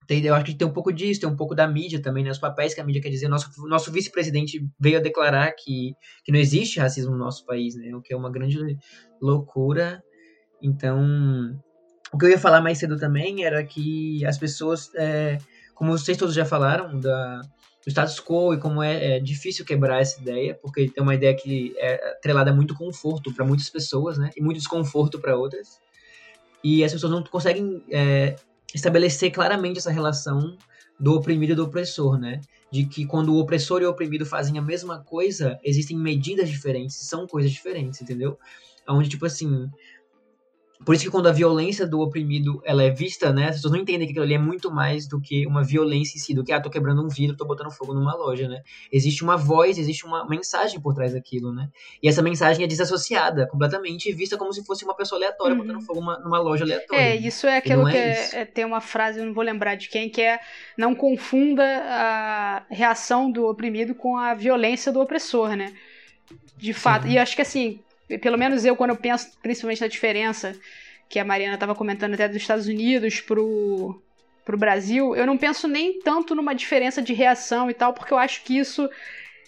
tem, 0.08 0.26
eu 0.26 0.34
acho 0.36 0.46
que 0.46 0.56
tem 0.56 0.68
um 0.68 0.74
pouco 0.74 0.92
disso, 0.92 1.22
tem 1.22 1.30
um 1.30 1.36
pouco 1.36 1.56
da 1.56 1.68
mídia 1.68 2.02
também, 2.02 2.24
né? 2.24 2.32
Os 2.32 2.38
papéis 2.40 2.74
que 2.74 2.82
a 2.82 2.84
mídia 2.84 3.02
quer 3.02 3.10
dizer. 3.10 3.28
Nosso, 3.28 3.50
nosso 3.68 3.92
vice-presidente 3.92 4.60
veio 4.80 4.98
a 4.98 5.02
declarar 5.02 5.52
que, 5.54 5.94
que 6.26 6.32
não 6.32 6.40
existe 6.40 6.80
racismo 6.80 7.12
no 7.12 7.18
nosso 7.18 7.46
país, 7.46 7.76
né? 7.76 7.96
O 7.96 8.02
que 8.02 8.14
é 8.14 8.18
uma 8.18 8.32
grande 8.32 8.58
loucura. 9.22 10.04
Então, 10.62 11.00
o 12.12 12.18
que 12.18 12.26
eu 12.26 12.30
ia 12.30 12.40
falar 12.40 12.60
mais 12.60 12.78
cedo 12.80 12.98
também 12.98 13.44
era 13.46 13.64
que 13.64 14.26
as 14.26 14.38
pessoas, 14.38 14.94
é, 14.96 15.38
como 15.80 15.98
vocês 15.98 16.18
todos 16.18 16.36
já 16.36 16.44
falaram, 16.44 17.00
da, 17.00 17.40
do 17.40 17.90
status 17.90 18.20
quo 18.20 18.54
e 18.54 18.60
como 18.60 18.84
é, 18.84 19.16
é 19.16 19.20
difícil 19.22 19.64
quebrar 19.64 20.02
essa 20.02 20.20
ideia, 20.20 20.54
porque 20.62 20.90
tem 20.90 21.02
uma 21.02 21.16
ideia 21.16 21.34
que 21.34 21.74
é 21.78 22.10
atrelada 22.10 22.52
a 22.52 22.54
muito 22.54 22.76
conforto 22.76 23.34
para 23.34 23.46
muitas 23.46 23.70
pessoas, 23.70 24.18
né? 24.18 24.30
E 24.36 24.42
muito 24.42 24.58
desconforto 24.58 25.20
para 25.20 25.38
outras. 25.38 25.80
E 26.62 26.84
as 26.84 26.92
pessoas 26.92 27.14
não 27.14 27.24
conseguem 27.24 27.82
é, 27.90 28.36
estabelecer 28.76 29.32
claramente 29.32 29.80
essa 29.80 29.90
relação 29.90 30.58
do 31.00 31.14
oprimido 31.14 31.54
e 31.54 31.56
do 31.56 31.64
opressor, 31.64 32.20
né? 32.20 32.42
De 32.70 32.86
que 32.86 33.06
quando 33.06 33.34
o 33.34 33.40
opressor 33.40 33.82
e 33.82 33.86
o 33.86 33.90
oprimido 33.90 34.26
fazem 34.26 34.58
a 34.58 34.62
mesma 34.62 35.02
coisa, 35.02 35.58
existem 35.64 35.98
medidas 35.98 36.50
diferentes, 36.50 36.98
são 36.98 37.26
coisas 37.26 37.50
diferentes, 37.50 38.02
entendeu? 38.02 38.38
Onde, 38.86 39.08
tipo 39.08 39.26
assim. 39.26 39.70
Por 40.86 40.96
isso 40.96 41.04
que 41.04 41.12
quando 41.12 41.28
a 41.28 41.32
violência 41.34 41.86
do 41.86 42.00
oprimido 42.00 42.62
ela 42.64 42.82
é 42.82 42.90
vista, 42.90 43.34
né? 43.34 43.50
As 43.50 43.56
pessoas 43.58 43.74
não 43.74 43.82
entendem 43.82 44.08
que 44.08 44.12
aquilo 44.12 44.24
ali 44.24 44.34
é 44.36 44.38
muito 44.38 44.72
mais 44.72 45.08
do 45.08 45.20
que 45.20 45.46
uma 45.46 45.62
violência 45.62 46.18
em 46.18 46.20
si, 46.22 46.34
do 46.34 46.42
que, 46.44 46.54
ah, 46.54 46.62
tô 46.62 46.70
quebrando 46.70 47.04
um 47.04 47.10
vidro, 47.10 47.36
tô 47.36 47.46
botando 47.46 47.70
fogo 47.70 47.94
numa 47.94 48.16
loja, 48.16 48.48
né? 48.48 48.62
Existe 48.90 49.22
uma 49.22 49.36
voz, 49.36 49.78
existe 49.78 50.06
uma 50.06 50.26
mensagem 50.28 50.80
por 50.80 50.94
trás 50.94 51.12
daquilo, 51.14 51.54
né? 51.54 51.68
E 52.02 52.08
essa 52.08 52.22
mensagem 52.22 52.64
é 52.64 52.68
desassociada 52.68 53.46
completamente 53.46 54.10
e 54.10 54.14
vista 54.14 54.38
como 54.38 54.54
se 54.54 54.64
fosse 54.66 54.86
uma 54.86 54.96
pessoa 54.96 55.20
aleatória 55.20 55.54
Uhum. 55.54 55.62
botando 55.62 55.82
fogo 55.82 56.00
numa, 56.00 56.18
numa 56.20 56.40
loja 56.40 56.64
aleatória. 56.64 57.04
É, 57.04 57.16
isso 57.16 57.46
é 57.46 57.58
aquilo 57.58 57.86
é 57.86 57.92
que 57.92 57.98
é, 57.98 58.30
é- 58.42 58.46
tem 58.46 58.64
uma 58.64 58.80
frase, 58.80 59.20
eu 59.20 59.26
não 59.26 59.34
vou 59.34 59.44
lembrar 59.44 59.76
de 59.76 59.90
quem, 59.90 60.10
que 60.10 60.22
é 60.22 60.40
não 60.78 60.96
confunda 60.96 61.64
a 61.64 62.66
reação 62.70 63.30
do 63.30 63.46
oprimido 63.48 63.94
com 63.94 64.16
a 64.16 64.34
violência 64.34 64.94
do 64.94 65.02
opressor, 65.02 65.58
né? 65.58 65.74
De 66.56 66.74
fato. 66.74 67.08
E 67.08 67.18
eu 67.18 67.22
acho 67.22 67.36
que 67.36 67.42
assim, 67.42 67.82
pelo 68.18 68.38
menos 68.38 68.66
eu, 68.66 68.76
quando 68.76 68.92
eu 68.92 68.96
penso 68.96 69.32
principalmente 69.42 69.82
na 69.82 69.88
diferença 69.88 70.56
que 71.08 71.20
a 71.20 71.26
Mariana 71.26 71.56
estava 71.56 71.76
comentando 71.76 72.14
até 72.14 72.28
dos 72.28 72.38
Estados 72.38 72.68
Unidos 72.68 73.20
pro, 73.20 74.02
pro 74.46 74.58
Brasil, 74.58 75.16
eu 75.16 75.26
não 75.26 75.38
penso 75.38 75.68
nem 75.68 76.00
tanto 76.00 76.36
numa 76.36 76.54
diferença 76.54 77.02
de 77.02 77.14
reação 77.14 77.70
e 77.70 77.74
tal, 77.74 77.94
porque 77.94 78.14
eu 78.14 78.18
acho 78.18 78.44
que 78.44 78.58
isso. 78.58 78.90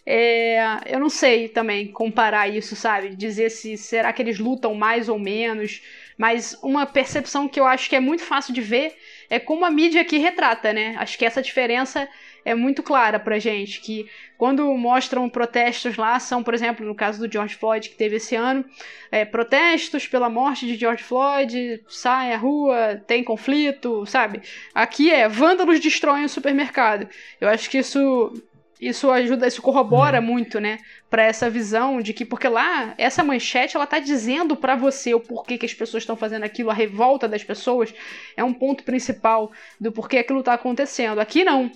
É, 0.03 0.59
eu 0.87 0.99
não 0.99 1.09
sei 1.09 1.47
também 1.47 1.91
comparar 1.91 2.47
isso, 2.47 2.75
sabe? 2.75 3.15
Dizer 3.15 3.51
se 3.51 3.77
será 3.77 4.11
que 4.11 4.21
eles 4.21 4.39
lutam 4.39 4.73
mais 4.73 5.07
ou 5.07 5.19
menos. 5.19 5.81
Mas 6.17 6.57
uma 6.63 6.85
percepção 6.87 7.47
que 7.47 7.59
eu 7.59 7.65
acho 7.65 7.87
que 7.87 7.95
é 7.95 7.99
muito 7.99 8.23
fácil 8.23 8.53
de 8.53 8.61
ver 8.61 8.95
é 9.29 9.39
como 9.39 9.63
a 9.63 9.71
mídia 9.71 10.01
aqui 10.01 10.17
retrata, 10.17 10.73
né? 10.73 10.95
Acho 10.97 11.17
que 11.17 11.25
essa 11.25 11.41
diferença 11.41 12.07
é 12.43 12.55
muito 12.55 12.81
clara 12.83 13.19
pra 13.19 13.39
gente. 13.39 13.81
Que 13.81 14.09
quando 14.37 14.73
mostram 14.73 15.29
protestos 15.29 15.97
lá, 15.97 16.19
são, 16.19 16.43
por 16.43 16.53
exemplo, 16.53 16.85
no 16.85 16.95
caso 16.95 17.19
do 17.19 17.31
George 17.31 17.55
Floyd 17.55 17.89
que 17.89 17.95
teve 17.95 18.17
esse 18.17 18.35
ano, 18.35 18.65
é, 19.11 19.25
protestos 19.25 20.07
pela 20.07 20.29
morte 20.29 20.65
de 20.65 20.75
George 20.75 21.03
Floyd, 21.03 21.83
sai 21.87 22.33
à 22.33 22.37
rua, 22.37 23.01
tem 23.05 23.23
conflito, 23.23 24.05
sabe? 24.05 24.41
Aqui 24.73 25.11
é 25.11 25.27
vândalos 25.27 25.79
destroem 25.79 26.25
o 26.25 26.29
supermercado. 26.29 27.07
Eu 27.39 27.49
acho 27.49 27.69
que 27.69 27.77
isso 27.77 28.33
isso 28.81 29.11
ajuda, 29.11 29.45
isso 29.45 29.61
corrobora 29.61 30.19
muito, 30.19 30.59
né, 30.59 30.79
para 31.07 31.21
essa 31.21 31.47
visão 31.47 32.01
de 32.01 32.13
que 32.13 32.25
porque 32.25 32.47
lá 32.47 32.95
essa 32.97 33.23
manchete 33.23 33.75
ela 33.75 33.85
tá 33.85 33.99
dizendo 33.99 34.55
para 34.55 34.75
você 34.75 35.13
o 35.13 35.19
porquê 35.19 35.55
que 35.55 35.67
as 35.67 35.73
pessoas 35.73 36.01
estão 36.01 36.15
fazendo 36.15 36.43
aquilo, 36.43 36.71
a 36.71 36.73
revolta 36.73 37.27
das 37.27 37.43
pessoas 37.43 37.93
é 38.35 38.43
um 38.43 38.51
ponto 38.51 38.83
principal 38.83 39.51
do 39.79 39.91
porquê 39.91 40.17
aquilo 40.17 40.41
tá 40.41 40.53
acontecendo. 40.53 41.19
Aqui 41.19 41.43
não. 41.43 41.71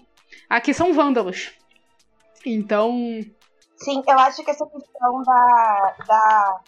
Aqui 0.50 0.74
são 0.74 0.94
vândalos. 0.94 1.52
Então, 2.46 2.94
Sim, 3.78 4.02
eu 4.08 4.20
acho 4.20 4.44
que 4.44 4.52
essa 4.52 4.66
questão 4.66 5.22
da, 5.24 5.96
da 6.08 6.62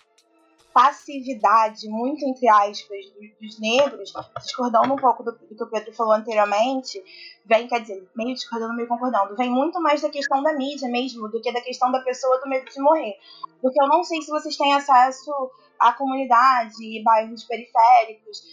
passividade, 0.73 1.87
muito 1.89 2.23
entre 2.25 2.47
aspas, 2.49 2.99
dos, 3.41 3.59
negros, 3.59 4.13
discordando 4.39 4.93
um 4.93 4.97
pouco 4.97 5.23
do, 5.23 5.31
do 5.31 5.55
que 5.55 5.63
o 5.63 5.69
Pedro 5.69 5.93
falou 5.93 6.13
anteriormente, 6.13 7.01
vem, 7.45 7.67
quer 7.67 7.81
dizer, 7.81 8.07
meio 8.15 8.33
discordando, 8.33 8.75
meio 8.75 8.87
concordando, 8.87 9.35
vem 9.35 9.49
muito 9.49 9.81
mais 9.81 10.01
da 10.01 10.09
questão 10.09 10.43
da 10.43 10.53
mídia 10.53 10.89
mesmo, 10.89 11.29
do 11.29 11.41
que 11.41 11.51
da 11.51 11.61
questão 11.61 11.91
da 11.91 12.01
pessoa 12.01 12.39
do 12.41 12.49
medo 12.49 12.69
de 12.69 12.81
morrer. 12.81 13.15
Porque 13.61 13.81
eu 13.81 13.87
não 13.87 14.03
sei 14.03 14.21
se 14.21 14.29
vocês 14.29 14.57
têm 14.57 14.73
acesso 14.73 15.31
à 15.79 15.93
comunidade 15.93 16.75
e 16.83 17.01
bairros 17.03 17.43
periféricos. 17.45 18.43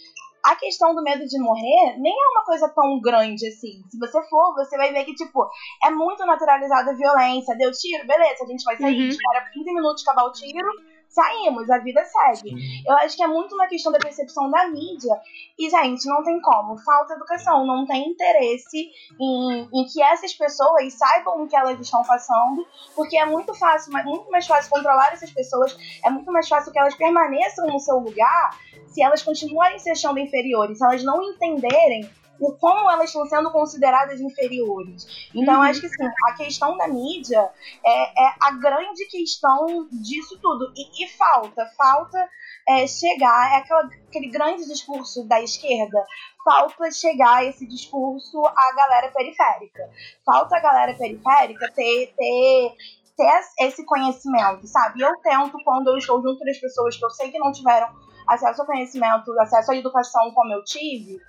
A 0.45 0.55
questão 0.55 0.93
do 0.93 1.01
medo 1.01 1.25
de 1.25 1.39
morrer 1.39 1.97
nem 1.97 2.13
é 2.13 2.27
uma 2.29 2.45
coisa 2.45 2.69
tão 2.69 2.99
grande 3.01 3.47
assim. 3.47 3.81
Se 3.89 3.97
você 3.99 4.21
for, 4.29 4.53
você 4.53 4.77
vai 4.77 4.93
ver 4.93 5.03
que, 5.05 5.15
tipo, 5.15 5.49
é 5.83 5.89
muito 5.89 6.25
naturalizada 6.25 6.91
a 6.91 6.95
violência. 6.95 7.57
Deu 7.57 7.71
tiro, 7.71 8.05
beleza, 8.05 8.43
a 8.43 8.47
gente 8.47 8.63
vai 8.63 8.77
sair, 8.77 9.01
Uhum. 9.01 9.07
espera 9.09 9.49
15 9.51 9.73
minutos 9.73 10.07
acabar 10.07 10.25
o 10.25 10.31
tiro, 10.31 10.69
saímos, 11.09 11.69
a 11.69 11.77
vida 11.79 12.03
segue. 12.03 12.53
Eu 12.85 12.93
acho 12.97 13.15
que 13.15 13.23
é 13.23 13.27
muito 13.27 13.55
uma 13.55 13.67
questão 13.67 13.91
da 13.91 13.97
percepção 13.97 14.49
da 14.51 14.67
mídia. 14.67 15.15
E, 15.57 15.69
gente, 15.69 16.05
não 16.07 16.21
tem 16.23 16.39
como. 16.41 16.77
Falta 16.77 17.13
educação, 17.13 17.65
não 17.65 17.85
tem 17.85 18.09
interesse 18.09 18.89
em, 19.19 19.61
em 19.73 19.85
que 19.85 20.03
essas 20.03 20.33
pessoas 20.33 20.93
saibam 20.93 21.41
o 21.41 21.47
que 21.47 21.55
elas 21.55 21.79
estão 21.79 22.03
passando, 22.03 22.67
porque 22.95 23.17
é 23.17 23.25
muito 23.25 23.53
fácil, 23.53 23.93
muito 24.03 24.29
mais 24.29 24.45
fácil 24.45 24.69
controlar 24.69 25.13
essas 25.13 25.31
pessoas, 25.31 25.75
é 26.03 26.09
muito 26.09 26.31
mais 26.31 26.47
fácil 26.49 26.71
que 26.71 26.79
elas 26.79 26.95
permaneçam 26.95 27.65
no 27.67 27.79
seu 27.79 27.97
lugar 27.97 28.59
se 28.87 29.01
elas 29.01 29.21
continuarem 29.21 29.79
se 29.79 29.89
achando 29.89 30.19
inferiores, 30.19 30.77
se 30.77 30.85
elas 30.85 31.03
não 31.03 31.21
entenderem 31.21 32.09
o 32.39 32.51
como 32.53 32.89
elas 32.91 33.05
estão 33.05 33.25
sendo 33.25 33.49
consideradas 33.51 34.19
inferiores. 34.19 35.29
Então, 35.33 35.55
Uhum. 35.55 35.61
acho 35.61 35.81
que 35.81 35.89
sim, 35.89 36.05
a 36.27 36.33
questão 36.33 36.77
da 36.77 36.87
mídia 36.87 37.49
é, 37.85 38.25
é 38.25 38.33
a 38.41 38.51
grande 38.51 39.05
questão 39.05 39.87
disso 39.91 40.37
tudo. 40.41 40.71
E, 40.75 41.05
e 41.05 41.09
falta, 41.09 41.65
falta 41.77 42.29
é, 42.67 42.85
chegar, 42.87 43.53
é 43.53 43.57
aquela, 43.57 43.89
aquele 44.07 44.29
grande 44.29 44.65
discurso 44.65 45.25
da 45.27 45.41
esquerda, 45.41 46.03
falta 46.43 46.91
chegar 46.91 47.45
esse 47.45 47.65
discurso 47.65 48.45
à 48.45 48.75
galera 48.75 49.11
periférica. 49.11 49.89
Falta 50.25 50.57
a 50.57 50.59
galera 50.61 50.93
periférica 50.93 51.71
ter, 51.71 52.13
ter, 52.17 52.71
ter 53.15 53.65
esse 53.65 53.85
conhecimento, 53.85 54.67
sabe? 54.67 55.01
Eu 55.01 55.15
tento, 55.21 55.57
quando 55.63 55.87
eu 55.87 55.97
estou 55.97 56.21
junto 56.21 56.43
das 56.43 56.57
pessoas 56.57 56.97
que 56.97 57.05
eu 57.05 57.09
sei 57.11 57.31
que 57.31 57.39
não 57.39 57.51
tiveram 57.53 57.87
acesso 58.27 58.61
ao 58.61 58.67
conhecimento, 58.67 59.37
acesso 59.39 59.71
à 59.71 59.75
educação 59.75 60.31
como 60.31 60.53
eu 60.53 60.63
tive, 60.63 61.21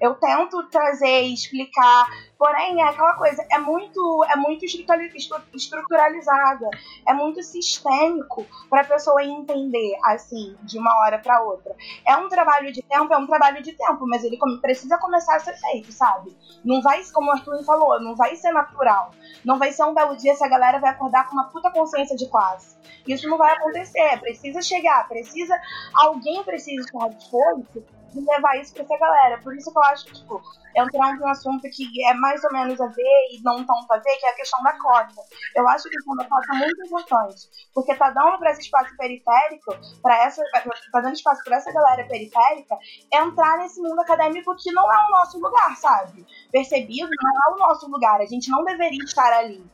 eu 0.00 0.14
tento 0.14 0.62
trazer 0.68 1.22
e 1.22 1.34
explicar, 1.34 2.06
porém 2.38 2.80
é 2.80 2.88
aquela 2.88 3.14
coisa, 3.14 3.44
é 3.50 3.58
muito, 3.58 4.24
é 4.28 4.36
muito 4.36 4.64
estrutura- 4.64 5.04
estru- 5.14 5.42
estruturalizada, 5.54 6.68
é 7.06 7.12
muito 7.14 7.42
sistêmico 7.42 8.46
para 8.68 8.82
a 8.82 8.84
pessoa 8.84 9.22
entender 9.24 9.96
assim, 10.04 10.56
de 10.62 10.78
uma 10.78 10.94
hora 11.00 11.18
para 11.18 11.42
outra. 11.42 11.74
É 12.06 12.16
um 12.16 12.28
trabalho 12.28 12.72
de 12.72 12.82
tempo, 12.82 13.12
é 13.12 13.16
um 13.16 13.26
trabalho 13.26 13.62
de 13.62 13.72
tempo, 13.72 14.06
mas 14.06 14.24
ele 14.24 14.38
precisa 14.60 14.98
começar 14.98 15.36
a 15.36 15.40
ser 15.40 15.54
feito, 15.54 15.92
sabe? 15.92 16.36
Não 16.64 16.80
vai, 16.82 17.02
como 17.12 17.28
o 17.28 17.32
Arthur 17.32 17.64
falou, 17.64 18.00
não 18.00 18.14
vai 18.16 18.36
ser 18.36 18.52
natural. 18.52 19.10
Não 19.44 19.58
vai 19.58 19.72
ser 19.72 19.84
um 19.84 19.94
belo 19.94 20.16
dia 20.16 20.32
essa 20.32 20.48
galera 20.48 20.78
vai 20.78 20.90
acordar 20.90 21.28
com 21.28 21.34
uma 21.34 21.48
puta 21.48 21.70
consciência 21.70 22.16
de 22.16 22.28
classe. 22.28 22.76
Isso 23.06 23.28
não 23.28 23.36
vai 23.36 23.52
acontecer, 23.52 24.18
precisa 24.20 24.62
chegar, 24.62 25.08
precisa 25.08 25.58
alguém 25.94 26.42
precisa 26.44 26.82
estar 26.82 27.08
disposto 27.08 27.84
de 28.12 28.20
levar 28.20 28.56
isso 28.60 28.74
pra 28.74 28.84
essa 28.84 28.98
galera. 28.98 29.40
Por 29.42 29.56
isso 29.56 29.72
que 29.72 29.78
eu 29.78 29.82
acho 29.84 30.06
que, 30.06 30.14
tipo, 30.14 30.42
entrando 30.76 31.20
num 31.20 31.28
assunto 31.28 31.62
que 31.70 32.04
é 32.04 32.14
mais 32.14 32.42
ou 32.44 32.52
menos 32.52 32.80
a 32.80 32.86
ver 32.86 33.28
e 33.32 33.42
não 33.42 33.56
tanto 33.64 33.92
a 33.92 33.96
ver, 33.96 34.16
que 34.16 34.26
é 34.26 34.30
a 34.30 34.36
questão 34.36 34.62
da 34.62 34.72
cota. 34.78 35.22
Eu 35.54 35.68
acho 35.68 35.84
que 35.84 35.88
a 35.88 35.92
questão 35.92 36.16
da 36.16 36.24
cota 36.24 36.46
é 36.54 36.58
muito 36.58 36.86
importante, 36.86 37.48
porque 37.74 37.94
tá 37.94 38.10
dando 38.10 38.38
para 38.38 38.50
esse 38.52 38.62
espaço 38.62 38.96
periférico, 38.96 39.76
para 40.02 40.24
essa, 40.24 40.42
tá 40.52 41.00
dando 41.00 41.14
espaço 41.14 41.42
para 41.44 41.56
essa 41.56 41.72
galera 41.72 42.06
periférica 42.06 42.76
entrar 43.12 43.58
nesse 43.58 43.80
mundo 43.80 44.00
acadêmico 44.00 44.54
que 44.56 44.72
não 44.72 44.92
é 44.92 44.96
o 44.96 45.10
nosso 45.10 45.38
lugar, 45.38 45.76
sabe? 45.76 46.26
Percebido, 46.50 47.10
não 47.22 47.30
é 47.30 47.54
o 47.54 47.68
nosso 47.68 47.90
lugar. 47.90 48.20
A 48.20 48.26
gente 48.26 48.50
não 48.50 48.64
deveria 48.64 49.02
estar 49.04 49.32
ali. 49.32 49.64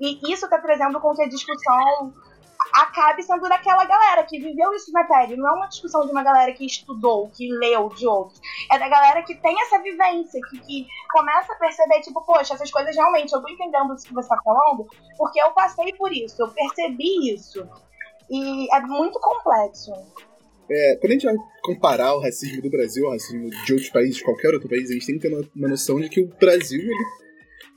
E 0.00 0.32
isso 0.32 0.48
tá 0.48 0.58
trazendo 0.58 1.00
com 1.00 1.14
que 1.14 1.22
a 1.22 1.28
discussão 1.28 2.12
acabe 2.72 3.22
sendo 3.22 3.48
daquela 3.48 3.84
galera 3.84 4.24
que 4.24 4.38
viveu 4.38 4.72
isso 4.72 4.92
na 4.92 5.04
pele. 5.04 5.36
Não 5.36 5.48
é 5.48 5.52
uma 5.52 5.66
discussão 5.66 6.04
de 6.04 6.12
uma 6.12 6.22
galera 6.22 6.52
que 6.52 6.64
estudou, 6.64 7.28
que 7.28 7.48
leu 7.48 7.88
de 7.90 8.06
outros. 8.06 8.40
É 8.70 8.78
da 8.78 8.88
galera 8.88 9.22
que 9.22 9.34
tem 9.34 9.54
essa 9.62 9.80
vivência, 9.80 10.40
que, 10.50 10.58
que 10.60 10.86
começa 11.10 11.52
a 11.52 11.56
perceber, 11.56 12.00
tipo, 12.00 12.20
poxa, 12.24 12.54
essas 12.54 12.70
coisas 12.70 12.94
realmente, 12.94 13.32
eu 13.32 13.40
tô 13.40 13.48
entendendo 13.48 13.94
isso 13.94 14.06
que 14.06 14.14
você 14.14 14.28
tá 14.28 14.38
falando, 14.44 14.86
porque 15.16 15.40
eu 15.40 15.50
passei 15.52 15.92
por 15.94 16.12
isso, 16.12 16.42
eu 16.42 16.48
percebi 16.48 17.34
isso. 17.34 17.66
E 18.30 18.74
é 18.74 18.80
muito 18.80 19.18
complexo. 19.20 19.92
É, 20.70 20.96
quando 20.96 21.10
a 21.10 21.14
gente 21.14 21.26
vai 21.26 21.34
comparar 21.62 22.14
o 22.14 22.20
racismo 22.20 22.62
do 22.62 22.70
Brasil 22.70 23.04
ao 23.04 23.12
racismo 23.12 23.50
de 23.50 23.72
outros 23.72 23.90
países, 23.90 24.22
qualquer 24.22 24.54
outro 24.54 24.68
país, 24.68 24.88
a 24.90 24.94
gente 24.94 25.06
tem 25.06 25.18
que 25.18 25.28
ter 25.28 25.34
uma, 25.34 25.44
uma 25.54 25.68
noção 25.68 26.00
de 26.00 26.08
que 26.08 26.22
o 26.22 26.28
Brasil 26.38 26.80
ele 26.80 27.23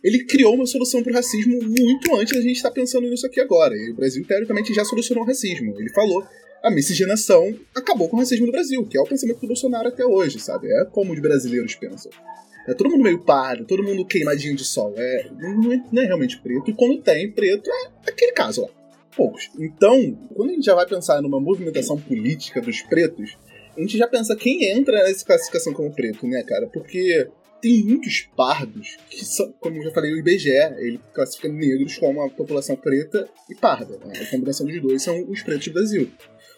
ele 0.03 0.25
criou 0.25 0.55
uma 0.55 0.65
solução 0.65 1.01
para 1.01 1.11
o 1.11 1.15
racismo 1.15 1.59
muito 1.63 2.15
antes 2.15 2.33
da 2.33 2.41
gente 2.41 2.57
estar 2.57 2.69
tá 2.69 2.75
pensando 2.75 3.07
nisso 3.09 3.25
aqui 3.25 3.39
agora. 3.39 3.75
E 3.75 3.91
o 3.91 3.95
Brasil, 3.95 4.23
teoricamente, 4.25 4.73
já 4.73 4.85
solucionou 4.85 5.23
o 5.23 5.27
racismo. 5.27 5.75
Ele 5.77 5.89
falou 5.89 6.25
a 6.63 6.71
miscigenação 6.71 7.55
acabou 7.75 8.09
com 8.09 8.17
o 8.17 8.19
racismo 8.19 8.45
no 8.45 8.51
Brasil, 8.51 8.85
que 8.85 8.97
é 8.97 9.01
o 9.01 9.05
pensamento 9.05 9.39
do 9.39 9.47
Bolsonaro 9.47 9.87
até 9.87 10.05
hoje, 10.05 10.39
sabe? 10.39 10.67
É 10.71 10.85
como 10.85 11.13
os 11.13 11.19
brasileiros 11.19 11.75
pensam. 11.75 12.11
É 12.67 12.73
todo 12.73 12.89
mundo 12.89 13.03
meio 13.03 13.19
pardo, 13.19 13.65
todo 13.65 13.83
mundo 13.83 14.05
queimadinho 14.05 14.55
de 14.55 14.65
sol. 14.65 14.93
É, 14.97 15.29
não, 15.39 15.71
é, 15.71 15.83
não 15.91 16.01
é 16.01 16.05
realmente 16.05 16.39
preto, 16.41 16.69
e 16.69 16.73
quando 16.73 17.01
tem 17.01 17.31
preto, 17.31 17.69
é 17.69 18.09
aquele 18.09 18.33
caso 18.33 18.63
lá. 18.63 18.69
Poucos. 19.15 19.49
Então, 19.57 20.17
quando 20.35 20.49
a 20.49 20.53
gente 20.53 20.65
já 20.65 20.75
vai 20.75 20.85
pensar 20.85 21.21
numa 21.21 21.39
movimentação 21.39 21.97
política 21.97 22.61
dos 22.61 22.81
pretos, 22.81 23.37
a 23.75 23.79
gente 23.79 23.97
já 23.97 24.07
pensa 24.07 24.35
quem 24.35 24.71
entra 24.71 25.03
nessa 25.03 25.25
classificação 25.25 25.73
como 25.73 25.93
preto, 25.93 26.27
né, 26.27 26.43
cara? 26.43 26.67
Porque 26.67 27.27
tem 27.67 27.83
muitos 27.83 28.21
pardos 28.35 28.95
que 29.09 29.25
são, 29.25 29.51
como 29.59 29.75
eu 29.77 29.83
já 29.83 29.91
falei, 29.91 30.13
o 30.13 30.19
IBGE, 30.19 30.49
ele 30.77 30.99
classifica 31.13 31.49
negros 31.49 31.97
como 31.97 32.21
a 32.21 32.29
população 32.29 32.77
preta 32.77 33.29
e 33.49 33.55
parda. 33.55 33.97
Né? 33.97 34.21
A 34.21 34.31
combinação 34.31 34.65
dos 34.65 34.81
dois 34.81 35.03
são 35.03 35.29
os 35.29 35.41
pretos 35.43 35.67
do 35.67 35.73
Brasil. 35.73 36.09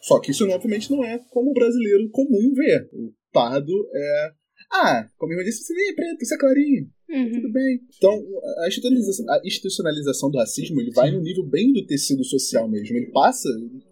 Só 0.04 0.20
que 0.20 0.30
isso, 0.30 0.48
obviamente, 0.48 0.92
não 0.92 1.04
é 1.04 1.20
como 1.32 1.50
o 1.50 1.54
brasileiro 1.54 2.08
comum 2.12 2.54
vê. 2.54 2.88
O 2.94 3.12
pardo 3.34 3.74
é. 3.94 4.32
Ah, 4.72 5.08
como 5.18 5.34
eu 5.34 5.44
disse, 5.44 5.64
você 5.64 5.74
é 5.74 5.94
preto, 5.94 6.24
você 6.24 6.36
é 6.36 6.38
clarinho. 6.38 6.88
Uhum. 7.10 7.32
Tudo 7.34 7.52
bem. 7.52 7.80
Então, 7.98 8.24
a 8.60 8.68
institucionalização, 8.68 9.26
a 9.30 9.42
institucionalização 9.44 10.30
do 10.30 10.38
racismo 10.38 10.80
ele 10.80 10.92
vai 10.92 11.10
no 11.10 11.22
nível 11.22 11.44
bem 11.44 11.74
do 11.74 11.88
tecido 11.88 12.24
social 12.24 12.70
mesmo. 12.70 12.96
Ele 12.96 13.12
passa, 13.12 13.50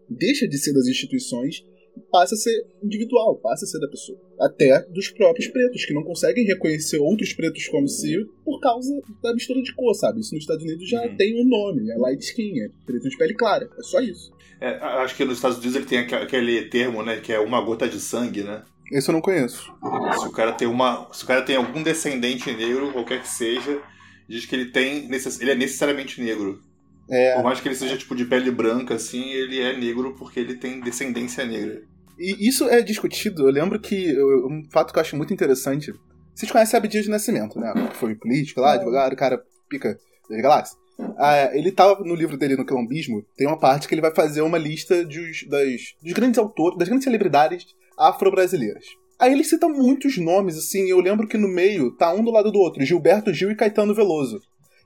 deixa 0.08 0.48
de 0.48 0.58
ser 0.60 0.72
das 0.74 0.86
instituições 0.86 1.64
passa 2.12 2.36
a 2.36 2.38
ser 2.38 2.66
individual, 2.84 3.36
passa 3.38 3.66
a 3.66 3.68
ser 3.68 3.80
da 3.80 3.88
pessoa. 3.88 4.20
Até 4.40 4.82
dos 4.90 5.10
próprios 5.10 5.48
pretos, 5.48 5.86
que 5.86 5.94
não 5.94 6.04
conseguem 6.04 6.46
reconhecer 6.46 7.00
outros 7.00 7.34
pretos 7.34 7.68
como 7.68 7.88
si 7.88 8.26
por 8.44 8.60
causa 8.60 8.94
da 9.22 9.34
mistura 9.34 9.62
de 9.62 9.74
cor, 9.74 9.94
sabe? 9.94 10.20
Isso 10.20 10.34
nos 10.34 10.44
Estados 10.44 10.64
Unidos 10.64 10.88
já 10.90 11.02
uhum. 11.02 11.16
tem 11.16 11.42
um 11.42 11.48
nome, 11.48 11.92
é 11.92 11.98
light 11.98 12.22
skin, 12.22 12.60
é 12.62 12.70
preto 12.86 13.10
de 13.10 13.18
pele 13.18 13.34
clara, 13.34 13.70
é 13.78 13.84
só 13.84 14.00
isso. 14.00 14.32
É, 14.60 14.70
acho 14.70 15.16
que 15.16 15.24
nos 15.24 15.36
Estados 15.36 15.58
Unidos 15.58 15.76
ele 15.76 15.86
tem 15.86 16.00
aquele 16.00 16.64
termo, 16.70 17.04
né, 17.04 17.20
que 17.20 17.32
é 17.32 17.40
uma 17.40 17.62
gota 17.62 17.88
de 17.88 18.00
sangue, 18.00 18.44
né? 18.44 18.64
Esse 18.92 19.10
eu 19.10 19.14
não 19.14 19.22
conheço. 19.22 19.72
Se 20.20 20.28
o 20.28 20.32
cara 20.32 20.54
tem 20.54 20.68
uma, 20.68 21.10
se 21.12 21.24
o 21.24 21.28
cara 21.28 21.42
tem 21.42 21.58
algum 21.58 21.84
descendente 21.84 22.52
negro, 22.54 22.94
qualquer 22.94 23.22
que 23.22 23.28
seja, 23.28 23.82
diz 24.28 24.46
que 24.46 24.56
ele 24.56 24.72
tem, 24.72 25.10
ele 25.42 25.52
é 25.52 25.56
necessariamente 25.56 26.22
negro. 26.22 26.62
É. 27.10 27.36
Por 27.36 27.44
mais 27.44 27.60
que 27.60 27.68
ele 27.68 27.76
seja 27.76 27.98
tipo 27.98 28.16
de 28.16 28.26
pele 28.26 28.52
branca, 28.52 28.96
assim, 28.96 29.32
ele 29.32 29.60
é 29.60 29.78
negro 29.78 30.16
porque 30.18 30.40
ele 30.40 30.56
tem 30.56 30.80
descendência 30.82 31.46
negra. 31.46 31.82
E 32.20 32.48
isso 32.48 32.68
é 32.68 32.82
discutido. 32.82 33.48
Eu 33.48 33.52
lembro 33.52 33.80
que 33.80 34.16
um 34.20 34.64
fato 34.72 34.92
que 34.92 35.00
eu 35.00 35.02
acho 35.02 35.16
muito 35.16 35.34
interessante. 35.34 35.94
Vocês 36.34 36.52
conhecem 36.52 36.78
Abdias 36.78 37.06
de 37.06 37.10
Nascimento, 37.10 37.60
né? 37.60 37.74
Que 37.90 37.96
foi 37.96 38.16
político 38.16 38.62
lá, 38.62 38.74
advogado, 38.74 39.16
cara 39.16 39.42
pica 39.70 39.98
das 40.30 40.42
galáxias. 40.42 40.78
Ah, 41.18 41.56
ele 41.56 41.72
tava 41.72 42.04
no 42.04 42.16
livro 42.16 42.38
dele 42.38 42.56
no 42.56 42.66
Quilombismo, 42.66 43.24
tem 43.36 43.48
uma 43.48 43.60
parte 43.60 43.88
que 43.88 43.94
ele 43.94 44.02
vai 44.02 44.14
fazer 44.14 44.42
uma 44.42 44.58
lista 44.58 45.06
dos, 45.06 45.44
das, 45.48 45.94
dos 46.02 46.14
grandes 46.14 46.40
autores, 46.40 46.78
das 46.78 46.88
grandes 46.88 47.04
celebridades 47.04 47.66
afro-brasileiras. 47.98 48.86
Aí 49.20 49.32
ele 49.32 49.44
cita 49.44 49.68
muitos 49.68 50.18
nomes, 50.18 50.58
assim, 50.58 50.90
eu 50.90 51.00
lembro 51.00 51.28
que 51.28 51.38
no 51.38 51.48
meio 51.48 51.92
tá 51.92 52.14
um 52.14 52.24
do 52.24 52.32
lado 52.32 52.52
do 52.52 52.60
outro, 52.60 52.84
Gilberto 52.84 53.34
Gil 53.34 53.52
e 53.52 53.56
Caetano 53.56 53.94
Veloso. 53.94 54.40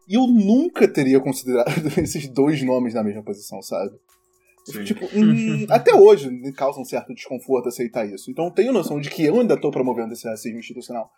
E 0.07 0.15
eu 0.15 0.27
nunca 0.27 0.87
teria 0.87 1.19
considerado 1.19 1.87
esses 1.99 2.27
dois 2.27 2.61
nomes 2.63 2.93
na 2.93 3.03
mesma 3.03 3.23
posição, 3.23 3.61
sabe? 3.61 3.95
Sim. 4.65 4.83
Tipo, 4.83 5.05
hum, 5.13 5.65
até 5.69 5.93
hoje 5.93 6.29
me 6.29 6.53
causa 6.53 6.79
um 6.79 6.85
certo 6.85 7.13
desconforto 7.13 7.69
aceitar 7.69 8.05
isso. 8.05 8.29
Então 8.29 8.45
eu 8.45 8.51
tenho 8.51 8.73
noção 8.73 8.99
de 8.99 9.09
que 9.09 9.23
eu 9.23 9.39
ainda 9.39 9.55
estou 9.55 9.71
promovendo 9.71 10.13
esse 10.13 10.27
racismo 10.27 10.59
institucional. 10.59 11.09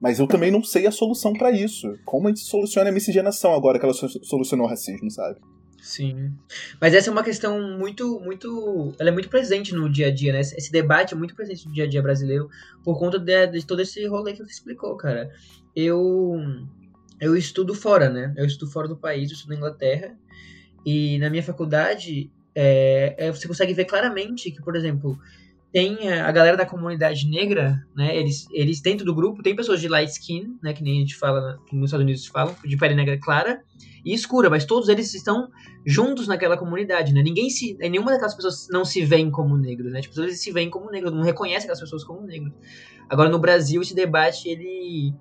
Mas 0.00 0.18
eu 0.20 0.26
também 0.26 0.50
não 0.50 0.62
sei 0.62 0.86
a 0.86 0.92
solução 0.92 1.32
para 1.32 1.50
isso. 1.50 1.92
Como 2.04 2.28
a 2.28 2.30
gente 2.30 2.40
soluciona 2.40 2.88
a 2.88 2.92
miscigenação 2.92 3.52
agora 3.52 3.78
que 3.78 3.84
ela 3.84 3.94
solucionou 3.94 4.66
o 4.66 4.68
racismo, 4.68 5.10
sabe? 5.10 5.40
Sim. 5.82 6.32
Mas 6.80 6.94
essa 6.94 7.08
é 7.08 7.12
uma 7.12 7.22
questão 7.22 7.78
muito, 7.78 8.20
muito. 8.20 8.94
Ela 8.98 9.10
é 9.10 9.12
muito 9.12 9.28
presente 9.28 9.74
no 9.74 9.90
dia 9.90 10.08
a 10.08 10.14
dia, 10.14 10.32
né? 10.32 10.40
Esse 10.40 10.70
debate 10.70 11.14
é 11.14 11.16
muito 11.16 11.34
presente 11.34 11.66
no 11.66 11.72
dia 11.72 11.84
a 11.84 11.88
dia 11.88 12.02
brasileiro 12.02 12.48
por 12.84 12.98
conta 12.98 13.18
de, 13.18 13.46
de 13.48 13.66
todo 13.66 13.80
esse 13.80 14.04
rolê 14.06 14.32
que 14.32 14.44
você 14.44 14.52
explicou, 14.52 14.96
cara. 14.96 15.30
Eu 15.74 16.36
eu 17.20 17.36
estudo 17.36 17.74
fora, 17.74 18.08
né? 18.08 18.32
Eu 18.36 18.44
estudo 18.44 18.70
fora 18.70 18.88
do 18.88 18.96
país, 18.96 19.30
eu 19.30 19.34
estudo 19.34 19.50
na 19.50 19.56
Inglaterra. 19.56 20.16
E 20.84 21.18
na 21.18 21.28
minha 21.28 21.42
faculdade, 21.42 22.30
é, 22.54 23.14
é, 23.18 23.30
você 23.30 23.46
consegue 23.46 23.74
ver 23.74 23.84
claramente 23.84 24.50
que, 24.50 24.62
por 24.62 24.76
exemplo, 24.76 25.18
tem 25.72 26.08
a 26.08 26.32
galera 26.32 26.56
da 26.56 26.64
comunidade 26.64 27.28
negra, 27.28 27.84
né? 27.94 28.16
Eles, 28.16 28.46
eles 28.50 28.80
dentro 28.80 29.04
do 29.04 29.14
grupo 29.14 29.42
tem 29.42 29.54
pessoas 29.54 29.80
de 29.80 29.88
light 29.88 30.10
skin, 30.10 30.56
né? 30.62 30.72
Que 30.72 30.82
nem 30.82 30.96
a 30.96 31.00
gente 31.00 31.16
fala, 31.16 31.58
que 31.68 31.76
nos 31.76 31.86
Estados 31.86 32.04
Unidos 32.04 32.24
se 32.24 32.30
fala, 32.30 32.56
de 32.64 32.76
pele 32.76 32.94
negra 32.94 33.18
clara 33.20 33.62
e 34.04 34.14
escura, 34.14 34.48
mas 34.48 34.64
todos 34.64 34.88
eles 34.88 35.12
estão 35.12 35.50
juntos 35.84 36.26
naquela 36.26 36.56
comunidade, 36.56 37.12
né? 37.12 37.22
Ninguém 37.22 37.50
se, 37.50 37.76
nenhuma 37.78 38.12
daquelas 38.12 38.34
pessoas 38.34 38.66
não 38.70 38.84
se 38.84 39.04
veem 39.04 39.30
como 39.30 39.56
negros, 39.56 39.92
né? 39.92 40.00
Tipo, 40.00 40.14
todos 40.14 40.30
eles 40.30 40.40
se 40.40 40.50
veem 40.50 40.70
como 40.70 40.90
negros, 40.90 41.12
não 41.12 41.22
reconhecem 41.22 41.64
aquelas 41.64 41.80
pessoas 41.80 42.02
como 42.02 42.22
negros. 42.22 42.52
Agora 43.08 43.28
no 43.28 43.38
Brasil 43.38 43.82
esse 43.82 43.94
debate 43.94 44.48
ele 44.48 45.14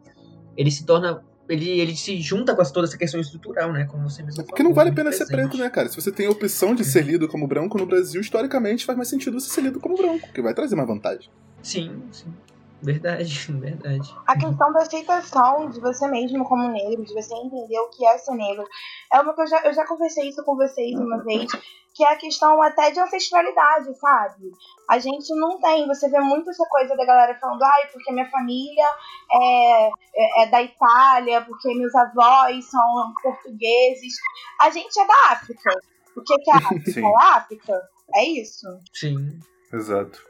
ele 0.56 0.72
se 0.72 0.86
torna 0.86 1.24
ele, 1.50 1.80
ele 1.80 1.96
se 1.96 2.20
junta 2.22 2.56
com 2.56 2.64
toda 2.64 2.88
essa 2.88 2.98
questão 2.98 3.20
estrutural, 3.20 3.72
né? 3.72 3.86
Como 3.86 4.10
você 4.10 4.22
mesmo. 4.24 4.44
Porque 4.46 4.64
não 4.64 4.74
vale 4.74 4.90
a 4.90 4.94
pena 4.94 5.10
presente. 5.10 5.28
ser 5.28 5.34
preto, 5.34 5.58
né, 5.58 5.70
cara? 5.70 5.90
Se 5.90 5.96
você 5.96 6.12
tem 6.12 6.28
a 6.28 6.30
opção 6.30 6.76
de 6.76 6.84
ser 6.84 7.04
lido 7.04 7.28
como 7.28 7.48
branco 7.48 7.78
no 7.78 7.86
Brasil, 7.86 8.20
historicamente 8.20 8.86
faz 8.86 8.98
mais 8.98 9.10
sentido 9.10 9.40
você 9.40 9.50
ser 9.50 9.62
lido 9.62 9.80
como 9.80 9.96
branco, 9.96 10.28
que 10.34 10.42
vai 10.42 10.54
trazer 10.54 10.76
mais 10.76 10.88
vantagem. 10.88 11.30
Sim, 11.62 12.02
sim. 12.12 12.34
Verdade, 12.82 13.52
verdade. 13.52 14.16
A 14.28 14.34
questão 14.34 14.72
da 14.72 14.80
aceitação 14.80 15.70
de 15.70 15.80
você 15.80 16.08
mesmo 16.08 16.46
como 16.46 16.70
negro, 16.70 17.04
de 17.04 17.14
você 17.14 17.34
entender 17.34 17.80
o 17.80 17.90
que 17.90 18.06
é 18.06 18.18
ser 18.18 18.36
negro, 18.36 18.66
é 19.12 19.20
uma 19.20 19.34
que 19.34 19.42
eu 19.42 19.48
já, 19.48 19.62
eu 19.62 19.74
já 19.74 19.86
conversei 19.86 20.30
isso 20.30 20.44
com 20.44 20.56
vocês 20.56 20.98
uma 21.00 21.24
vez, 21.24 21.52
que 21.94 22.04
é 22.04 22.14
a 22.14 22.18
questão 22.18 22.62
até 22.62 22.92
de 22.92 23.00
ancestralidade, 23.00 23.98
sabe? 23.98 24.52
A 24.88 25.00
gente 25.00 25.34
não 25.36 25.60
tem, 25.60 25.88
você 25.88 26.08
vê 26.10 26.20
muito 26.20 26.50
essa 26.50 26.64
coisa 26.70 26.96
da 26.96 27.06
galera 27.06 27.38
falando, 27.40 27.64
ai, 27.64 27.88
porque 27.92 28.12
minha 28.12 28.30
família 28.30 28.86
é, 29.32 29.88
é, 29.88 30.44
é 30.44 30.48
da 30.48 30.62
Itália, 30.62 31.42
porque 31.42 31.74
meus 31.74 31.96
avós 31.96 32.70
são 32.70 33.14
portugueses. 33.22 34.14
A 34.62 34.70
gente 34.70 35.00
é 35.00 35.08
da 35.08 35.32
África. 35.32 35.72
O 36.16 36.22
que, 36.22 36.38
que 36.38 36.52
é 36.52 36.54
a 36.54 36.58
África? 36.70 37.00
É 37.00 37.16
a 37.16 37.36
África? 37.36 37.90
É 38.16 38.24
isso? 38.26 38.68
Sim. 38.94 39.40
Exato. 39.74 40.24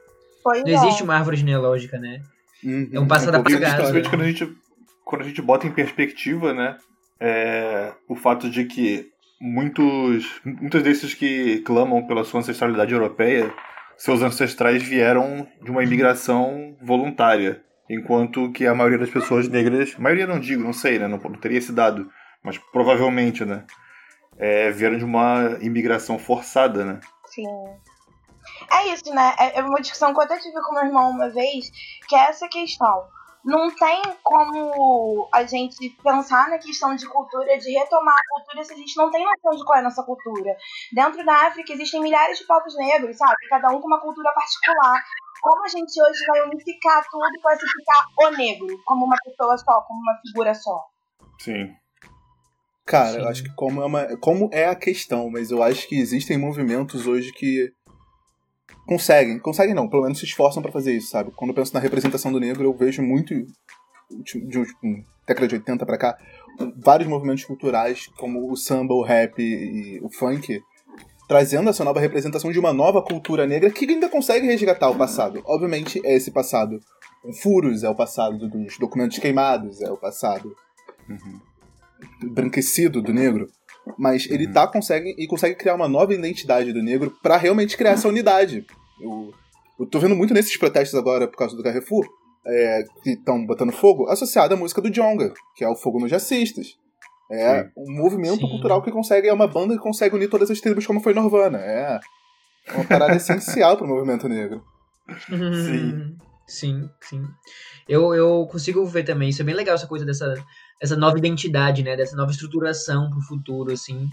Pois 0.43 0.63
não 0.63 0.71
é. 0.71 0.73
existe 0.73 1.03
uma 1.03 1.15
árvore 1.15 1.37
genealógica, 1.37 1.99
né? 1.99 2.21
Uhum. 2.67 2.89
É 2.91 2.99
um 2.99 3.07
passado 3.07 3.37
é 3.37 3.39
apagado. 3.39 3.91
Principalmente 3.93 4.09
quando 4.09 4.21
a 4.21 4.27
gente, 4.27 4.57
quando 5.05 5.21
a 5.21 5.25
gente 5.25 5.41
bota 5.41 5.65
em 5.65 5.71
perspectiva, 5.71 6.53
né? 6.53 6.77
É, 7.19 7.93
o 8.09 8.15
fato 8.15 8.49
de 8.49 8.65
que 8.65 9.07
muitos, 9.39 10.41
muitos 10.43 10.83
desses 10.83 11.13
que 11.13 11.59
clamam 11.59 12.05
pela 12.05 12.25
sua 12.25 12.41
ancestralidade 12.41 12.93
europeia, 12.93 13.51
seus 13.95 14.21
ancestrais 14.21 14.83
vieram 14.83 15.47
de 15.63 15.71
uma 15.71 15.83
imigração 15.83 16.75
voluntária, 16.81 17.63
enquanto 17.89 18.51
que 18.51 18.67
a 18.67 18.75
maioria 18.75 18.99
das 18.99 19.09
pessoas 19.09 19.47
negras, 19.47 19.95
maioria 19.95 20.27
não 20.27 20.39
digo, 20.39 20.63
não 20.63 20.73
sei, 20.73 20.99
né, 20.99 21.07
não, 21.07 21.17
não 21.17 21.39
teria 21.39 21.57
esse 21.57 21.71
dado, 21.71 22.07
mas 22.43 22.57
provavelmente, 22.71 23.45
né, 23.45 23.63
é, 24.37 24.69
vieram 24.69 24.97
de 24.97 25.05
uma 25.05 25.57
imigração 25.61 26.19
forçada, 26.19 26.85
né? 26.85 26.99
Sim. 27.25 27.45
É 28.71 28.87
isso, 28.87 29.13
né? 29.13 29.35
É, 29.39 29.59
é 29.59 29.63
uma 29.63 29.79
discussão 29.81 30.13
que 30.13 30.19
eu 30.19 30.23
até 30.23 30.37
tive 30.39 30.61
com 30.61 30.73
meu 30.73 30.85
irmão 30.85 31.09
uma 31.09 31.29
vez, 31.29 31.69
que 32.07 32.15
é 32.15 32.29
essa 32.29 32.47
questão. 32.47 33.07
não 33.47 33.73
tem 33.73 34.01
como 34.23 35.29
a 35.33 35.43
gente 35.45 35.89
pensar 36.03 36.49
na 36.49 36.57
questão 36.57 36.93
de 36.95 37.07
cultura, 37.07 37.57
de 37.57 37.71
retomar 37.71 38.13
a 38.13 38.35
cultura, 38.35 38.63
se 38.63 38.73
a 38.73 38.75
gente 38.75 38.97
não 38.97 39.09
tem 39.09 39.23
noção 39.23 39.51
de 39.57 39.63
qual 39.63 39.77
é 39.77 39.79
a 39.79 39.83
nossa 39.83 40.03
cultura. 40.03 40.53
Dentro 40.91 41.25
da 41.25 41.47
África 41.47 41.71
existem 41.71 42.01
milhares 42.01 42.37
de 42.39 42.45
povos 42.45 42.75
negros, 42.75 43.17
sabe? 43.17 43.37
Cada 43.49 43.69
um 43.69 43.79
com 43.79 43.87
uma 43.87 44.01
cultura 44.01 44.33
particular. 44.33 45.01
Como 45.41 45.63
a 45.63 45.67
gente 45.69 46.01
hoje 46.01 46.25
vai 46.27 46.41
unificar 46.41 47.03
tudo 47.09 47.29
e 47.33 47.41
classificar 47.41 48.05
o 48.19 48.29
negro 48.31 48.67
como 48.85 49.05
uma 49.05 49.17
pessoa 49.23 49.57
só, 49.57 49.81
como 49.81 50.01
uma 50.01 50.19
figura 50.25 50.53
só? 50.53 50.85
Sim. 51.39 51.73
Cara, 52.85 53.11
Sim. 53.11 53.19
eu 53.19 53.27
acho 53.29 53.43
que 53.43 53.55
como 53.55 53.81
é, 53.81 53.85
uma, 53.85 54.17
como 54.17 54.49
é 54.51 54.65
a 54.65 54.75
questão, 54.75 55.29
mas 55.29 55.51
eu 55.51 55.61
acho 55.63 55.87
que 55.87 55.95
existem 55.99 56.37
movimentos 56.37 57.05
hoje 57.05 57.31
que 57.31 57.71
conseguem, 58.87 59.37
conseguem 59.37 59.75
não, 59.75 59.87
pelo 59.87 60.03
menos 60.03 60.17
se 60.17 60.25
esforçam 60.25 60.63
pra 60.63 60.71
fazer 60.71 60.95
isso, 60.95 61.09
sabe? 61.09 61.31
Quando 61.35 61.49
eu 61.49 61.55
penso 61.55 61.73
na 61.73 61.79
representação 61.79 62.31
do 62.31 62.39
negro, 62.39 62.63
eu 62.63 62.73
vejo 62.73 63.03
muito 63.03 63.33
de, 64.09 64.41
de 64.47 64.63
década 65.27 65.47
de 65.47 65.55
80 65.55 65.85
pra 65.85 65.97
cá, 65.97 66.17
vários 66.77 67.07
movimentos 67.07 67.43
culturais, 67.43 68.07
como 68.17 68.49
o 68.51 68.55
samba, 68.55 68.93
o 68.93 69.03
rap 69.03 69.39
e 69.39 69.99
o 70.01 70.09
funk, 70.09 70.61
trazendo 71.27 71.69
essa 71.69 71.83
nova 71.83 71.99
representação 71.99 72.51
de 72.51 72.57
uma 72.57 72.71
nova 72.71 73.01
cultura 73.01 73.45
negra 73.45 73.69
que 73.69 73.85
ainda 73.85 74.07
consegue 74.07 74.47
resgatar 74.47 74.89
o 74.89 74.97
passado. 74.97 75.43
Obviamente, 75.45 76.01
é 76.05 76.15
esse 76.15 76.31
passado 76.31 76.79
com 77.21 77.33
furos, 77.33 77.83
é 77.83 77.89
o 77.89 77.95
passado 77.95 78.47
dos 78.47 78.77
documentos 78.79 79.19
queimados, 79.19 79.81
é 79.81 79.91
o 79.91 79.97
passado 79.97 80.55
branquecido 82.23 83.01
do 83.01 83.13
negro. 83.13 83.49
Mas 83.97 84.29
ele 84.29 84.47
tá 84.47 84.67
consegue 84.67 85.15
e 85.17 85.27
consegue 85.27 85.55
criar 85.55 85.75
uma 85.75 85.87
nova 85.87 86.13
identidade 86.13 86.73
do 86.73 86.81
negro 86.81 87.15
pra 87.21 87.37
realmente 87.37 87.77
criar 87.77 87.91
essa 87.91 88.07
unidade. 88.07 88.65
Eu, 89.01 89.33
eu 89.79 89.85
tô 89.85 89.99
vendo 89.99 90.15
muito 90.15 90.33
nesses 90.33 90.55
protestos 90.57 90.97
agora 90.97 91.27
por 91.27 91.37
causa 91.37 91.55
do 91.55 91.63
Carrefour, 91.63 92.07
é, 92.45 92.83
que 93.03 93.11
estão 93.11 93.45
botando 93.45 93.71
fogo, 93.71 94.07
associado 94.07 94.53
à 94.53 94.57
música 94.57 94.81
do 94.81 94.89
Jonga, 94.89 95.33
que 95.55 95.63
é 95.63 95.69
o 95.69 95.75
Fogo 95.75 95.99
nos 95.99 96.09
Jacistas. 96.09 96.77
É 97.29 97.63
Sim. 97.63 97.69
um 97.77 97.91
movimento 97.91 98.41
Sim. 98.41 98.49
cultural 98.49 98.81
que 98.81 98.91
consegue, 98.91 99.27
é 99.27 99.33
uma 99.33 99.47
banda 99.47 99.75
que 99.75 99.81
consegue 99.81 100.15
unir 100.15 100.29
todas 100.29 100.49
as 100.49 100.61
tribos 100.61 100.87
como 100.87 101.01
foi 101.01 101.13
Nirvana. 101.13 101.57
É 101.57 101.99
uma 102.73 102.85
parada 102.85 103.15
essencial 103.17 103.75
pro 103.77 103.87
movimento 103.87 104.29
negro. 104.29 104.63
Sim. 105.27 106.17
Sim, 106.47 106.89
sim. 107.01 107.27
Eu, 107.89 108.15
eu 108.15 108.47
consigo 108.49 108.85
ver 108.85 109.03
também, 109.03 109.29
isso 109.29 109.41
é 109.41 109.45
bem 109.45 109.53
legal, 109.53 109.75
essa 109.75 109.87
coisa 109.87 110.05
dessa 110.05 110.33
essa 110.81 110.95
nova 110.95 111.17
identidade, 111.17 111.83
né? 111.83 111.95
Dessa 111.95 112.15
nova 112.15 112.31
estruturação 112.31 113.09
pro 113.09 113.21
futuro, 113.21 113.71
assim. 113.71 114.07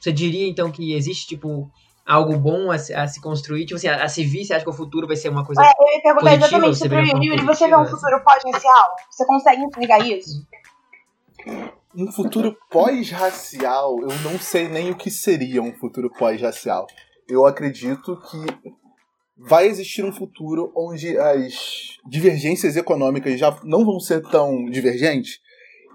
Você 0.00 0.12
diria, 0.12 0.48
então, 0.48 0.70
que 0.70 0.94
existe, 0.94 1.26
tipo, 1.26 1.70
algo 2.06 2.38
bom 2.38 2.70
a 2.70 2.78
se, 2.78 2.94
a 2.94 3.06
se 3.06 3.20
construir? 3.20 3.66
Tipo 3.66 3.76
assim, 3.76 3.88
a, 3.88 4.04
a 4.04 4.08
se 4.08 4.24
vir, 4.24 4.44
você 4.44 4.54
acha 4.54 4.64
que 4.64 4.70
o 4.70 4.74
futuro 4.74 5.06
vai 5.06 5.16
ser 5.16 5.28
uma 5.28 5.44
coisa... 5.44 5.62
É, 5.62 5.64
eu 5.66 5.96
ia 5.96 6.02
perguntar 6.02 6.38
Positiva, 6.38 6.68
exatamente 6.68 7.10
pro 7.10 7.18
uma 7.18 7.24
Yuri. 7.24 7.44
você 7.44 7.68
vê 7.68 7.76
um 7.76 7.86
futuro 7.86 8.24
pós-racial? 8.24 8.96
Você 9.10 9.26
consegue 9.26 9.62
enxergar 9.62 9.98
isso? 10.06 10.46
Um 11.94 12.12
futuro 12.12 12.56
pós-racial, 12.70 13.98
eu 14.00 14.18
não 14.20 14.38
sei 14.38 14.68
nem 14.68 14.90
o 14.90 14.96
que 14.96 15.10
seria 15.10 15.62
um 15.62 15.72
futuro 15.72 16.10
pós-racial. 16.10 16.86
Eu 17.28 17.46
acredito 17.46 18.20
que 18.30 18.76
vai 19.36 19.66
existir 19.66 20.04
um 20.04 20.12
futuro 20.12 20.72
onde 20.76 21.18
as 21.18 21.98
divergências 22.06 22.76
econômicas 22.76 23.38
já 23.38 23.58
não 23.64 23.84
vão 23.84 23.98
ser 23.98 24.22
tão 24.22 24.64
divergentes 24.66 25.40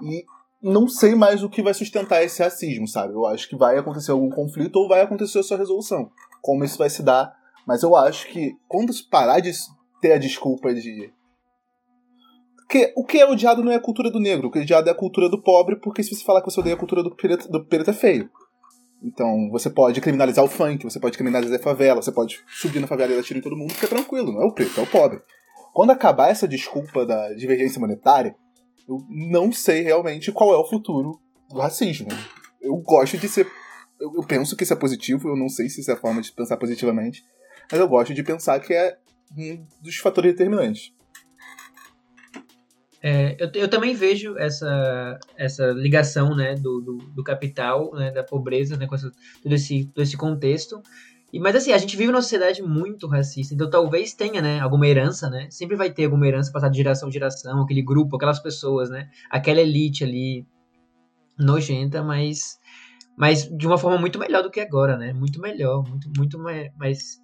e 0.03 0.25
não 0.61 0.87
sei 0.87 1.15
mais 1.15 1.43
o 1.43 1.49
que 1.49 1.61
vai 1.61 1.73
sustentar 1.73 2.23
esse 2.23 2.41
racismo, 2.41 2.87
sabe? 2.87 3.13
Eu 3.13 3.25
acho 3.25 3.49
que 3.49 3.55
vai 3.55 3.77
acontecer 3.77 4.11
algum 4.11 4.29
conflito 4.29 4.75
ou 4.75 4.87
vai 4.87 5.01
acontecer 5.01 5.39
a 5.39 5.43
sua 5.43 5.57
resolução. 5.57 6.11
Como 6.41 6.63
isso 6.63 6.77
vai 6.77 6.89
se 6.89 7.01
dar. 7.01 7.33
Mas 7.67 7.83
eu 7.83 7.95
acho 7.95 8.27
que 8.27 8.55
quando 8.67 8.93
se 8.93 9.07
parar 9.07 9.39
de 9.39 9.51
ter 10.01 10.13
a 10.13 10.17
desculpa 10.17 10.73
de 10.73 11.11
porque 12.71 12.93
o 12.95 13.03
que 13.03 13.17
é 13.17 13.29
odiado 13.29 13.61
não 13.61 13.69
é 13.69 13.75
a 13.75 13.81
cultura 13.81 14.09
do 14.09 14.17
negro, 14.17 14.47
o 14.47 14.51
que 14.51 14.59
é 14.59 14.61
odiado 14.61 14.87
é 14.87 14.93
a 14.93 14.95
cultura 14.95 15.27
do 15.27 15.41
pobre, 15.41 15.75
porque 15.75 16.01
se 16.01 16.15
você 16.15 16.23
falar 16.23 16.39
que 16.39 16.49
você 16.49 16.57
odeia 16.57 16.73
a 16.73 16.79
cultura 16.79 17.03
do 17.03 17.13
preto, 17.13 17.51
do 17.51 17.65
preto 17.65 17.89
é 17.89 17.93
feio. 17.93 18.29
Então, 19.03 19.49
você 19.51 19.69
pode 19.69 19.99
criminalizar 19.99 20.45
o 20.45 20.47
funk, 20.47 20.85
você 20.85 20.97
pode 20.97 21.17
criminalizar 21.17 21.59
a 21.59 21.61
favela, 21.61 22.01
você 22.01 22.13
pode 22.13 22.39
subir 22.47 22.79
na 22.79 22.87
favela 22.87 23.11
e 23.11 23.21
tiro 23.23 23.39
em 23.39 23.41
todo 23.41 23.57
mundo, 23.57 23.73
porque 23.73 23.87
é 23.87 23.89
tranquilo, 23.89 24.31
não 24.31 24.41
é 24.41 24.45
o 24.45 24.53
preto, 24.53 24.79
é 24.79 24.83
o 24.83 24.87
pobre. 24.87 25.19
Quando 25.73 25.89
acabar 25.89 26.29
essa 26.29 26.47
desculpa 26.47 27.05
da 27.05 27.33
divergência 27.33 27.77
monetária, 27.77 28.37
eu 28.87 29.05
não 29.09 29.51
sei 29.51 29.81
realmente 29.81 30.31
qual 30.31 30.53
é 30.53 30.57
o 30.57 30.67
futuro 30.67 31.19
do 31.49 31.59
racismo. 31.59 32.07
Eu 32.61 32.75
gosto 32.77 33.17
de 33.17 33.27
ser. 33.27 33.47
Eu, 33.99 34.13
eu 34.15 34.23
penso 34.23 34.55
que 34.55 34.63
isso 34.63 34.73
é 34.73 34.75
positivo, 34.75 35.29
eu 35.29 35.35
não 35.35 35.49
sei 35.49 35.69
se 35.69 35.81
isso 35.81 35.91
é 35.91 35.93
a 35.93 35.97
forma 35.97 36.21
de 36.21 36.31
pensar 36.31 36.57
positivamente, 36.57 37.23
mas 37.71 37.79
eu 37.79 37.87
gosto 37.87 38.13
de 38.13 38.23
pensar 38.23 38.59
que 38.59 38.73
é 38.73 38.97
um 39.37 39.65
dos 39.81 39.97
fatores 39.97 40.31
determinantes. 40.31 40.93
É, 43.03 43.35
eu, 43.39 43.49
eu 43.55 43.67
também 43.67 43.95
vejo 43.95 44.37
essa, 44.37 45.19
essa 45.35 45.71
ligação 45.71 46.35
né, 46.35 46.53
do, 46.53 46.81
do, 46.81 46.97
do 46.97 47.23
capital, 47.23 47.91
né, 47.93 48.11
da 48.11 48.23
pobreza, 48.23 48.77
né, 48.77 48.85
com 48.85 48.93
essa, 48.93 49.11
todo, 49.41 49.55
esse, 49.55 49.85
todo 49.85 50.03
esse 50.03 50.15
contexto. 50.15 50.81
E, 51.31 51.39
mas 51.39 51.55
assim, 51.55 51.71
a 51.71 51.77
gente 51.77 51.95
vive 51.95 52.11
numa 52.11 52.21
sociedade 52.21 52.61
muito 52.61 53.07
racista, 53.07 53.53
então 53.53 53.69
talvez 53.69 54.13
tenha 54.13 54.41
né, 54.41 54.59
alguma 54.59 54.87
herança, 54.87 55.29
né? 55.29 55.47
Sempre 55.49 55.77
vai 55.77 55.89
ter 55.89 56.05
alguma 56.05 56.27
herança 56.27 56.51
passada 56.51 56.71
de 56.71 56.77
geração 56.77 57.07
em 57.07 57.11
geração, 57.11 57.61
aquele 57.61 57.81
grupo, 57.81 58.15
aquelas 58.17 58.39
pessoas, 58.39 58.89
né? 58.89 59.09
Aquela 59.29 59.61
elite 59.61 60.03
ali 60.03 60.45
nojenta, 61.39 62.03
mas, 62.03 62.59
mas 63.17 63.47
de 63.47 63.65
uma 63.65 63.77
forma 63.77 63.97
muito 63.97 64.19
melhor 64.19 64.43
do 64.43 64.51
que 64.51 64.59
agora, 64.59 64.97
né? 64.97 65.13
Muito 65.13 65.39
melhor, 65.39 65.87
muito, 65.87 66.11
muito 66.17 66.37
mais, 66.37 67.21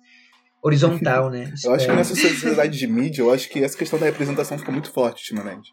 horizontal, 0.63 1.29
né? 1.29 1.53
Eu 1.63 1.73
acho 1.73 1.85
que 1.85 1.93
nessa 1.93 2.15
sociedade 2.15 2.77
de 2.77 2.87
mídia, 2.87 3.21
eu 3.21 3.31
acho 3.31 3.49
que 3.49 3.63
essa 3.63 3.77
questão 3.77 3.99
da 3.99 4.05
representação 4.05 4.57
fica 4.57 4.71
muito 4.71 4.91
forte 4.91 5.21
ultimamente. 5.21 5.71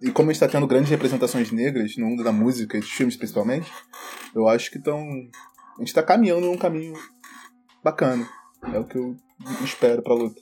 E 0.00 0.10
como 0.10 0.30
a 0.30 0.32
gente 0.32 0.42
está 0.42 0.48
tendo 0.48 0.66
grandes 0.66 0.90
representações 0.90 1.50
negras 1.52 1.96
no 1.96 2.06
mundo 2.06 2.24
da 2.24 2.32
música 2.32 2.76
e 2.76 2.80
dos 2.80 2.90
filmes 2.90 3.16
principalmente, 3.16 3.70
eu 4.34 4.48
acho 4.48 4.70
que 4.70 4.78
estão. 4.78 4.98
A 4.98 5.78
gente 5.78 5.88
está 5.88 6.02
caminhando 6.02 6.46
num 6.46 6.56
caminho 6.56 6.94
bacana. 7.82 8.28
É 8.72 8.78
o 8.78 8.84
que 8.84 8.96
eu 8.98 9.16
espero 9.62 10.02
pra 10.02 10.14
luta. 10.14 10.40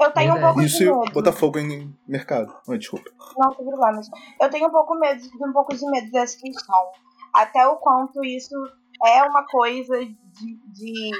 Eu 0.00 0.10
tenho 0.12 0.36
um 0.36 0.40
pouco 0.40 0.60
Isso 0.62 0.78
de 0.78 0.84
medo. 0.86 1.12
botar 1.12 1.32
fogo 1.32 1.58
em 1.58 1.94
mercado. 2.06 2.52
Oi, 2.68 2.78
desculpa. 2.78 3.10
Não 3.36 3.52
problemas. 3.54 4.08
Eu 4.40 4.50
tenho 4.50 4.68
um 4.68 4.70
pouco 4.72 4.94
medo, 4.98 5.20
de 5.20 5.44
um 5.44 5.52
pouco 5.52 5.74
de 5.74 5.90
medo 5.90 6.10
dessa 6.10 6.38
questão. 6.38 6.90
Até 7.34 7.66
o 7.66 7.76
quanto 7.76 8.24
isso 8.24 8.54
é 9.04 9.22
uma 9.24 9.44
coisa 9.46 9.98
de, 10.04 10.14
de, 10.72 11.10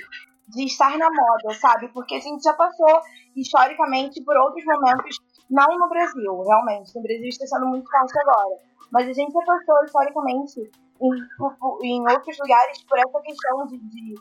de 0.49 0.65
estar 0.65 0.97
na 0.97 1.09
moda, 1.11 1.55
sabe? 1.59 1.89
Porque 1.89 2.15
a 2.17 2.21
gente 2.21 2.43
já 2.43 2.53
passou 2.55 3.01
historicamente 3.37 4.23
por 4.25 4.37
outros 4.37 4.65
momentos, 4.65 5.19
não 5.51 5.67
no 5.79 5.89
Brasil, 5.89 6.43
realmente. 6.43 6.95
No 6.97 7.03
Brasil 7.03 7.29
está 7.29 7.47
sendo 7.47 7.67
muito 7.67 7.89
forte 7.91 8.19
agora. 8.19 8.57
Mas 8.91 9.09
a 9.09 9.13
gente 9.13 9.33
já 9.33 9.41
passou 9.45 9.85
historicamente 9.85 10.61
em, 11.03 11.87
em 11.87 12.01
outros 12.11 12.39
lugares 12.41 12.83
por 12.85 12.99
essa 12.99 13.21
questão 13.21 13.67
de, 13.67 13.79
de 13.79 13.89
de- 13.89 14.15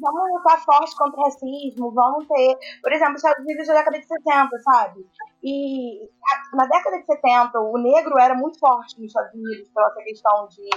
vamos 0.00 0.32
lutar 0.32 0.64
forte 0.64 0.96
contra 0.96 1.20
o 1.20 1.24
racismo, 1.24 1.92
vamos 1.92 2.26
ter, 2.26 2.58
por 2.82 2.92
exemplo, 2.92 3.14
os 3.14 3.24
Estados 3.24 3.44
Unidos 3.44 3.66
da 3.66 3.74
década 3.74 3.98
de 3.98 4.06
70, 4.06 4.58
sabe? 4.60 5.06
E 5.42 6.08
na 6.54 6.66
década 6.66 6.98
de 6.98 7.06
70, 7.06 7.60
o 7.60 7.78
negro 7.78 8.18
era 8.18 8.34
muito 8.34 8.58
forte 8.58 8.98
nos 9.00 9.08
Estados 9.08 9.34
Unidos 9.34 9.68
pela 9.70 9.88
essa 9.88 10.02
questão 10.02 10.48
de, 10.48 10.68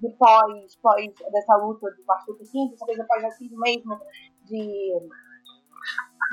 de 0.00 0.16
pós, 0.16 0.76
pós 0.82 1.12
dessa 1.32 1.56
luta 1.56 1.90
do 1.90 2.06
Martin 2.06 2.30
Luther 2.30 2.50
King, 2.50 2.74
essa 2.74 2.86
coisa 2.86 3.04
pós-racismo 3.08 3.58
mesmo, 3.58 4.00
de. 4.44 4.92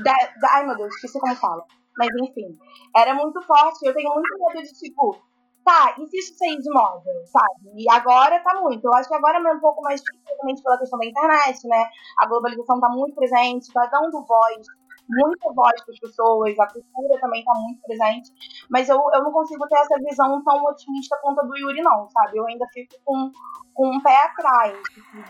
Da, 0.03 0.13
da, 0.41 0.55
ai 0.55 0.65
meu 0.65 0.77
Deus, 0.77 0.95
esqueci 0.95 1.19
como 1.19 1.35
fala. 1.35 1.65
Mas 1.97 2.09
enfim, 2.21 2.57
era 2.95 3.13
muito 3.13 3.41
forte. 3.41 3.85
Eu 3.85 3.93
tenho 3.93 4.13
muito 4.13 4.37
medo 4.39 4.63
de 4.63 4.73
tipo, 4.73 5.17
tá, 5.63 5.95
e 5.99 6.07
se 6.07 6.17
isso 6.17 6.35
sair 6.37 6.57
de 6.57 6.69
moda, 6.73 7.11
sabe? 7.25 7.71
E 7.75 7.89
agora 7.89 8.39
tá 8.43 8.59
muito. 8.61 8.85
Eu 8.85 8.93
acho 8.93 9.07
que 9.09 9.15
agora 9.15 9.37
é 9.37 9.53
um 9.53 9.59
pouco 9.59 9.81
mais 9.81 10.01
principalmente 10.03 10.61
pela 10.63 10.77
questão 10.77 10.99
da 10.99 11.05
internet, 11.05 11.67
né? 11.67 11.89
A 12.19 12.27
globalização 12.27 12.79
tá 12.79 12.89
muito 12.89 13.15
presente, 13.15 13.71
tá 13.73 13.85
dando 13.87 14.25
voz, 14.25 14.65
muita 15.09 15.53
voz 15.53 15.83
para 15.83 15.93
as 15.93 15.99
pessoas, 15.99 16.57
a 16.59 16.67
cultura 16.67 17.19
também 17.19 17.43
tá 17.43 17.53
muito 17.55 17.81
presente. 17.81 18.31
Mas 18.69 18.89
eu, 18.89 18.97
eu 19.13 19.23
não 19.23 19.31
consigo 19.31 19.67
ter 19.67 19.77
essa 19.79 19.95
visão 19.99 20.43
tão 20.43 20.63
otimista 20.63 21.17
quanto 21.21 21.41
a 21.41 21.43
do 21.43 21.57
Yuri, 21.57 21.81
não, 21.81 22.09
sabe? 22.09 22.37
Eu 22.37 22.47
ainda 22.47 22.65
fico 22.73 22.95
com, 23.03 23.31
com 23.73 23.95
um 23.95 24.01
pé 24.01 24.15
atrás. 24.25 24.77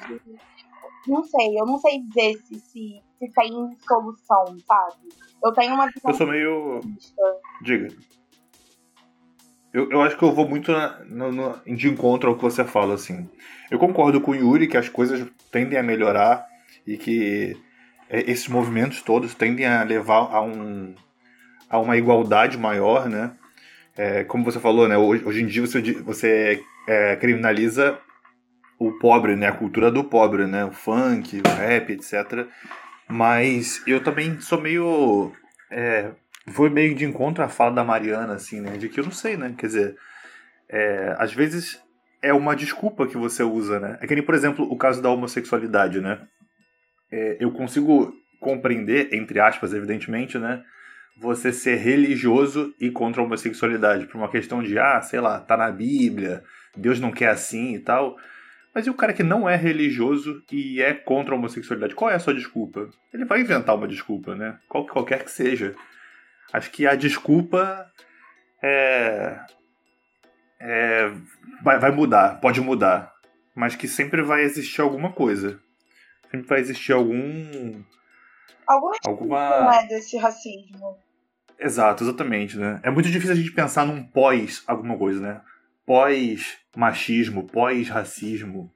de- 0.08 0.22
Não 1.08 1.24
sei, 1.24 1.60
eu 1.60 1.66
não 1.66 1.78
sei 1.80 2.00
dizer 2.04 2.36
se, 2.44 2.60
se, 2.60 3.04
se 3.18 3.32
tem 3.34 3.78
solução, 3.88 4.46
sabe? 4.68 5.10
Eu 5.44 5.52
tenho 5.54 5.74
uma 5.74 5.88
visão 5.88 6.12
Eu 6.12 6.14
sou 6.14 6.28
meio. 6.28 6.78
otimista. 6.78 7.22
Diga. 7.64 7.88
Eu, 9.74 9.90
eu 9.90 10.02
acho 10.02 10.18
que 10.18 10.24
eu 10.24 10.34
vou 10.34 10.48
muito 10.48 10.72
na, 10.72 11.00
no, 11.06 11.32
no- 11.32 11.62
de 11.66 11.88
encontro 11.88 12.30
ao 12.30 12.36
que 12.36 12.42
você 12.42 12.64
fala, 12.66 12.94
assim. 12.96 13.30
Eu 13.70 13.80
concordo 13.80 14.20
com 14.20 14.32
o 14.32 14.36
Yuri 14.36 14.68
que 14.68 14.78
as 14.78 14.90
coisas 14.90 15.26
tendem 15.52 15.78
a 15.80 15.84
melhorar 15.84 16.46
e 16.86 16.98
que 16.98 17.56
é, 18.10 18.30
esses 18.30 18.48
movimentos 18.50 19.02
todos 19.02 19.34
tendem 19.34 19.66
a 19.66 19.84
levar 19.84 20.34
a, 20.34 20.42
um, 20.42 20.94
a 21.70 21.80
uma 21.80 21.98
igualdade 21.98 22.58
maior, 22.58 23.08
né? 23.10 23.32
É, 23.98 24.24
como 24.24 24.44
você 24.44 24.60
falou, 24.60 24.88
né? 24.88 24.98
Hoje, 24.98 25.24
hoje 25.26 25.42
em 25.44 25.48
dia 25.48 25.62
você, 25.62 25.82
você 26.02 26.62
é, 26.88 27.16
criminaliza 27.18 27.98
o 28.80 28.92
pobre, 28.94 29.36
né? 29.36 29.48
A 29.48 29.52
cultura 29.54 29.92
do 29.92 30.04
pobre, 30.04 30.46
né? 30.48 30.66
O 30.66 30.72
funk, 30.72 31.42
o 31.46 31.50
rap, 31.50 31.92
etc. 31.94 32.48
Mas 33.08 33.82
eu 33.88 34.02
também 34.04 34.40
sou 34.42 34.60
meio 34.62 35.32
é, 35.70 36.12
foi 36.50 36.70
meio 36.70 36.96
de 36.96 37.06
encontro 37.06 37.44
à 37.44 37.48
fala 37.48 37.72
da 37.72 37.84
Mariana, 37.84 38.34
assim, 38.34 38.62
né? 38.62 38.78
De 38.78 38.90
que 38.90 39.00
eu 39.00 39.04
não 39.04 39.12
sei, 39.12 39.38
né? 39.38 39.54
Quer 39.58 39.68
dizer, 39.68 39.98
é, 40.70 41.16
às 41.18 41.34
vezes 41.34 41.82
é 42.22 42.34
uma 42.34 42.56
desculpa 42.56 43.08
que 43.08 43.18
você 43.18 43.44
usa, 43.44 43.80
né? 43.80 43.98
É 44.02 44.08
que 44.08 44.16
nem, 44.16 44.24
por 44.24 44.36
exemplo, 44.36 44.66
o 44.70 44.78
caso 44.78 45.02
da 45.02 45.10
homossexualidade, 45.10 46.00
né? 46.00 46.20
É, 47.12 47.38
eu 47.40 47.52
consigo 47.52 48.14
compreender, 48.40 49.14
entre 49.14 49.40
aspas, 49.40 49.74
evidentemente, 49.74 50.38
né? 50.38 50.64
Você 51.20 51.52
ser 51.52 51.76
religioso 51.76 52.74
e 52.80 52.90
contra 52.90 53.22
a 53.22 53.26
homossexualidade, 53.26 54.08
por 54.08 54.18
uma 54.18 54.30
questão 54.30 54.64
de, 54.64 54.80
ah, 54.80 55.02
sei 55.02 55.20
lá, 55.20 55.40
tá 55.40 55.58
na 55.58 55.70
Bíblia, 55.70 56.44
Deus 56.76 57.00
não 57.00 57.12
quer 57.12 57.30
assim 57.30 57.76
e 57.76 57.80
tal. 57.80 58.16
Mas 58.74 58.88
e 58.88 58.90
o 58.90 58.94
cara 58.94 59.14
que 59.14 59.24
não 59.24 59.50
é 59.50 59.56
religioso 59.56 60.42
e 60.52 60.82
é 60.82 60.94
contra 60.94 61.36
a 61.36 61.38
homossexualidade? 61.38 61.94
Qual 61.94 62.10
é 62.10 62.16
a 62.16 62.20
sua 62.20 62.34
desculpa? 62.34 62.90
Ele 63.14 63.26
vai 63.26 63.42
inventar 63.42 63.76
uma 63.76 63.88
desculpa, 63.88 64.34
né? 64.34 64.58
Qual, 64.70 64.86
qualquer 64.88 65.24
que 65.24 65.32
seja. 65.32 65.76
Acho 66.54 66.72
que 66.72 66.86
a 66.86 66.96
desculpa 66.96 67.90
é, 68.62 69.40
é 70.60 71.12
vai, 71.64 71.80
vai 71.80 71.92
mudar, 71.92 72.40
pode 72.40 72.60
mudar. 72.62 73.14
Mas 73.56 73.76
que 73.76 73.88
sempre 73.88 74.22
vai 74.22 74.44
existir 74.44 74.82
alguma 74.82 75.12
coisa. 75.12 75.60
Sempre 76.30 76.48
vai 76.48 76.60
existir 76.60 76.94
algum. 76.94 77.84
Alguma, 78.66 78.96
alguma... 79.06 79.72
Né, 79.72 79.88
desse 79.88 80.18
racismo. 80.18 80.98
Exato, 81.60 82.04
exatamente, 82.04 82.58
né? 82.58 82.80
É 82.82 82.90
muito 82.90 83.10
difícil 83.10 83.34
a 83.34 83.36
gente 83.36 83.52
pensar 83.52 83.86
num 83.86 84.04
pós 84.04 84.64
alguma 84.66 84.98
coisa, 84.98 85.20
né? 85.20 85.42
pós-machismo, 85.86 87.48
pós-racismo. 87.48 88.72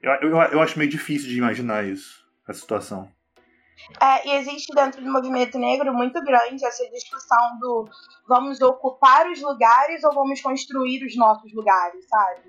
Eu, 0.00 0.12
eu, 0.12 0.30
eu 0.30 0.60
acho 0.60 0.78
meio 0.78 0.90
difícil 0.90 1.28
de 1.28 1.38
imaginar 1.38 1.84
isso, 1.84 2.24
a 2.46 2.52
situação. 2.52 3.10
É, 4.00 4.28
e 4.28 4.32
existe 4.36 4.74
dentro 4.74 5.02
do 5.02 5.10
movimento 5.10 5.58
negro 5.58 5.92
muito 5.92 6.22
grande 6.22 6.64
essa 6.64 6.88
discussão 6.90 7.58
do 7.58 7.88
vamos 8.26 8.60
ocupar 8.60 9.28
os 9.30 9.40
lugares 9.40 10.02
ou 10.04 10.12
vamos 10.12 10.40
construir 10.40 11.04
os 11.04 11.16
nossos 11.16 11.52
lugares, 11.52 12.06
sabe? 12.08 12.42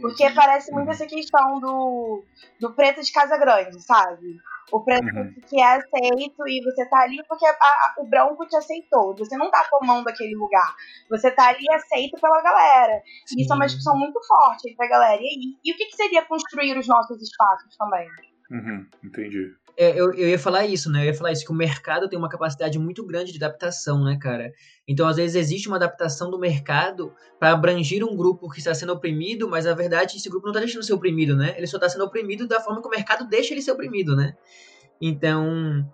Porque 0.00 0.26
uhum. 0.26 0.34
parece 0.34 0.72
muito 0.72 0.90
essa 0.90 1.06
questão 1.06 1.60
do, 1.60 2.24
do 2.58 2.72
preto 2.74 3.02
de 3.02 3.12
casa 3.12 3.36
grande, 3.38 3.80
sabe? 3.80 4.36
O 4.72 4.80
preto 4.80 5.04
uhum. 5.04 5.34
que 5.48 5.60
é 5.60 5.76
aceito 5.76 6.48
e 6.48 6.62
você 6.62 6.88
tá 6.88 7.00
ali 7.00 7.22
porque 7.28 7.46
a, 7.46 7.50
a, 7.50 7.94
o 7.98 8.06
branco 8.06 8.46
te 8.46 8.56
aceitou. 8.56 9.16
Você 9.16 9.36
não 9.36 9.50
tá 9.50 9.66
tomando 9.70 10.08
aquele 10.08 10.36
lugar. 10.36 10.74
Você 11.08 11.30
tá 11.30 11.48
ali 11.48 11.64
aceito 11.72 12.20
pela 12.20 12.40
galera. 12.42 13.02
E 13.36 13.42
isso 13.42 13.52
é 13.52 13.56
uma 13.56 13.66
discussão 13.66 13.96
muito 13.98 14.20
forte 14.26 14.70
entre 14.70 14.84
a 14.84 14.88
galera. 14.88 15.20
E, 15.20 15.56
e 15.64 15.72
o 15.72 15.76
que, 15.76 15.86
que 15.86 15.96
seria 15.96 16.24
construir 16.24 16.76
os 16.78 16.86
nossos 16.86 17.20
espaços 17.20 17.76
também? 17.76 18.08
Uhum, 18.50 18.84
entendi. 19.04 19.54
É, 19.76 19.92
eu, 19.92 20.12
eu 20.12 20.28
ia 20.28 20.38
falar 20.38 20.66
isso, 20.66 20.90
né? 20.90 21.02
Eu 21.02 21.06
ia 21.06 21.14
falar 21.14 21.32
isso, 21.32 21.44
que 21.44 21.52
o 21.52 21.54
mercado 21.54 22.08
tem 22.08 22.18
uma 22.18 22.28
capacidade 22.28 22.78
muito 22.78 23.06
grande 23.06 23.32
de 23.32 23.38
adaptação, 23.38 24.04
né, 24.04 24.18
cara? 24.20 24.52
Então, 24.86 25.06
às 25.06 25.16
vezes, 25.16 25.36
existe 25.36 25.68
uma 25.68 25.76
adaptação 25.76 26.30
do 26.30 26.38
mercado 26.38 27.14
para 27.38 27.52
abranger 27.52 28.04
um 28.04 28.16
grupo 28.16 28.50
que 28.50 28.58
está 28.58 28.74
sendo 28.74 28.92
oprimido, 28.92 29.48
mas 29.48 29.64
na 29.64 29.74
verdade 29.74 30.16
esse 30.16 30.28
grupo 30.28 30.46
não 30.46 30.52
está 30.52 30.60
deixando 30.60 30.80
de 30.80 30.86
ser 30.86 30.92
oprimido, 30.92 31.36
né? 31.36 31.54
Ele 31.56 31.66
só 31.66 31.76
está 31.76 31.88
sendo 31.88 32.04
oprimido 32.04 32.46
da 32.46 32.60
forma 32.60 32.82
que 32.82 32.88
o 32.88 32.90
mercado 32.90 33.28
deixa 33.28 33.54
ele 33.54 33.62
ser 33.62 33.70
oprimido, 33.70 34.16
né? 34.16 34.36
Então, 35.00 35.88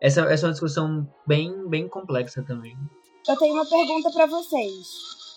essa, 0.00 0.20
essa 0.22 0.44
é 0.44 0.48
uma 0.48 0.52
discussão 0.52 1.08
bem, 1.26 1.68
bem 1.68 1.88
complexa 1.88 2.42
também. 2.42 2.76
Eu 3.26 3.36
tenho 3.36 3.54
uma 3.54 3.66
pergunta 3.66 4.10
para 4.12 4.26
vocês, 4.26 4.86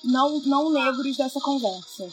não, 0.04 0.40
não 0.42 0.74
negros 0.74 1.18
dessa 1.18 1.40
conversa. 1.40 2.08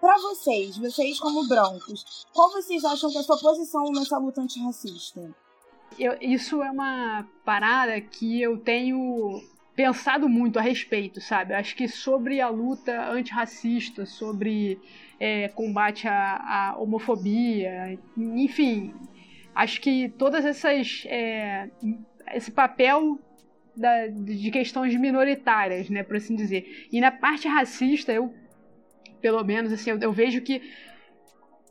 Para 0.00 0.16
vocês, 0.18 0.76
vocês 0.76 1.18
como 1.18 1.48
brancos, 1.48 2.26
qual 2.32 2.50
vocês 2.52 2.84
acham 2.84 3.10
que 3.10 3.16
é 3.16 3.20
a 3.20 3.24
sua 3.24 3.38
posição 3.38 3.90
nessa 3.92 4.18
luta 4.18 4.40
antirracista? 4.40 5.34
Eu, 5.98 6.16
isso 6.20 6.62
é 6.62 6.70
uma 6.70 7.26
parada 7.44 8.00
que 8.00 8.42
eu 8.42 8.58
tenho 8.58 9.40
pensado 9.74 10.28
muito 10.28 10.58
a 10.58 10.62
respeito, 10.62 11.20
sabe? 11.20 11.54
Acho 11.54 11.74
que 11.74 11.88
sobre 11.88 12.40
a 12.40 12.48
luta 12.48 13.10
antirracista, 13.10 14.06
sobre 14.06 14.80
é, 15.18 15.48
combate 15.48 16.06
à, 16.06 16.72
à, 16.72 16.76
homofobia, 16.78 17.98
enfim, 18.16 18.94
acho 19.54 19.80
que 19.80 20.08
todas 20.10 20.44
essas. 20.44 21.04
É, 21.06 21.70
esse 22.32 22.50
papel 22.50 23.18
da, 23.76 24.06
de 24.06 24.50
questões 24.50 24.94
minoritárias, 24.98 25.90
né, 25.90 26.02
por 26.02 26.16
assim 26.16 26.34
dizer. 26.34 26.88
E 26.90 27.00
na 27.00 27.10
parte 27.10 27.48
racista, 27.48 28.12
eu 28.12 28.32
pelo 29.24 29.42
menos, 29.42 29.72
assim, 29.72 29.88
eu, 29.88 29.98
eu 29.98 30.12
vejo 30.12 30.42
que 30.42 30.60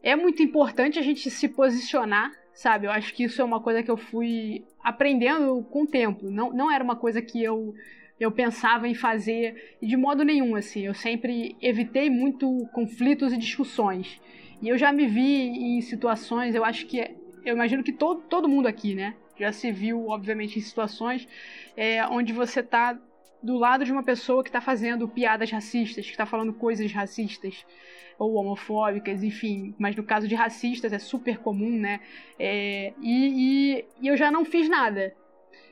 é 0.02 0.16
muito 0.16 0.42
importante 0.42 0.98
a 0.98 1.04
gente 1.04 1.30
se 1.30 1.48
posicionar, 1.48 2.32
sabe? 2.52 2.88
Eu 2.88 2.92
acho 2.92 3.14
que 3.14 3.26
isso 3.26 3.40
é 3.40 3.46
uma 3.46 3.62
coisa 3.62 3.84
que 3.84 3.92
eu 3.92 3.96
fui 3.96 4.66
aprendendo 4.84 5.64
com 5.70 5.84
o 5.84 5.88
tempo. 5.88 6.32
Não, 6.32 6.52
não 6.52 6.72
era 6.72 6.84
uma 6.84 6.96
coisa 6.96 7.22
que 7.22 7.44
eu, 7.44 7.76
eu 8.20 8.32
pensava 8.32 8.88
em 8.88 8.96
fazer 8.96 9.78
de 9.80 9.96
modo 9.96 10.24
nenhum, 10.24 10.56
assim. 10.56 10.88
Eu 10.88 10.96
sempre 10.96 11.56
evitei 11.62 12.10
muito 12.10 12.68
conflitos 12.74 13.32
e 13.32 13.38
discussões. 13.38 14.20
E 14.60 14.68
eu 14.68 14.76
já 14.76 14.92
me 14.92 15.06
vi 15.06 15.78
em 15.78 15.80
situações, 15.82 16.56
eu 16.56 16.66
acho 16.66 16.88
que. 16.88 16.98
Eu 17.46 17.54
imagino 17.54 17.84
que 17.84 17.94
todo, 17.94 18.22
todo 18.22 18.50
mundo 18.50 18.66
aqui, 18.68 18.96
né? 18.96 19.14
Já 19.38 19.52
se 19.52 19.72
viu, 19.72 20.08
obviamente, 20.08 20.58
em 20.58 20.62
situações 20.64 21.28
é, 21.78 22.04
onde 22.08 22.34
você 22.34 22.62
está 22.62 23.00
do 23.44 23.58
lado 23.58 23.84
de 23.84 23.92
uma 23.92 24.04
pessoa 24.04 24.42
que 24.42 24.50
está 24.50 24.62
fazendo 24.62 25.08
piadas 25.08 25.52
racistas, 25.52 26.06
que 26.06 26.12
está 26.12 26.26
falando 26.26 26.54
coisas 26.54 26.92
racistas 26.94 27.66
ou 28.18 28.36
homofóbicas, 28.36 29.22
enfim. 29.22 29.76
Mas 29.78 29.96
no 29.96 30.04
caso 30.04 30.28
de 30.28 30.34
racistas 30.34 30.94
é 30.94 31.00
super 31.00 31.40
comum, 31.40 31.78
né? 31.78 32.00
É, 32.40 32.94
e, 33.02 33.76
e, 33.82 33.86
e 34.02 34.08
eu 34.08 34.16
já 34.16 34.32
não 34.32 34.46
fiz 34.46 34.70
nada. 34.70 35.14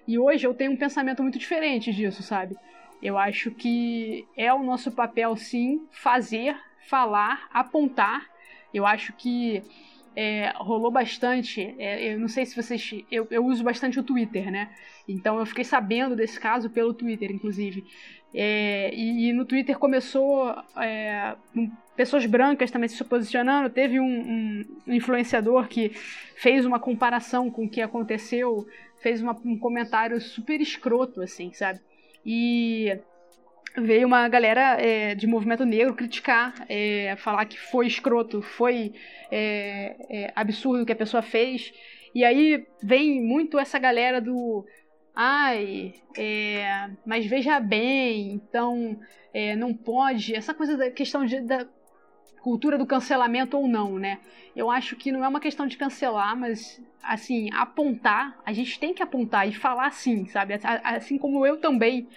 E 0.06 0.20
hoje 0.20 0.46
eu 0.46 0.54
tenho 0.54 0.74
um 0.74 0.78
pensamento 0.78 1.24
muito 1.24 1.40
diferente 1.40 1.94
disso, 1.94 2.22
sabe? 2.22 2.58
Eu 3.02 3.18
acho 3.18 3.50
que 3.52 4.28
é 4.36 4.54
o 4.54 4.62
nosso 4.62 4.92
papel, 4.92 5.36
sim, 5.38 5.88
fazer, 5.92 6.56
falar, 6.90 7.48
apontar. 7.54 8.28
Eu 8.74 8.86
acho 8.86 9.14
que 9.14 9.64
é, 10.16 10.52
rolou 10.56 10.92
bastante. 10.92 11.76
É, 11.78 12.14
eu 12.14 12.20
não 12.20 12.28
sei 12.28 12.46
se 12.46 12.56
vocês. 12.56 12.94
Eu, 13.12 13.28
eu 13.32 13.46
uso 13.46 13.64
bastante 13.64 14.00
o 14.00 14.04
Twitter, 14.04 14.52
né? 14.52 14.70
Então 15.08 15.40
eu 15.40 15.46
fiquei 15.46 15.64
sabendo 15.64 16.16
desse 16.16 16.40
caso 16.40 16.70
pelo 16.70 16.94
Twitter, 16.94 17.32
inclusive. 17.32 17.84
É, 18.34 18.94
e, 18.94 19.30
e, 19.30 19.34
no 19.34 19.44
Twitter 19.44 19.78
começou 19.78 20.56
é, 20.78 21.36
pessoas 21.96 22.26
brancas 22.26 22.72
também 22.72 22.88
se 22.88 23.04
posicionando. 23.04 23.70
Teve 23.70 24.00
um, 24.00 24.06
um, 24.06 24.66
influenciador 24.88 25.68
que 25.68 25.90
fez 26.36 26.66
uma 26.66 26.80
comparação 26.80 27.52
com 27.52 27.66
o 27.66 27.70
que 27.70 27.82
aconteceu, 27.82 28.66
fez 29.02 29.22
uma, 29.22 29.38
um 29.44 29.58
comentário 29.58 30.20
super 30.22 30.62
escroto, 30.62 31.22
assim, 31.22 31.52
sabe? 31.54 31.80
E 32.26 32.98
veio 33.78 34.08
uma 34.08 34.28
galera 34.28 34.82
é, 34.82 35.16
de 35.16 35.26
movimento 35.26 35.66
negro 35.66 35.94
criticar, 35.94 36.54
é, 36.68 37.16
falar 37.18 37.46
que 37.46 37.60
foi 37.60 37.88
escroto, 37.88 38.42
foi 38.42 38.94
é, 39.32 39.96
é, 40.10 40.34
absurdo 40.36 40.84
o 40.84 40.86
que 40.86 40.92
a 40.92 40.96
pessoa 40.96 41.22
fez. 41.22 41.74
E 42.14 42.24
aí 42.26 42.66
vem 42.84 43.22
muito 43.22 43.58
essa 43.58 43.80
galera 43.80 44.20
do. 44.20 44.66
Ai, 45.16 45.94
é, 46.18 46.90
mas 47.06 47.26
veja 47.26 47.60
bem, 47.60 48.34
então 48.34 49.00
é, 49.34 49.56
não 49.56 49.74
pode. 49.74 50.36
Essa 50.36 50.54
coisa 50.54 50.76
da 50.76 50.92
questão 50.92 51.26
de, 51.26 51.40
da 51.42 51.66
cultura 52.42 52.78
do 52.78 52.86
cancelamento 52.86 53.58
ou 53.58 53.68
não, 53.68 53.98
né? 53.98 54.20
Eu 54.56 54.70
acho 54.70 54.96
que 54.96 55.12
não 55.12 55.24
é 55.24 55.28
uma 55.28 55.40
questão 55.40 55.68
de 55.68 55.78
cancelar, 55.78 56.36
mas 56.36 56.82
assim, 57.02 57.50
apontar, 57.54 58.40
a 58.46 58.52
gente 58.52 58.80
tem 58.80 58.94
que 58.94 59.02
apontar 59.02 59.48
e 59.48 59.54
falar 59.54 59.92
sim, 59.92 60.26
sabe? 60.28 60.60
Assim 60.84 61.18
como 61.18 61.46
eu 61.46 61.58
também, 61.58 62.08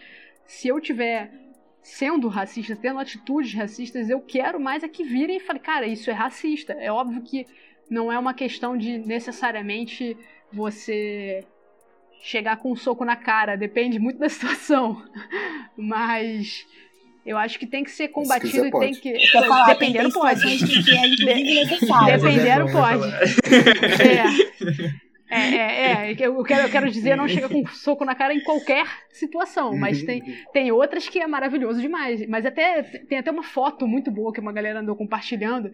se 0.47 0.69
eu 0.69 0.81
tiver 0.81 1.44
sendo 1.85 2.29
racista, 2.29 2.75
tendo 2.75 2.99
atitudes 2.99 3.53
racistas, 3.53 4.09
eu 4.09 4.19
quero 4.21 4.59
mais 4.59 4.83
é 4.83 4.89
que 4.89 5.05
virem 5.05 5.37
e 5.37 5.41
falem, 5.41 5.61
cara, 5.61 5.87
isso 5.87 6.11
é 6.11 6.15
racista. 6.15 6.73
É 6.73 6.91
óbvio 6.91 7.23
que 7.23 7.47
não 7.91 8.11
é 8.11 8.19
uma 8.19 8.33
questão 8.33 8.77
de 8.77 8.97
necessariamente 8.97 10.17
você 10.51 11.45
chegar 12.23 12.57
com 12.57 12.73
um 12.73 12.77
soco 12.77 13.05
na 13.05 13.17
cara, 13.17 13.55
depende 13.55 13.99
muito 13.99 14.19
da 14.19 14.31
situação. 14.31 15.05
Mas 15.77 16.67
eu 17.27 17.37
acho 17.37 17.59
que 17.59 17.67
tem 17.67 17.85
que 17.85 17.91
ser 17.91 18.09
combatido 18.09 18.67
e 18.67 18.71
tem 18.71 18.95
que. 18.95 19.27
Falar, 19.31 19.67
dependendo 19.67 20.11
tem 20.11 20.21
pode. 20.21 20.41
Que 20.43 20.91
é, 20.91 22.17
Dependendo 22.17 22.73
pode. 22.73 23.05
É. 24.03 24.95
É, 25.35 25.57
é, 25.57 26.13
é, 26.13 26.15
eu 26.21 26.45
quero, 26.45 26.67
eu 26.67 26.71
quero 26.71 26.91
dizer, 26.91 27.17
não 27.17 27.27
chega 27.27 27.49
com 27.49 27.61
um 27.61 27.67
soco 27.75 28.05
na 28.05 28.15
cara 28.15 28.33
em 28.33 28.41
qualquer 28.41 28.87
situação, 29.11 29.77
mas 29.77 30.03
tem, 30.03 30.23
tem 30.53 30.71
outras 30.71 31.09
que 31.09 31.19
é 31.19 31.27
maravilhoso 31.27 31.81
demais. 31.81 32.27
Mas 32.29 32.47
até 32.47 32.83
tem 32.83 33.19
até 33.19 33.31
uma 33.31 33.43
foto 33.43 33.87
muito 33.87 34.11
boa 34.11 34.33
que 34.33 34.41
uma 34.41 34.53
galera 34.53 34.81
andou 34.81 34.95
compartilhando 34.95 35.73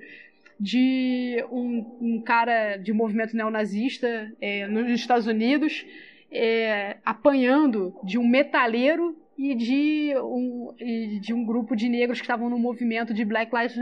de 0.59 1.43
um, 1.51 1.97
um 2.01 2.23
cara 2.23 2.77
de 2.77 2.93
movimento 2.93 3.37
neonazista 3.37 4.31
é, 4.41 4.67
nos 4.67 4.91
Estados 4.91 5.27
Unidos 5.27 5.87
é, 6.31 6.99
apanhando 7.05 7.95
de 8.05 8.19
um 8.19 8.27
metalheiro 8.27 9.17
e 9.37 9.55
de 9.55 10.15
um, 10.17 10.75
e 10.79 11.19
de 11.19 11.33
um 11.33 11.45
grupo 11.45 11.75
de 11.75 11.89
negros 11.89 12.19
que 12.19 12.25
estavam 12.25 12.51
no 12.51 12.59
movimento 12.59 13.15
de 13.15 13.25
Black 13.25 13.51
Lives, 13.55 13.77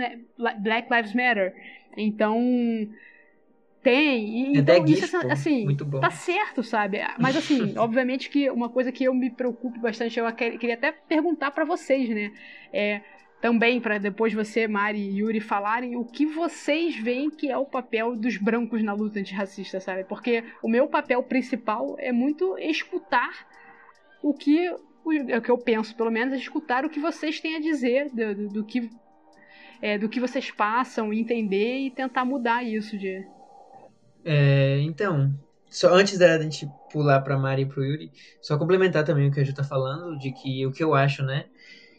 Black 0.61 0.93
Lives 0.93 1.15
Matter. 1.15 1.53
Então 1.97 2.89
Tem, 3.91 4.53
e 4.55 4.59
então 4.59 4.85
isso, 4.85 5.07
GIF, 5.07 5.19
pô. 5.23 5.31
assim, 5.33 5.65
Muito 5.65 5.85
bom. 5.87 5.99
tá 6.01 6.11
certo, 6.11 6.63
sabe? 6.63 7.01
Mas 7.19 7.37
assim, 7.37 7.73
obviamente 7.79 8.29
que 8.29 8.51
uma 8.51 8.69
coisa 8.69 8.93
que 8.93 9.05
eu 9.05 9.15
me 9.15 9.31
preocupo 9.31 9.81
bastante, 9.81 10.19
eu 10.19 10.31
que- 10.35 10.59
queria 10.59 10.75
até 10.75 10.93
perguntar 10.93 11.51
pra 11.53 11.65
vocês, 11.65 12.07
né? 12.11 12.31
É, 12.71 13.01
também 13.41 13.81
pra 13.81 13.97
depois 13.97 14.35
você, 14.35 14.69
Mari 14.69 14.99
e 14.99 15.19
Yuri 15.21 15.41
falarem 15.41 15.97
o 15.97 16.05
que 16.05 16.27
vocês 16.27 16.97
veem 16.97 17.31
que 17.31 17.49
é 17.51 17.57
o 17.57 17.65
papel 17.65 18.15
dos 18.15 18.37
brancos 18.37 18.83
na 18.83 18.93
luta 18.93 19.21
antirracista, 19.21 19.81
sabe? 19.81 20.05
Porque 20.05 20.45
o 20.63 20.69
meu 20.69 20.87
papel 20.89 21.23
principal 21.23 21.95
é 21.99 22.13
muito 22.13 22.59
escutar 22.59 23.47
o 24.23 24.35
que 24.35 24.69
o, 25.05 25.13
é 25.13 25.39
o 25.39 25.41
que 25.41 25.51
eu 25.51 25.57
penso, 25.57 25.97
pelo 25.97 26.11
menos, 26.11 26.35
é 26.35 26.37
escutar 26.37 26.85
o 26.85 26.91
que 26.91 27.01
vocês 27.01 27.41
têm 27.41 27.57
a 27.57 27.61
dizer 27.61 28.11
do, 28.11 28.35
do- 28.35 28.49
do 28.49 28.65
que 28.67 28.91
é, 29.81 29.97
do 29.97 30.09
que 30.09 30.21
vocês 30.21 30.51
passam, 30.51 31.11
entender 31.13 31.79
e 31.87 31.91
tentar 31.91 32.25
mudar 32.25 32.63
isso 32.65 32.99
de 32.99 33.25
É, 34.31 34.81
então, 34.83 35.33
só 35.71 35.95
antes 35.95 36.19
da 36.19 36.39
gente 36.43 36.71
pular 36.91 37.21
pra 37.23 37.39
Mari 37.39 37.63
e 37.63 37.67
pro 37.67 37.83
Yuri, 37.85 38.13
só 38.43 38.59
complementar 38.59 39.03
também 39.05 39.29
o 39.29 39.33
que 39.33 39.41
a 39.41 39.45
Ju 39.45 39.55
tá 39.55 39.65
falando, 39.65 40.19
de 40.19 40.33
que 40.33 40.67
o 40.67 40.73
que 40.73 40.85
eu 40.85 40.95
acho, 40.95 41.23
né? 41.23 41.47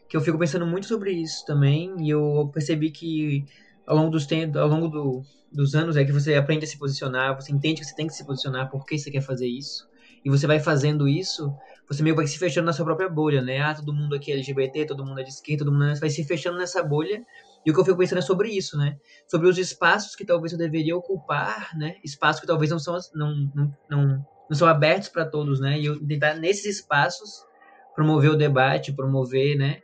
Que 0.09 0.17
eu 0.17 0.21
fico 0.21 0.37
pensando 0.39 0.65
muito 0.67 0.87
sobre 0.87 1.11
isso 1.13 1.45
também, 1.45 1.95
e 2.01 2.09
eu 2.09 2.49
percebi 2.53 2.91
que 2.91 3.45
ao 3.87 3.95
longo 3.97 4.11
dos 4.11 4.25
tempos, 4.27 4.61
ao 4.61 4.67
longo 4.67 4.87
do- 4.89 5.23
dos 5.51 5.75
anos 5.75 5.97
é 5.97 6.05
que 6.05 6.11
você 6.13 6.35
aprende 6.35 6.65
a 6.65 6.67
se 6.67 6.77
posicionar, 6.79 7.35
você 7.35 7.51
entende 7.53 7.81
que 7.81 7.87
você 7.87 7.95
tem 7.95 8.07
que 8.07 8.13
se 8.13 8.25
posicionar, 8.25 8.69
por 8.69 8.85
que 8.85 8.97
você 8.99 9.11
quer 9.11 9.21
fazer 9.21 9.47
isso, 9.47 9.87
e 10.25 10.29
você 10.29 10.47
vai 10.47 10.59
fazendo 10.59 11.07
isso, 11.09 11.55
você 11.87 12.03
meio 12.03 12.15
que 12.15 12.21
vai 12.21 12.27
se 12.27 12.37
fechando 12.39 12.67
na 12.67 12.73
sua 12.73 12.85
própria 12.85 13.09
bolha, 13.09 13.41
né? 13.41 13.59
Ah, 13.61 13.73
todo 13.75 13.93
mundo 13.93 14.15
aqui 14.15 14.31
é 14.31 14.35
LGBT, 14.35 14.85
todo 14.85 15.05
mundo 15.05 15.19
é 15.21 15.23
de 15.23 15.29
esquerda, 15.31 15.65
todo 15.65 15.73
mundo 15.73 15.85
é... 15.85 15.95
vai 15.95 16.09
se 16.11 16.23
fechando 16.25 16.57
nessa 16.59 16.83
bolha, 16.83 17.23
e 17.65 17.71
o 17.71 17.73
que 17.73 17.79
eu 17.79 17.85
fico 17.85 17.97
pensando 17.97 18.19
é 18.19 18.21
sobre 18.21 18.49
isso, 18.49 18.77
né? 18.77 18.97
sobre 19.29 19.47
os 19.47 19.57
espaços 19.57 20.15
que 20.15 20.25
talvez 20.25 20.51
eu 20.51 20.57
deveria 20.57 20.97
ocupar, 20.97 21.69
né? 21.77 21.97
Espaços 22.03 22.41
que 22.41 22.47
talvez 22.47 22.71
não 22.71 22.79
são 22.79 22.97
não, 23.13 23.51
não, 23.53 23.77
não, 23.89 24.27
não 24.49 24.57
são 24.57 24.67
abertos 24.67 25.07
para 25.07 25.25
todos, 25.25 25.59
né? 25.59 25.79
E 25.79 25.85
eu 25.85 26.03
tentar 26.05 26.33
nesses 26.33 26.77
espaços 26.77 27.45
promover 27.93 28.31
o 28.31 28.35
debate, 28.35 28.91
promover, 28.91 29.55
né? 29.55 29.81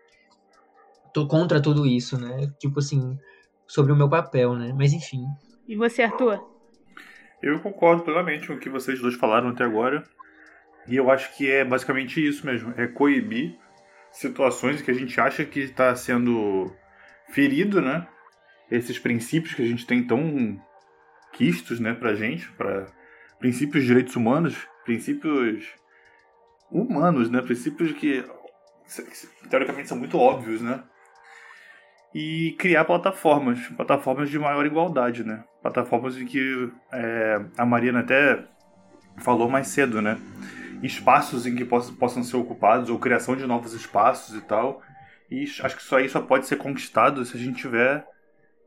Tô 1.13 1.27
contra 1.27 1.61
tudo 1.61 1.85
isso, 1.85 2.19
né? 2.19 2.51
Tipo 2.59 2.79
assim, 2.79 3.17
sobre 3.67 3.91
o 3.91 3.95
meu 3.95 4.09
papel, 4.09 4.55
né? 4.55 4.73
Mas 4.75 4.93
enfim. 4.93 5.23
E 5.67 5.75
você, 5.75 6.01
Arthur? 6.01 6.43
Eu 7.41 7.59
concordo 7.59 8.03
plenamente 8.03 8.47
com 8.47 8.53
o 8.53 8.59
que 8.59 8.69
vocês 8.69 8.99
dois 8.99 9.13
falaram 9.15 9.49
até 9.49 9.63
agora. 9.63 10.03
E 10.87 10.95
eu 10.95 11.11
acho 11.11 11.35
que 11.37 11.49
é 11.49 11.63
basicamente 11.63 12.25
isso 12.25 12.45
mesmo. 12.45 12.73
É 12.77 12.87
coibir 12.87 13.55
situações 14.11 14.81
que 14.81 14.89
a 14.89 14.93
gente 14.93 15.19
acha 15.19 15.45
que 15.45 15.59
está 15.59 15.95
sendo 15.95 16.73
ferido, 17.29 17.81
né? 17.81 18.07
Esses 18.69 18.97
princípios 18.97 19.53
que 19.53 19.61
a 19.61 19.67
gente 19.67 19.85
tem 19.85 20.05
tão 20.05 20.59
quistos, 21.33 21.79
né, 21.79 21.93
pra 21.93 22.15
gente, 22.15 22.49
para 22.53 22.87
princípios 23.39 23.83
de 23.83 23.87
direitos 23.87 24.15
humanos, 24.15 24.67
princípios 24.85 25.65
humanos, 26.71 27.29
né? 27.29 27.41
Princípios 27.41 27.91
que 27.91 28.23
teoricamente 29.49 29.89
são 29.89 29.97
muito 29.97 30.17
óbvios, 30.17 30.61
né? 30.61 30.83
E 32.13 32.55
criar 32.57 32.85
plataformas, 32.85 33.59
plataformas 33.75 34.29
de 34.29 34.39
maior 34.39 34.65
igualdade, 34.65 35.23
né? 35.23 35.43
Plataformas 35.61 36.17
em 36.17 36.25
que 36.25 36.71
é, 36.91 37.41
a 37.57 37.65
Mariana 37.65 37.99
até 37.99 38.45
falou 39.17 39.49
mais 39.49 39.67
cedo, 39.67 40.01
né? 40.01 40.17
Espaços 40.81 41.45
em 41.45 41.55
que 41.55 41.65
poss 41.65 41.91
possam 41.91 42.23
ser 42.23 42.37
ocupados 42.37 42.89
ou 42.89 42.99
criação 42.99 43.35
de 43.35 43.45
novos 43.45 43.73
espaços 43.73 44.35
e 44.35 44.41
tal. 44.41 44.81
E 45.29 45.43
acho 45.43 45.75
que 45.75 45.81
isso 45.81 45.95
aí 45.95 46.07
só 46.07 46.21
pode 46.21 46.45
ser 46.45 46.57
conquistado 46.57 47.25
se 47.25 47.35
a 47.35 47.39
gente 47.39 47.57
tiver, 47.57 48.05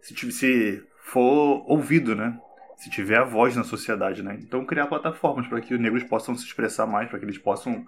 se, 0.00 0.14
se 0.32 0.82
for 0.98 1.64
ouvido, 1.66 2.14
né? 2.14 2.38
Se 2.76 2.90
tiver 2.90 3.18
a 3.18 3.24
voz 3.24 3.56
na 3.56 3.64
sociedade, 3.64 4.22
né? 4.22 4.38
Então 4.40 4.64
criar 4.64 4.86
plataformas 4.86 5.46
para 5.46 5.60
que 5.60 5.74
os 5.74 5.80
negros 5.80 6.04
possam 6.04 6.34
se 6.34 6.44
expressar 6.44 6.86
mais, 6.86 7.08
para 7.08 7.18
que 7.18 7.24
eles 7.24 7.38
possam 7.38 7.84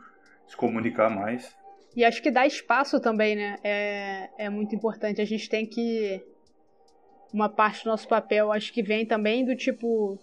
se 0.47 0.57
comunicar 0.57 1.09
mais. 1.09 1.55
E 1.95 2.05
acho 2.05 2.23
que 2.23 2.31
dar 2.31 2.47
espaço 2.47 3.01
também, 3.01 3.37
né? 3.37 3.57
É, 3.65 4.31
é 4.39 4.51
muito 4.51 4.75
importante. 4.75 5.21
A 5.21 5.25
gente 5.25 5.49
tem 5.49 5.67
que. 5.67 6.23
Uma 7.33 7.49
parte 7.49 7.85
do 7.85 7.91
nosso 7.91 8.09
papel, 8.09 8.51
acho 8.51 8.73
que 8.73 8.83
vem 8.83 9.07
também 9.07 9.45
do 9.45 9.57
tipo. 9.57 10.19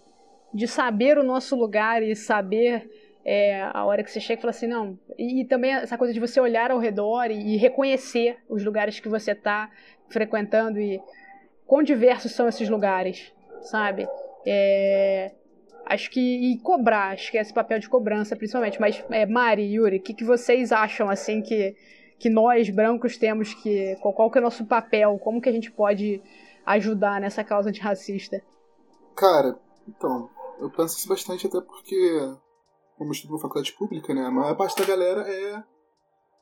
De 0.52 0.66
saber 0.66 1.18
o 1.18 1.22
nosso 1.22 1.54
lugar 1.54 2.02
e 2.02 2.16
saber 2.16 2.88
é, 3.30 3.60
a 3.74 3.84
hora 3.84 4.02
que 4.02 4.10
você 4.10 4.20
chega 4.20 4.40
e 4.40 4.42
fala 4.42 4.52
assim, 4.52 4.66
não. 4.66 4.98
E, 5.18 5.42
e 5.42 5.44
também 5.44 5.74
essa 5.74 5.98
coisa 5.98 6.14
de 6.14 6.18
você 6.18 6.40
olhar 6.40 6.70
ao 6.70 6.78
redor 6.78 7.30
e, 7.30 7.54
e 7.54 7.56
reconhecer 7.58 8.38
os 8.48 8.64
lugares 8.64 8.98
que 9.00 9.08
você 9.08 9.32
está 9.32 9.70
frequentando 10.08 10.80
e 10.80 10.98
quão 11.66 11.82
diversos 11.82 12.32
são 12.32 12.48
esses 12.48 12.70
lugares, 12.70 13.30
sabe? 13.60 14.08
É, 14.46 15.30
acho 15.84 16.10
que. 16.10 16.20
E 16.20 16.58
cobrar, 16.60 17.12
acho 17.12 17.30
que 17.30 17.36
é 17.36 17.42
esse 17.42 17.52
papel 17.52 17.78
de 17.78 17.86
cobrança, 17.90 18.34
principalmente. 18.34 18.80
Mas, 18.80 19.04
é, 19.10 19.26
Mari, 19.26 19.74
Yuri, 19.74 19.98
o 19.98 20.02
que, 20.02 20.14
que 20.14 20.24
vocês 20.24 20.72
acham, 20.72 21.10
assim, 21.10 21.42
que, 21.42 21.76
que 22.18 22.30
nós, 22.30 22.70
brancos, 22.70 23.18
temos 23.18 23.52
que. 23.52 23.94
Qual, 24.00 24.14
qual 24.14 24.30
que 24.30 24.38
é 24.38 24.40
o 24.40 24.44
nosso 24.44 24.64
papel? 24.64 25.18
Como 25.18 25.38
que 25.38 25.50
a 25.50 25.52
gente 25.52 25.70
pode 25.70 26.22
ajudar 26.64 27.20
nessa 27.20 27.44
causa 27.44 27.68
antirracista? 27.68 28.40
Cara, 29.14 29.54
então, 29.86 30.30
eu 30.58 30.70
penso 30.70 30.96
isso 30.96 31.08
bastante 31.08 31.46
até 31.46 31.60
porque, 31.60 32.38
como 32.98 33.10
eu 33.10 33.14
estudo 33.14 33.34
na 33.34 33.40
faculdade 33.40 33.72
pública, 33.72 34.12
né, 34.12 34.26
a 34.26 34.30
maior 34.30 34.56
parte 34.56 34.76
da 34.76 34.84
galera 34.84 35.22
é 35.22 35.62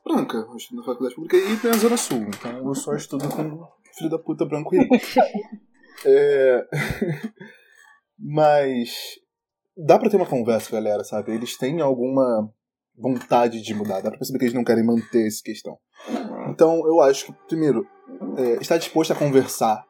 branca. 0.03 0.37
Eu 0.37 0.55
estudo 0.57 0.79
na 0.79 0.85
faculdade 0.85 1.15
pública 1.15 1.37
e 1.37 1.57
tem 1.57 1.71
a 1.71 1.77
Zona 1.77 1.97
Sul, 1.97 2.23
então 2.27 2.57
eu 2.57 2.75
só 2.75 2.95
estudo 2.95 3.29
com 3.29 3.67
filho 3.97 4.09
da 4.09 4.19
puta 4.19 4.45
branco 4.45 4.75
rico. 4.75 4.95
é... 6.05 6.65
Mas 8.19 9.19
dá 9.77 9.99
pra 9.99 10.09
ter 10.09 10.17
uma 10.17 10.25
conversa, 10.25 10.71
galera, 10.71 11.03
sabe? 11.03 11.33
Eles 11.33 11.57
têm 11.57 11.81
alguma 11.81 12.51
vontade 12.97 13.61
de 13.61 13.73
mudar, 13.75 14.01
dá 14.01 14.09
pra 14.09 14.17
perceber 14.17 14.39
que 14.39 14.45
eles 14.45 14.55
não 14.55 14.63
querem 14.63 14.85
manter 14.85 15.27
essa 15.27 15.41
questão. 15.43 15.77
Então 16.49 16.87
eu 16.87 17.01
acho 17.01 17.27
que, 17.27 17.33
primeiro, 17.47 17.87
é, 18.37 18.53
estar 18.61 18.77
disposto 18.77 19.11
a 19.11 19.15
conversar, 19.15 19.85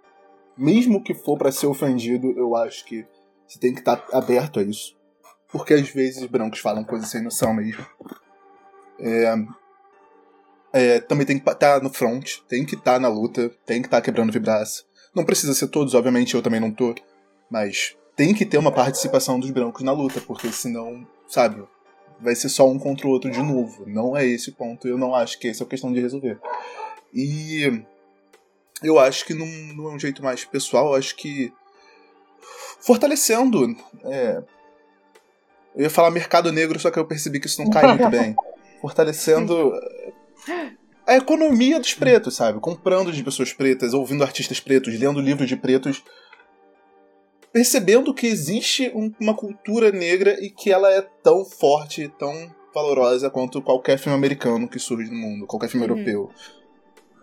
mesmo 0.58 1.04
que 1.04 1.14
for 1.14 1.38
pra 1.38 1.52
ser 1.52 1.68
ofendido, 1.68 2.32
eu 2.38 2.56
acho 2.56 2.84
que 2.86 3.06
você 3.48 3.60
tem 3.60 3.74
que 3.74 3.80
estar 3.80 4.06
aberto 4.12 4.60
a 4.60 4.64
isso. 4.64 4.97
Porque 5.52 5.74
às 5.74 5.90
vezes 5.90 6.26
brancos 6.26 6.60
falam 6.60 6.84
coisas 6.84 7.10
sem 7.10 7.22
noção 7.22 7.54
mesmo. 7.54 7.86
É, 9.00 9.36
é, 10.74 11.00
também 11.00 11.26
tem 11.26 11.40
que 11.40 11.50
estar 11.50 11.82
no 11.82 11.90
front, 11.90 12.40
tem 12.48 12.66
que 12.66 12.76
estar 12.76 13.00
na 13.00 13.08
luta, 13.08 13.50
tem 13.66 13.82
que 13.82 13.88
estar 13.88 14.02
quebrando 14.02 14.32
vibraça. 14.32 14.84
Não 15.16 15.26
precisa 15.26 15.54
ser 15.54 15.68
todos, 15.70 15.94
obviamente, 15.94 16.36
eu 16.36 16.42
também 16.42 16.60
não 16.60 16.72
tô. 16.72 16.94
Mas 17.50 17.96
tem 18.16 18.34
que 18.34 18.46
ter 18.46 18.58
uma 18.58 18.72
participação 18.72 19.40
dos 19.40 19.50
brancos 19.52 19.84
na 19.84 19.92
luta, 19.92 20.20
porque 20.22 20.52
senão, 20.52 21.08
sabe, 21.28 21.64
vai 22.20 22.36
ser 22.36 22.50
só 22.50 22.68
um 22.68 22.78
contra 22.78 23.08
o 23.08 23.12
outro 23.12 23.32
de 23.32 23.42
novo. 23.42 23.86
Não 23.88 24.18
é 24.18 24.26
esse 24.26 24.50
o 24.50 24.56
ponto, 24.56 24.88
eu 24.88 24.98
não 24.98 25.16
acho 25.16 25.40
que 25.40 25.48
essa 25.48 25.64
é 25.64 25.66
a 25.66 25.70
questão 25.70 25.94
de 25.94 26.02
resolver. 26.02 26.40
E 27.14 27.84
eu 28.84 29.00
acho 29.00 29.26
que 29.26 29.34
num, 29.34 29.74
num 29.74 29.98
jeito 29.98 30.24
mais 30.24 30.44
pessoal, 30.46 30.96
acho 30.96 31.16
que 31.16 31.52
fortalecendo. 32.82 33.76
é, 34.04 34.44
eu 35.78 35.84
ia 35.84 35.90
falar 35.90 36.12
mercado 36.12 36.52
negro, 36.52 36.78
só 36.80 36.92
que 36.92 37.00
eu 37.00 37.06
percebi 37.06 37.40
que 37.40 37.48
isso 37.48 37.62
não 37.64 37.70
cai 37.70 37.88
muito 37.88 38.10
bem. 38.10 38.36
Fortalecendo 38.82 39.72
a 41.06 41.16
economia 41.16 41.80
dos 41.80 41.94
pretos, 41.94 42.36
sabe? 42.36 42.60
Comprando 42.60 43.12
de 43.12 43.24
pessoas 43.24 43.54
pretas, 43.54 43.94
ouvindo 43.94 44.24
artistas 44.24 44.60
pretos, 44.60 44.98
lendo 45.00 45.20
livros 45.22 45.48
de 45.48 45.56
pretos. 45.56 46.04
Percebendo 47.52 48.14
que 48.14 48.28
existe 48.28 48.92
um- 48.94 49.12
uma 49.20 49.34
cultura 49.36 49.92
negra 49.92 50.38
e 50.44 50.50
que 50.50 50.72
ela 50.72 50.92
é 50.92 51.02
tão 51.24 51.46
forte, 51.46 52.12
tão 52.20 52.54
valorosa 52.74 53.30
quanto 53.30 53.62
qualquer 53.62 53.98
filme 53.98 54.16
americano 54.18 54.68
que 54.68 54.78
surge 54.78 55.10
no 55.10 55.18
mundo, 55.18 55.48
qualquer 55.48 55.70
filme 55.70 55.86
Uhum. 55.88 55.94
europeu. 55.94 56.30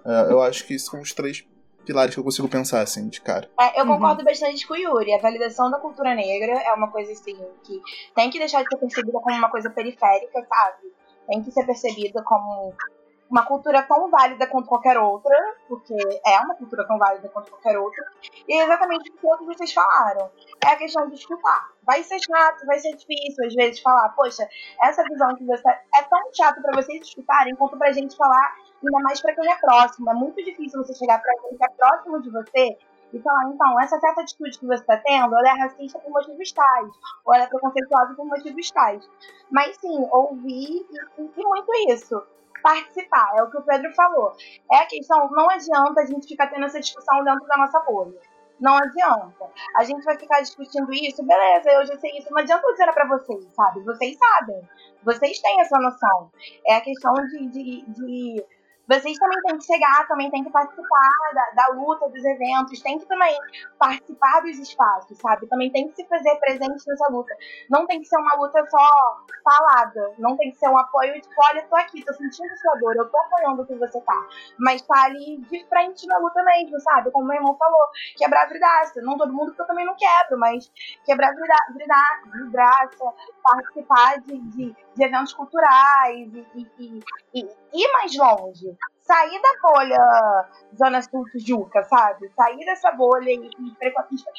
É, 0.07 0.33
eu 0.33 0.43
acho 0.43 0.67
que 0.67 0.79
são 0.79 1.01
os 1.01 1.13
três 1.13 1.45
pilares 1.85 2.14
que 2.14 2.20
eu 2.20 2.24
consigo 2.24 2.49
pensar, 2.49 2.80
assim, 2.80 3.09
de 3.09 3.20
cara. 3.20 3.49
É, 3.61 3.80
eu 3.80 3.85
Uhum. 3.85 3.95
concordo 3.95 4.24
bastante 4.24 4.66
com 4.66 4.74
o 4.74 4.76
Yuri. 4.76 5.14
A 5.14 5.18
validação 5.20 5.70
da 5.70 5.78
cultura 5.78 6.14
negra 6.14 6.53
é 6.62 6.72
uma 6.72 6.91
coisa 6.91 7.12
assim 7.12 7.37
que 7.64 7.80
tem 8.14 8.30
que 8.30 8.39
deixar 8.39 8.62
de 8.62 8.68
ser 8.68 8.78
percebida 8.78 9.18
como 9.20 9.37
uma 9.37 9.51
coisa 9.51 9.70
periférica, 9.70 10.45
sabe? 10.49 10.93
Tem 11.28 11.43
que 11.43 11.51
ser 11.53 11.64
percebida 11.64 12.22
como 12.22 12.74
uma 13.35 13.45
cultura 13.45 13.82
tão 13.82 14.09
válida 14.09 14.47
quanto 14.47 14.68
qualquer 14.68 14.97
outra, 14.97 15.35
porque 15.66 15.93
é 16.24 16.39
uma 16.39 16.55
cultura 16.55 16.87
tão 16.87 16.97
válida 16.97 17.28
quanto 17.30 17.51
qualquer 17.51 17.76
outra. 17.76 18.05
E 18.47 18.55
é 18.55 18.62
exatamente 18.62 19.11
o 19.11 19.12
que 19.12 19.20
todos 19.20 19.45
vocês 19.45 19.72
falaram. 19.72 20.30
É 20.64 20.68
a 20.68 20.76
questão 20.76 21.09
de 21.09 21.16
escutar. 21.16 21.68
Vai 21.82 22.05
ser 22.05 22.20
chato, 22.20 22.64
vai 22.64 22.78
ser 22.78 22.95
difícil 22.95 23.45
às 23.45 23.53
vezes 23.55 23.80
falar, 23.80 24.11
poxa, 24.11 24.49
essa 24.80 25.03
visão 25.03 25.35
que 25.35 25.45
você 25.45 25.68
é 25.68 26.03
tão 26.09 26.20
chato 26.32 26.62
pra 26.62 26.80
vocês 26.80 27.03
escutarem 27.03 27.57
quanto 27.57 27.76
pra 27.76 27.91
gente 27.91 28.16
falar 28.16 28.55
ainda 28.80 29.01
mais 29.01 29.20
pra 29.20 29.35
quem 29.35 29.51
é 29.51 29.57
próximo. 29.57 30.09
É 30.11 30.14
muito 30.14 30.37
difícil 30.37 30.85
você 30.85 30.95
chegar 30.95 31.20
pra 31.20 31.32
quem 31.41 31.59
é 31.61 31.68
próximo 31.70 32.22
de 32.22 32.30
você 32.30 32.78
e 33.12 33.20
falar, 33.20 33.49
então, 33.49 33.80
essa 33.80 33.99
certa 33.99 34.20
atitude 34.20 34.59
que 34.61 34.66
você 34.66 34.80
está 34.80 34.97
tendo, 34.99 35.37
ela 35.37 35.49
é 35.49 35.61
racista 35.61 35.99
por 35.99 36.11
motivos 36.11 36.53
tais, 36.53 36.89
ou 37.24 37.35
ela 37.35 37.45
é 37.45 37.47
preconceituosa 37.49 38.14
por 38.14 38.26
motivos 38.26 38.70
tais. 38.70 39.09
Mas 39.51 39.76
sim, 39.76 40.09
ouvir 40.12 40.87
e, 40.89 41.20
e 41.20 41.45
muito 41.45 41.72
isso. 41.89 42.22
Participar, 42.65 43.31
é 43.37 43.43
o 43.43 43.51
que 43.51 43.59
o 43.59 43.62
Pedro 43.62 43.93
falou. 43.95 44.33
É 44.73 44.79
a 44.79 44.87
questão, 44.87 45.29
não 45.33 45.51
adianta 45.51 46.01
a 46.01 46.07
gente 46.07 46.27
ficar 46.27 46.47
tendo 46.47 46.65
essa 46.65 46.81
discussão 46.81 47.23
dentro 47.23 47.47
da 47.47 47.59
nossa 47.59 47.79
bolha. 47.81 48.19
Não 48.59 48.75
adianta. 48.75 49.51
A 49.77 49.85
gente 49.85 50.03
vai 50.03 50.19
ficar 50.19 50.41
discutindo 50.41 50.91
isso, 50.95 51.23
beleza, 51.23 51.71
eu 51.71 51.85
já 51.85 51.99
sei 51.99 52.17
isso. 52.17 52.31
Não 52.31 52.39
adianta 52.39 52.67
eu 52.67 52.73
dizer 52.73 52.91
pra 52.91 53.07
vocês, 53.07 53.45
sabe? 53.53 53.85
Vocês 53.85 54.17
sabem. 54.17 54.67
Vocês 55.03 55.39
têm 55.41 55.61
essa 55.61 55.79
noção. 55.79 56.31
É 56.67 56.77
a 56.77 56.81
questão 56.81 57.12
de, 57.12 57.49
de, 57.49 57.85
de 57.87 58.47
vocês 58.87 59.18
também 59.18 59.41
têm 59.43 59.59
que 59.59 59.64
chegar, 59.64 60.07
também 60.07 60.30
têm 60.30 60.45
que 60.45 60.51
participar 60.51 61.11
da, 61.35 61.51
da, 61.55 61.74
luta, 61.74 62.09
dos 62.09 62.22
eventos, 62.22 62.82
tem 62.82 62.99
que 62.99 63.07
também 63.07 63.35
participar 63.78 64.41
dos 64.41 64.59
espaços, 64.59 65.16
sabe? 65.18 65.47
Também 65.47 65.70
tem 65.70 65.89
que 65.89 65.97
se 65.97 66.07
fazer 66.07 66.37
presente 66.37 66.87
nessa 66.87 67.09
luta. 67.09 67.35
Não 67.70 67.87
tem 67.87 68.01
que 68.01 68.07
ser 68.07 68.18
uma 68.18 68.35
luta 68.35 68.62
só 68.68 69.24
falada, 69.43 70.14
não 70.18 70.37
tem 70.37 70.51
que 70.51 70.59
ser 70.59 70.68
um 70.68 70.78
apoio 70.78 71.14
de, 71.14 71.28
olha, 71.39 71.66
tô 71.66 71.76
aqui, 71.76 72.05
tô 72.05 72.12
sentindo 72.12 72.57
sua 72.59 72.74
dor, 72.76 72.95
eu 72.97 73.09
tô 73.09 73.18
apoiando 73.18 73.62
o 73.62 73.66
que 73.66 73.74
você 73.74 74.01
tá. 74.03 74.26
Mas 74.59 74.82
tá 74.82 75.05
ali 75.05 75.39
de 75.51 75.66
frente 75.66 76.07
na 76.07 76.18
luta 76.18 76.43
mesmo, 76.43 76.78
sabe? 76.80 77.11
Como 77.11 77.26
meu 77.26 77.37
irmão 77.37 77.57
falou, 77.57 77.89
quebrar 78.16 78.49
vidraça. 78.49 79.01
Não 79.01 79.16
todo 79.16 79.32
mundo 79.32 79.55
que 79.55 79.62
eu 79.62 79.66
também 79.66 79.87
não 79.87 79.97
quebro, 79.97 80.39
mas 80.39 80.70
quebrar 81.05 81.30
a 81.30 81.72
vidraça, 81.72 83.12
participar 83.43 84.20
de, 84.20 84.39
de, 84.39 84.76
de 84.95 85.05
eventos 85.05 85.32
culturais 85.32 86.28
e, 86.35 86.47
e, 86.55 86.68
e, 86.78 87.01
e 87.35 87.82
ir 87.82 87.93
mais 87.93 88.16
longe 88.16 88.74
sair 89.07 89.41
da 89.41 89.55
bolha 89.63 90.49
Zona 90.77 91.03
Sul 91.03 91.25
Tijuca, 91.31 91.85
sabe? 91.85 92.31
Sair 92.35 92.65
dessa 92.65 92.91
bolha 92.93 93.31
e, 93.31 93.51
e 93.59 93.75
precotista. 93.79 94.31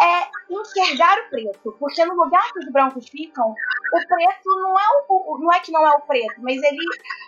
É 0.00 0.28
enxergar 0.50 1.16
o 1.18 1.30
preto, 1.30 1.76
porque 1.78 2.04
no 2.04 2.14
lugar 2.14 2.52
que 2.52 2.58
os 2.58 2.72
brancos 2.72 3.08
ficam, 3.08 3.50
o 3.50 4.08
preto 4.08 4.48
não 4.48 4.76
é 4.76 4.84
o, 5.08 5.38
não 5.38 5.52
é 5.52 5.60
que 5.60 5.70
não 5.70 5.86
é 5.86 5.90
o 5.90 6.00
preto, 6.00 6.34
mas 6.38 6.60
ele, 6.60 6.84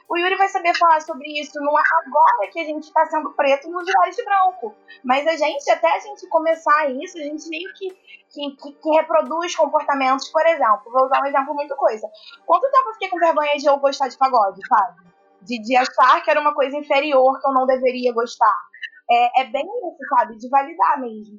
o 0.09 0.17
Yuri 0.17 0.35
vai 0.35 0.49
saber 0.49 0.77
falar 0.77 1.01
sobre 1.01 1.41
isso. 1.41 1.53
Não 1.61 1.79
é 1.79 1.83
agora 2.05 2.51
que 2.51 2.59
a 2.59 2.65
gente 2.65 2.83
está 2.83 3.07
sendo 3.07 3.31
preto 3.33 3.71
nos 3.71 3.87
lugares 3.87 4.17
de 4.17 4.25
branco, 4.25 4.75
mas 5.05 5.25
a 5.27 5.37
gente 5.37 5.71
até 5.71 5.95
a 5.95 6.01
gente 6.01 6.27
começar 6.29 6.91
isso, 6.91 7.17
a 7.19 7.23
gente 7.23 7.49
meio 7.49 7.73
que 7.75 7.97
que, 8.35 8.51
que, 8.57 8.73
que, 8.73 8.91
reproduz 8.91 9.55
comportamentos, 9.55 10.29
por 10.31 10.45
exemplo, 10.45 10.91
vou 10.91 11.05
usar 11.05 11.23
um 11.23 11.27
exemplo 11.27 11.55
muito 11.55 11.77
coisa. 11.77 12.11
Quanto 12.45 12.69
tempo 12.69 12.89
eu 12.89 12.93
fiquei 12.95 13.09
com 13.09 13.19
vergonha 13.19 13.57
de 13.57 13.67
eu 13.67 13.77
gostar 13.77 14.09
de 14.09 14.19
pagode, 14.19 14.61
sabe? 14.67 15.14
De, 15.45 15.61
de 15.63 15.77
achar 15.77 16.23
que 16.23 16.31
era 16.31 16.41
uma 16.41 16.55
coisa 16.55 16.77
inferior 16.77 17.41
que 17.41 17.49
eu 17.49 17.53
não 17.53 17.67
deveria 17.67 18.13
gostar. 18.13 18.55
É, 19.11 19.43
é 19.43 19.45
bem 19.51 19.63
isso, 19.63 20.09
sabe? 20.09 20.37
De 20.37 20.49
validar 20.49 21.01
mesmo. 21.01 21.39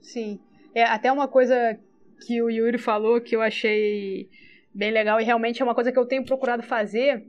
Sim. 0.00 0.40
É 0.74 0.84
até 0.84 1.12
uma 1.12 1.28
coisa 1.28 1.78
que 2.26 2.42
o 2.42 2.48
Yuri 2.48 2.78
falou 2.78 3.20
que 3.20 3.36
eu 3.36 3.42
achei 3.42 4.28
bem 4.74 4.90
legal 4.90 5.20
e 5.20 5.24
realmente 5.24 5.60
é 5.60 5.64
uma 5.64 5.74
coisa 5.74 5.92
que 5.92 5.98
eu 5.98 6.06
tenho 6.06 6.24
procurado 6.24 6.62
fazer 6.62 7.26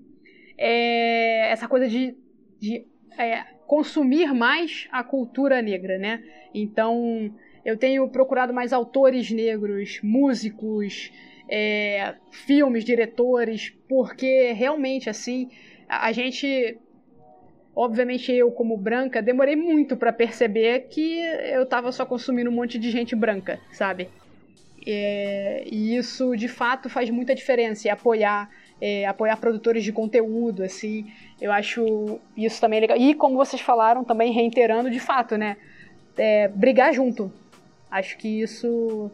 é 0.57 1.51
essa 1.51 1.67
coisa 1.67 1.87
de, 1.87 2.15
de 2.59 2.85
é, 3.17 3.43
consumir 3.67 4.33
mais 4.33 4.87
a 4.91 5.03
cultura 5.03 5.61
negra, 5.61 5.97
né? 5.97 6.23
Então 6.53 7.33
eu 7.65 7.77
tenho 7.77 8.07
procurado 8.09 8.53
mais 8.53 8.71
autores 8.71 9.31
negros, 9.31 9.99
músicos, 10.03 11.11
é, 11.49 12.15
filmes, 12.31 12.83
diretores, 12.83 13.73
porque 13.87 14.51
realmente 14.53 15.09
assim 15.09 15.49
a, 15.87 16.11
gente 16.11 16.77
obviamente 17.75 18.31
eu 18.31 18.51
como 18.51 18.77
branca 18.77 19.21
demorei 19.21 19.55
muito 19.55 19.97
para 19.97 20.13
perceber 20.13 20.87
que 20.89 21.19
eu 21.51 21.65
tava 21.65 21.91
só 21.91 22.05
consumindo 22.05 22.49
um 22.49 22.53
monte 22.53 22.77
de 22.77 22.89
gente 22.89 23.15
branca, 23.15 23.59
sabe? 23.71 24.09
É, 24.85 25.63
e 25.71 25.95
isso 25.95 26.35
de 26.35 26.47
fato 26.47 26.89
faz 26.89 27.09
muita 27.09 27.33
diferença 27.33 27.87
e 27.87 27.91
apoiar 27.91 28.49
é, 28.81 29.05
apoiar 29.05 29.37
produtores 29.37 29.81
de 29.81 29.93
conteúdo 29.93 30.61
assim 30.61 31.09
eu 31.39 31.53
acho 31.53 32.19
isso 32.35 32.59
também 32.59 32.81
legal 32.81 32.97
e 32.97 33.13
como 33.13 33.37
vocês 33.37 33.61
falaram 33.61 34.03
também 34.03 34.33
reiterando 34.33 34.91
de 34.91 34.99
fato 34.99 35.37
né 35.37 35.55
é, 36.17 36.49
brigar 36.49 36.93
junto 36.93 37.31
acho 37.89 38.17
que 38.17 38.41
isso 38.41 39.09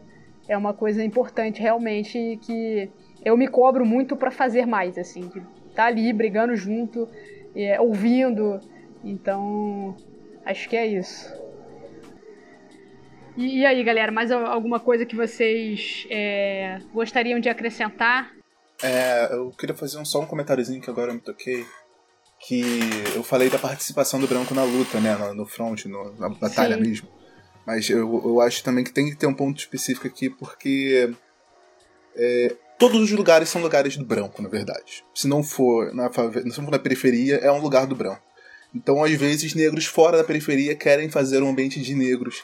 é 0.50 0.56
uma 0.56 0.74
coisa 0.74 1.02
importante 1.04 1.62
realmente 1.62 2.36
que 2.42 2.90
eu 3.24 3.36
me 3.36 3.46
cobro 3.46 3.86
muito 3.86 4.16
para 4.16 4.32
fazer 4.32 4.66
mais, 4.66 4.98
assim, 4.98 5.28
de 5.28 5.40
tá 5.76 5.84
ali 5.84 6.12
brigando 6.12 6.56
junto, 6.56 7.08
é, 7.54 7.80
ouvindo. 7.80 8.58
Então, 9.04 9.96
acho 10.44 10.68
que 10.68 10.76
é 10.76 10.84
isso. 10.88 11.32
E, 13.36 13.60
e 13.60 13.64
aí, 13.64 13.84
galera, 13.84 14.10
mais 14.10 14.32
alguma 14.32 14.80
coisa 14.80 15.06
que 15.06 15.14
vocês 15.14 16.04
é, 16.10 16.80
gostariam 16.92 17.38
de 17.38 17.48
acrescentar? 17.48 18.32
É, 18.82 19.32
eu 19.32 19.52
queria 19.52 19.76
fazer 19.76 19.98
um, 19.98 20.04
só 20.04 20.20
um 20.20 20.26
comentáriozinho 20.26 20.82
que 20.82 20.90
agora 20.90 21.12
eu 21.12 21.14
me 21.14 21.20
toquei. 21.20 21.64
Que 22.40 22.80
eu 23.14 23.22
falei 23.22 23.48
da 23.48 23.58
participação 23.58 24.18
do 24.18 24.26
branco 24.26 24.52
na 24.52 24.64
luta, 24.64 24.98
né? 24.98 25.14
No, 25.14 25.32
no 25.32 25.46
front, 25.46 25.84
no, 25.84 26.12
na 26.18 26.28
batalha 26.28 26.74
Sim. 26.76 26.82
mesmo. 26.82 27.19
Mas 27.70 27.88
eu, 27.88 28.20
eu 28.24 28.40
acho 28.40 28.64
também 28.64 28.82
que 28.82 28.92
tem 28.92 29.08
que 29.08 29.14
ter 29.14 29.28
um 29.28 29.32
ponto 29.32 29.60
específico 29.60 30.04
aqui, 30.04 30.28
porque 30.28 31.14
é, 32.16 32.56
todos 32.76 33.00
os 33.00 33.12
lugares 33.12 33.48
são 33.48 33.62
lugares 33.62 33.96
do 33.96 34.04
branco, 34.04 34.42
na 34.42 34.48
verdade. 34.48 35.04
Se 35.14 35.28
não 35.28 35.40
for 35.40 35.94
na, 35.94 36.10
se 36.12 36.58
não 36.58 36.64
for 36.64 36.72
na 36.72 36.80
periferia, 36.80 37.36
é 37.36 37.52
um 37.52 37.60
lugar 37.60 37.86
do 37.86 37.94
branco. 37.94 38.22
Então, 38.74 39.04
às 39.04 39.12
vezes, 39.12 39.54
negros 39.54 39.86
fora 39.86 40.16
da 40.16 40.24
periferia 40.24 40.74
querem 40.74 41.08
fazer 41.08 41.44
um 41.44 41.50
ambiente 41.50 41.80
de 41.80 41.94
negros. 41.94 42.42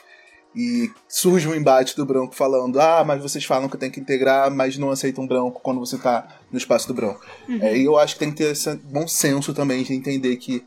E 0.55 0.93
surge 1.09 1.49
um 1.49 1.55
embate 1.57 1.97
do 1.97 2.07
branco 2.07 2.33
falando: 2.33 2.81
ah, 2.81 3.03
mas 3.05 3.21
vocês 3.21 3.45
falam 3.45 3.69
que 3.69 3.77
tem 3.77 3.91
que 3.91 3.99
integrar, 3.99 4.49
mas 4.49 4.79
não 4.79 4.91
aceitam 4.93 5.27
branco 5.27 5.61
quando 5.61 5.81
você 5.81 5.97
está 5.97 6.39
no 6.53 6.57
espaço 6.57 6.87
do 6.87 6.95
branco. 6.95 7.27
Uhum. 7.49 7.59
É, 7.61 7.77
e 7.77 7.85
eu 7.85 7.99
acho 7.99 8.15
que 8.15 8.21
tem 8.21 8.31
que 8.31 8.37
ter 8.37 8.53
esse 8.53 8.77
bom 8.77 9.09
senso 9.09 9.53
também 9.53 9.83
de 9.83 9.93
entender 9.93 10.37
que 10.37 10.65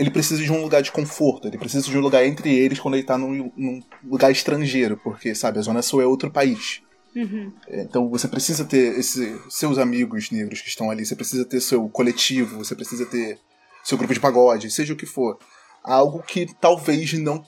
ele 0.00 0.10
precisa 0.10 0.42
de 0.42 0.50
um 0.50 0.62
lugar 0.62 0.82
de 0.82 0.90
conforto, 0.90 1.46
ele 1.46 1.58
precisa 1.58 1.86
de 1.86 1.96
um 1.96 2.00
lugar 2.00 2.24
entre 2.24 2.56
eles 2.56 2.80
quando 2.80 2.94
ele 2.94 3.02
tá 3.02 3.18
num, 3.18 3.52
num 3.54 3.82
lugar 4.02 4.32
estrangeiro, 4.32 4.96
porque, 4.96 5.34
sabe, 5.34 5.58
a 5.58 5.62
Zona 5.62 5.82
Sul 5.82 6.00
é 6.00 6.06
outro 6.06 6.30
país. 6.30 6.80
Uhum. 7.14 7.52
Então 7.68 8.08
você 8.08 8.26
precisa 8.26 8.64
ter 8.64 8.98
esse, 8.98 9.38
seus 9.50 9.76
amigos 9.76 10.30
negros 10.30 10.62
que 10.62 10.68
estão 10.68 10.90
ali, 10.90 11.04
você 11.04 11.14
precisa 11.14 11.44
ter 11.44 11.60
seu 11.60 11.86
coletivo, 11.90 12.56
você 12.56 12.74
precisa 12.74 13.04
ter 13.04 13.38
seu 13.84 13.98
grupo 13.98 14.14
de 14.14 14.20
pagode, 14.20 14.70
seja 14.70 14.94
o 14.94 14.96
que 14.96 15.04
for. 15.04 15.38
Algo 15.84 16.22
que 16.22 16.46
talvez 16.58 17.12
não 17.14 17.44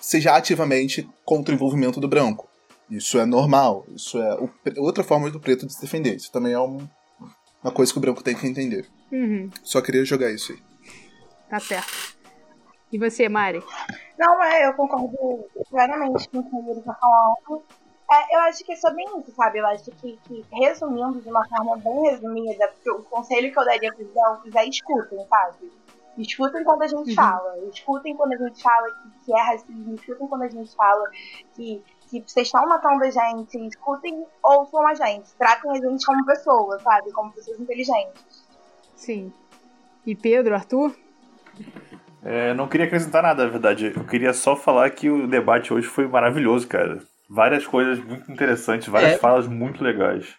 seja 0.00 0.34
ativamente 0.34 1.06
contra 1.22 1.52
o 1.52 1.54
envolvimento 1.54 2.00
do 2.00 2.08
branco. 2.08 2.48
Isso 2.90 3.18
é 3.18 3.26
normal, 3.26 3.84
isso 3.94 4.18
é 4.18 4.40
o, 4.40 4.48
outra 4.78 5.04
forma 5.04 5.30
do 5.30 5.40
preto 5.40 5.66
de 5.66 5.74
se 5.74 5.82
defender. 5.82 6.16
Isso 6.16 6.32
também 6.32 6.54
é 6.54 6.60
um, 6.60 6.78
uma 7.62 7.72
coisa 7.72 7.92
que 7.92 7.98
o 7.98 8.00
branco 8.00 8.22
tem 8.22 8.34
que 8.34 8.46
entender. 8.46 8.86
Uhum. 9.12 9.50
Só 9.62 9.82
queria 9.82 10.04
jogar 10.04 10.30
isso 10.32 10.52
aí. 10.52 10.73
Tá 11.54 11.60
certo. 11.60 12.16
E 12.90 12.98
você, 12.98 13.28
Mari? 13.28 13.62
Não, 14.18 14.42
é, 14.42 14.66
eu 14.66 14.74
concordo 14.74 15.48
plenamente 15.70 16.28
com 16.28 16.40
o 16.40 16.42
que 16.42 16.70
ele 16.70 16.82
tá 16.82 16.94
falando. 16.94 17.62
É, 18.10 18.34
eu 18.34 18.40
acho 18.40 18.64
que 18.64 18.72
é 18.72 18.76
só 18.76 18.92
bem 18.92 19.06
isso, 19.20 19.30
sabe? 19.36 19.60
Eu 19.60 19.66
acho 19.68 19.88
que, 19.92 20.18
que, 20.24 20.44
resumindo 20.50 21.20
de 21.20 21.28
uma 21.28 21.46
forma 21.48 21.76
bem 21.76 22.10
resumida, 22.10 22.72
o 22.88 23.02
conselho 23.04 23.52
que 23.52 23.58
eu 23.60 23.64
daria 23.64 23.94
para 23.94 24.04
os 24.04 24.16
elfos 24.16 24.52
é 24.52 24.64
escutem, 24.64 25.24
sabe? 25.28 25.72
Escutem 26.18 26.64
quando 26.64 26.82
a 26.82 26.88
gente 26.88 27.10
uhum. 27.10 27.14
fala. 27.14 27.56
Escutem 27.72 28.16
quando 28.16 28.32
a 28.32 28.36
gente 28.36 28.60
fala 28.60 28.88
que, 28.90 29.24
que 29.26 29.32
é 29.32 29.40
racismo. 29.40 29.94
Escutem 29.94 30.26
quando 30.26 30.42
a 30.42 30.48
gente 30.48 30.74
fala 30.74 31.08
que, 31.54 31.84
que 32.10 32.24
vocês 32.26 32.48
estão 32.48 32.66
matando 32.66 33.04
a 33.04 33.10
gente. 33.10 33.64
Escutem, 33.68 34.26
ouçam 34.42 34.84
a 34.88 34.94
gente. 34.94 35.32
Tratem 35.36 35.70
a 35.70 35.74
gente 35.76 36.04
como 36.04 36.26
pessoas, 36.26 36.82
sabe? 36.82 37.12
Como 37.12 37.30
pessoas 37.30 37.60
inteligentes. 37.60 38.44
Sim. 38.96 39.32
E 40.04 40.16
Pedro, 40.16 40.56
Arthur? 40.56 41.03
É, 42.26 42.54
não 42.54 42.66
queria 42.66 42.86
acrescentar 42.86 43.22
nada, 43.22 43.44
na 43.44 43.50
verdade. 43.50 43.92
Eu 43.94 44.04
queria 44.04 44.32
só 44.32 44.56
falar 44.56 44.88
que 44.88 45.10
o 45.10 45.26
debate 45.26 45.74
hoje 45.74 45.86
foi 45.86 46.08
maravilhoso, 46.08 46.66
cara. 46.66 47.02
Várias 47.28 47.66
coisas 47.66 48.02
muito 48.02 48.32
interessantes, 48.32 48.88
várias 48.88 49.12
é. 49.12 49.18
falas 49.18 49.46
muito 49.46 49.84
legais. 49.84 50.34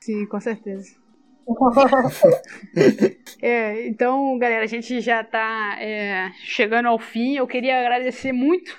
Sim, 0.00 0.24
com 0.24 0.40
certeza. 0.40 0.98
é, 3.42 3.86
então, 3.86 4.38
galera, 4.38 4.64
a 4.64 4.66
gente 4.66 5.00
já 5.00 5.20
está 5.20 5.76
é, 5.78 6.30
chegando 6.44 6.86
ao 6.86 6.98
fim. 6.98 7.36
Eu 7.36 7.46
queria 7.46 7.80
agradecer 7.80 8.32
muito, 8.32 8.74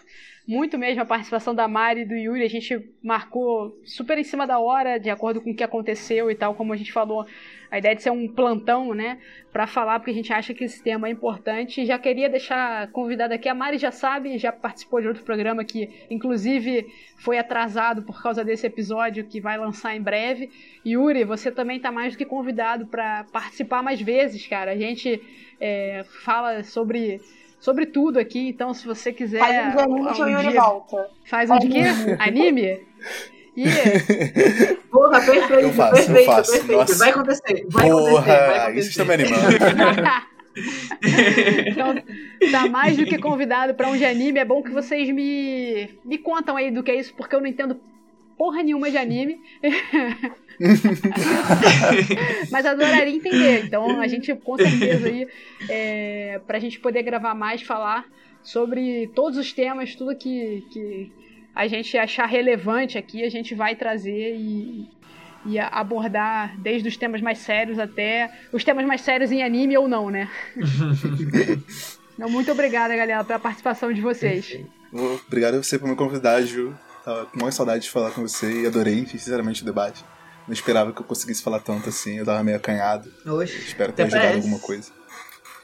muito 0.47 0.77
mesmo 0.77 1.01
a 1.01 1.05
participação 1.05 1.53
da 1.53 1.67
Mari 1.67 2.01
e 2.01 2.05
do 2.05 2.15
Yuri. 2.15 2.43
A 2.43 2.49
gente 2.49 2.89
marcou 3.01 3.79
super 3.85 4.17
em 4.17 4.23
cima 4.23 4.47
da 4.47 4.59
hora, 4.59 4.99
de 4.99 5.09
acordo 5.09 5.41
com 5.41 5.51
o 5.51 5.55
que 5.55 5.63
aconteceu 5.63 6.29
e 6.31 6.35
tal, 6.35 6.55
como 6.55 6.73
a 6.73 6.77
gente 6.77 6.91
falou 6.91 7.25
a 7.69 7.77
ideia 7.77 7.95
de 7.95 8.03
ser 8.03 8.09
um 8.09 8.27
plantão, 8.27 8.93
né, 8.93 9.17
para 9.53 9.65
falar, 9.65 9.97
porque 9.99 10.11
a 10.11 10.13
gente 10.13 10.33
acha 10.33 10.53
que 10.53 10.65
esse 10.65 10.83
tema 10.83 11.07
é 11.07 11.11
importante. 11.11 11.85
Já 11.85 11.97
queria 11.97 12.29
deixar 12.29 12.91
convidada 12.91 13.35
aqui, 13.35 13.47
a 13.47 13.55
Mari 13.55 13.77
já 13.77 13.91
sabe, 13.91 14.37
já 14.37 14.51
participou 14.51 14.99
de 14.99 15.07
outro 15.07 15.23
programa 15.23 15.63
que, 15.63 15.89
inclusive, 16.09 16.85
foi 17.15 17.37
atrasado 17.37 18.03
por 18.03 18.21
causa 18.21 18.43
desse 18.43 18.67
episódio 18.67 19.23
que 19.23 19.39
vai 19.39 19.57
lançar 19.57 19.95
em 19.95 20.01
breve. 20.01 20.49
Yuri, 20.85 21.23
você 21.23 21.49
também 21.49 21.77
está 21.77 21.93
mais 21.93 22.13
do 22.13 22.17
que 22.17 22.25
convidado 22.25 22.87
para 22.87 23.23
participar 23.31 23.81
mais 23.81 24.01
vezes, 24.01 24.45
cara. 24.45 24.71
A 24.71 24.77
gente 24.77 25.21
é, 25.57 26.03
fala 26.25 26.63
sobre 26.63 27.21
sobre 27.61 27.85
tudo 27.85 28.19
aqui, 28.19 28.49
então 28.49 28.73
se 28.73 28.85
você 28.85 29.13
quiser. 29.13 29.39
Faz 29.39 29.75
um 29.75 29.79
anime 29.79 30.13
que 30.13 30.21
o 30.21 30.27
Yuri 30.27 30.57
volta. 30.57 31.09
Faz 31.23 31.49
um 31.49 31.59
de 31.59 31.69
quê? 31.69 31.83
Anime? 32.19 32.81
Yeah. 33.53 34.77
Porra, 34.89 35.19
perfeito. 35.19 35.53
Eu 35.55 35.73
faço, 35.73 35.93
perfeito, 35.93 36.19
eu 36.19 36.25
faço. 36.25 36.51
Perfeito. 36.51 36.97
Vai 36.97 37.09
acontecer. 37.09 37.65
Vai 37.67 37.89
Porra, 37.89 38.11
acontecer. 38.11 38.37
Vai 38.37 38.59
acontecer. 38.59 38.79
isso 38.79 38.89
está 38.91 39.05
me 39.05 39.13
animando. 39.13 40.31
Então, 41.67 41.95
tá 42.51 42.67
mais 42.67 42.97
do 42.97 43.05
que 43.05 43.17
convidado 43.17 43.73
para 43.73 43.89
um 43.89 43.97
de 43.97 44.05
anime. 44.05 44.39
É 44.39 44.45
bom 44.45 44.61
que 44.61 44.71
vocês 44.71 45.09
me, 45.09 45.89
me 46.03 46.17
contam 46.17 46.57
aí 46.57 46.71
do 46.71 46.81
que 46.81 46.91
é 46.91 46.95
isso, 46.95 47.13
porque 47.13 47.35
eu 47.35 47.39
não 47.39 47.47
entendo 47.47 47.79
porra 48.37 48.63
nenhuma 48.63 48.89
de 48.89 48.97
anime. 48.97 49.41
Mas 52.51 52.65
adoraria 52.65 53.15
entender. 53.15 53.65
Então 53.65 53.99
a 53.99 54.07
gente 54.07 54.33
com 54.35 54.57
certeza 54.57 55.07
aí, 55.07 55.27
é, 55.69 56.41
pra 56.45 56.59
gente 56.59 56.79
poder 56.79 57.03
gravar 57.03 57.33
mais, 57.33 57.61
falar 57.61 58.05
sobre 58.43 59.07
todos 59.13 59.37
os 59.37 59.53
temas, 59.53 59.95
tudo 59.95 60.15
que, 60.15 60.65
que 60.71 61.11
a 61.55 61.67
gente 61.67 61.97
achar 61.97 62.25
relevante 62.25 62.97
aqui, 62.97 63.23
a 63.23 63.29
gente 63.29 63.53
vai 63.53 63.75
trazer 63.75 64.35
e, 64.35 64.87
e 65.45 65.59
abordar 65.59 66.57
desde 66.59 66.87
os 66.87 66.97
temas 66.97 67.21
mais 67.21 67.39
sérios 67.39 67.77
até 67.77 68.31
os 68.51 68.63
temas 68.63 68.85
mais 68.85 69.01
sérios 69.01 69.31
em 69.31 69.43
anime 69.43 69.77
ou 69.77 69.87
não, 69.87 70.09
né? 70.09 70.29
então, 72.15 72.29
muito 72.29 72.51
obrigada, 72.51 72.95
galera, 72.95 73.23
pela 73.23 73.39
participação 73.39 73.91
de 73.91 74.01
vocês. 74.01 74.59
Obrigado 75.27 75.55
a 75.55 75.63
você 75.63 75.79
por 75.79 75.87
me 75.87 75.95
convidar, 75.95 76.41
Ju. 76.41 76.73
Tava 77.03 77.25
com 77.25 77.39
muita 77.39 77.51
saudade 77.51 77.83
de 77.83 77.89
falar 77.89 78.11
com 78.11 78.21
você 78.21 78.61
e 78.61 78.67
adorei, 78.67 79.05
sinceramente, 79.07 79.63
o 79.63 79.65
debate. 79.65 80.03
Não 80.47 80.53
esperava 80.53 80.91
que 80.91 81.01
eu 81.01 81.05
conseguisse 81.05 81.43
falar 81.43 81.59
tanto 81.59 81.89
assim, 81.89 82.17
eu 82.17 82.25
tava 82.25 82.43
meio 82.43 82.57
acanhado. 82.57 83.11
Oxe, 83.25 83.57
Espero 83.57 83.93
ter 83.93 84.03
ajudado 84.03 84.35
alguma 84.35 84.59
coisa. 84.59 84.91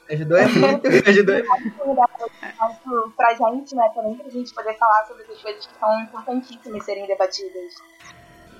Ajudou 0.09 0.37
é 0.37 0.47
muito, 0.47 0.87
ajudou 1.09 1.35
é 1.35 1.43
muito. 1.43 3.13
pra 3.17 3.33
gente, 3.33 3.75
né, 3.75 3.91
também 3.93 4.15
pra 4.15 4.29
gente 4.29 4.53
poder 4.53 4.77
falar 4.77 5.05
sobre 5.05 5.23
essas 5.23 5.41
coisas 5.41 5.67
que 5.67 5.77
são 5.77 6.01
importantíssimas 6.01 6.85
serem 6.85 7.05
debatidas. 7.05 7.73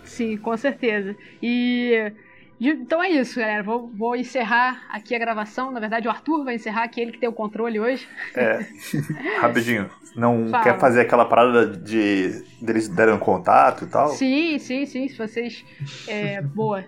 Sim, 0.03 0.37
com 0.37 0.57
certeza. 0.57 1.15
E 1.41 2.11
então 2.59 3.03
é 3.03 3.09
isso, 3.09 3.39
galera. 3.39 3.61
Vou, 3.61 3.87
vou, 3.87 4.15
encerrar 4.15 4.85
aqui 4.89 5.13
a 5.13 5.19
gravação. 5.19 5.71
Na 5.71 5.79
verdade, 5.79 6.07
o 6.07 6.11
Arthur 6.11 6.43
vai 6.43 6.55
encerrar, 6.55 6.83
aqui 6.83 6.99
ele 6.99 7.11
que 7.11 7.19
tem 7.19 7.29
o 7.29 7.33
controle 7.33 7.79
hoje. 7.79 8.07
É. 8.35 8.65
Rapidinho. 9.39 9.89
Não 10.15 10.47
Fala. 10.49 10.63
quer 10.63 10.79
fazer 10.79 11.01
aquela 11.01 11.25
parada 11.25 11.67
de 11.67 12.43
deles 12.59 12.87
deram 12.87 13.19
contato 13.19 13.85
e 13.85 13.87
tal? 13.87 14.09
Sim, 14.09 14.57
sim, 14.57 14.85
sim. 14.85 15.07
Se 15.07 15.17
vocês. 15.17 15.63
É, 16.07 16.41
boa. 16.41 16.83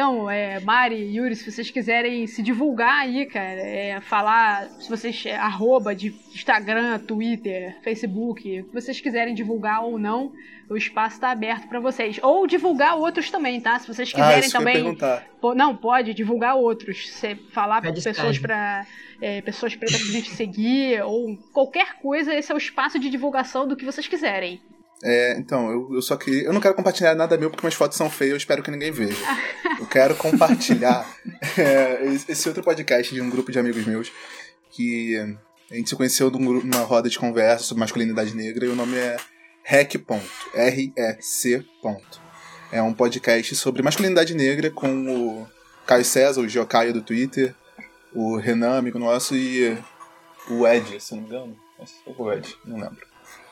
Então, 0.00 0.30
é, 0.30 0.58
Mari, 0.60 1.14
Yuri, 1.14 1.36
se 1.36 1.52
vocês 1.52 1.70
quiserem 1.70 2.26
se 2.26 2.42
divulgar 2.42 3.02
aí, 3.02 3.26
cara, 3.26 3.60
é, 3.60 4.00
falar, 4.00 4.66
se 4.80 4.88
vocês, 4.88 5.26
é, 5.26 5.36
arroba 5.36 5.94
de 5.94 6.14
Instagram, 6.34 6.98
Twitter, 7.00 7.76
Facebook, 7.82 8.62
se 8.62 8.72
vocês 8.72 8.98
quiserem 8.98 9.34
divulgar 9.34 9.84
ou 9.84 9.98
não, 9.98 10.32
o 10.70 10.74
espaço 10.74 11.16
está 11.16 11.30
aberto 11.30 11.68
para 11.68 11.78
vocês. 11.80 12.18
Ou 12.22 12.46
divulgar 12.46 12.96
outros 12.96 13.30
também, 13.30 13.60
tá? 13.60 13.78
Se 13.78 13.86
vocês 13.86 14.10
ah, 14.14 14.16
quiserem 14.16 14.48
ah, 14.48 14.52
também. 14.52 14.98
Pô, 15.38 15.54
não, 15.54 15.76
pode 15.76 16.14
divulgar 16.14 16.56
outros. 16.56 17.10
Você 17.10 17.36
falar 17.52 17.82
para 17.82 17.92
pessoas 17.92 18.38
para 18.38 18.86
é, 19.20 19.42
pessoas 19.42 19.76
pretas 19.76 20.00
pra 20.00 20.12
gente 20.12 20.30
seguir, 20.30 21.02
ou 21.02 21.36
qualquer 21.52 21.98
coisa, 22.00 22.34
esse 22.34 22.50
é 22.50 22.54
o 22.54 22.58
espaço 22.58 22.98
de 22.98 23.10
divulgação 23.10 23.68
do 23.68 23.76
que 23.76 23.84
vocês 23.84 24.08
quiserem. 24.08 24.62
É, 25.02 25.36
então, 25.38 25.70
eu, 25.70 25.94
eu 25.94 26.02
só 26.02 26.16
queria. 26.16 26.42
Eu 26.42 26.52
não 26.52 26.60
quero 26.60 26.74
compartilhar 26.74 27.14
nada 27.14 27.38
meu 27.38 27.50
porque 27.50 27.64
minhas 27.64 27.74
fotos 27.74 27.96
são 27.96 28.10
feias, 28.10 28.32
eu 28.32 28.36
espero 28.36 28.62
que 28.62 28.70
ninguém 28.70 28.90
veja. 28.92 29.16
Eu 29.78 29.86
quero 29.86 30.14
compartilhar 30.14 31.06
é, 31.56 32.04
esse 32.28 32.48
outro 32.48 32.62
podcast 32.62 33.14
de 33.14 33.20
um 33.20 33.30
grupo 33.30 33.50
de 33.50 33.58
amigos 33.58 33.84
meus 33.86 34.12
que 34.70 35.16
a 35.70 35.74
gente 35.74 35.88
se 35.88 35.96
conheceu 35.96 36.30
numa 36.30 36.80
roda 36.80 37.08
de 37.08 37.18
conversa 37.18 37.64
sobre 37.64 37.80
masculinidade 37.80 38.34
negra 38.34 38.66
e 38.66 38.68
o 38.68 38.76
nome 38.76 38.96
é 38.96 39.16
REC. 39.62 40.04
R-E-C. 40.54 41.64
É 42.72 42.82
um 42.82 42.92
podcast 42.92 43.54
sobre 43.56 43.82
masculinidade 43.82 44.34
negra 44.34 44.70
com 44.70 44.88
o 44.88 45.48
Caio 45.86 46.04
César, 46.04 46.40
o 46.40 46.48
Geocaio 46.48 46.92
do 46.92 47.02
Twitter, 47.02 47.54
o 48.12 48.36
Renan, 48.36 48.78
amigo 48.78 48.98
nosso, 48.98 49.34
e 49.34 49.76
o 50.48 50.66
Ed, 50.66 51.00
se 51.00 51.14
não 51.14 51.22
me 51.22 51.28
engano. 51.28 51.56
O 52.06 52.32
Ed, 52.32 52.56
não 52.64 52.76
lembro. 52.78 53.06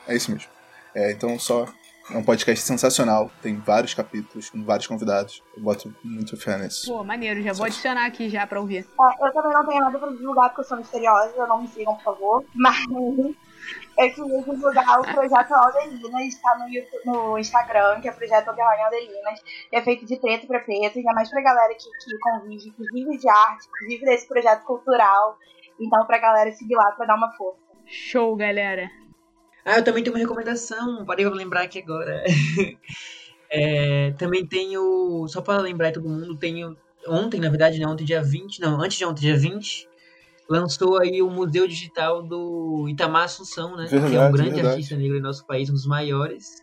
É 0.07 0.15
isso 0.15 0.31
mesmo. 0.31 0.58
É, 0.95 1.11
então 1.11 1.37
só 1.37 1.65
é 2.11 2.17
um 2.17 2.23
podcast 2.23 2.65
sensacional, 2.65 3.29
tem 3.39 3.55
vários 3.55 3.93
capítulos 3.93 4.49
com 4.49 4.63
vários 4.63 4.87
convidados. 4.87 5.43
Eu 5.55 5.61
boto 5.61 5.93
muito 6.03 6.35
fé 6.37 6.57
nisso. 6.57 6.91
Pô, 6.91 7.03
maneiro, 7.03 7.41
já 7.43 7.53
vou 7.53 7.67
adicionar 7.67 8.05
aqui 8.07 8.29
já 8.29 8.47
pra 8.47 8.59
ouvir. 8.59 8.79
É, 8.99 9.27
eu 9.27 9.31
também 9.31 9.53
não 9.53 9.67
tenho 9.67 9.79
nada 9.79 9.99
pra 9.99 10.09
divulgar 10.09 10.49
porque 10.49 10.61
eu 10.61 10.65
sou 10.65 10.77
misteriosa, 10.77 11.45
não 11.45 11.61
me 11.61 11.67
sigam, 11.67 11.95
por 11.97 12.03
favor. 12.03 12.45
Mas 12.55 12.83
eu 12.89 13.35
queria 13.95 14.41
divulgar 14.41 14.99
o 14.99 15.03
projeto 15.03 15.53
Aldelinas, 15.53 16.27
está 16.27 16.57
no, 16.57 16.67
YouTube, 16.67 17.05
no 17.05 17.37
Instagram, 17.37 18.01
que 18.01 18.09
é 18.09 18.11
o 18.11 18.15
projeto 18.15 18.49
Aldelinas. 18.49 19.39
É 19.71 19.81
feito 19.81 20.05
de 20.07 20.15
preto 20.17 20.47
pra 20.47 20.61
preto, 20.61 20.97
ainda 20.97 21.13
mais 21.13 21.29
pra 21.29 21.41
galera 21.43 21.75
que, 21.75 21.83
que 21.83 22.17
convive, 22.19 22.71
que 22.71 22.83
vive 22.91 23.17
de 23.19 23.29
arte, 23.29 23.67
que 23.77 23.85
vive 23.85 24.05
desse 24.05 24.27
projeto 24.27 24.63
cultural. 24.63 25.37
Então, 25.79 26.05
pra 26.07 26.17
galera 26.17 26.51
seguir 26.53 26.75
lá 26.75 26.91
pra 26.93 27.05
dar 27.05 27.15
uma 27.15 27.31
força. 27.33 27.59
Show, 27.85 28.35
galera! 28.35 28.89
Ah, 29.65 29.77
eu 29.77 29.83
também 29.83 30.03
tenho 30.03 30.15
uma 30.15 30.21
recomendação, 30.21 31.05
parei 31.05 31.25
pra 31.25 31.35
lembrar 31.35 31.63
aqui 31.63 31.79
agora. 31.79 32.23
é, 33.49 34.11
também 34.11 34.45
tenho, 34.45 35.27
só 35.27 35.41
para 35.41 35.61
lembrar 35.61 35.91
todo 35.91 36.07
mundo, 36.07 36.37
tenho 36.37 36.77
ontem, 37.07 37.39
na 37.39 37.49
verdade, 37.49 37.79
né, 37.79 37.87
ontem 37.87 38.03
dia 38.03 38.21
20, 38.21 38.59
não, 38.59 38.81
antes 38.81 38.97
de 38.97 39.05
ontem, 39.05 39.21
dia 39.21 39.37
20, 39.37 39.87
lançou 40.49 40.99
aí 40.99 41.21
o 41.21 41.29
Museu 41.29 41.67
Digital 41.67 42.23
do 42.23 42.87
Itamar 42.89 43.23
Assunção, 43.23 43.75
né? 43.75 43.85
Verdade, 43.85 44.11
que 44.11 44.17
é 44.17 44.21
um 44.21 44.31
grande 44.31 44.49
verdade. 44.51 44.67
artista 44.75 44.95
negro 44.95 45.17
em 45.17 45.21
nosso 45.21 45.45
país, 45.45 45.69
um 45.69 45.73
dos 45.73 45.85
maiores. 45.85 46.61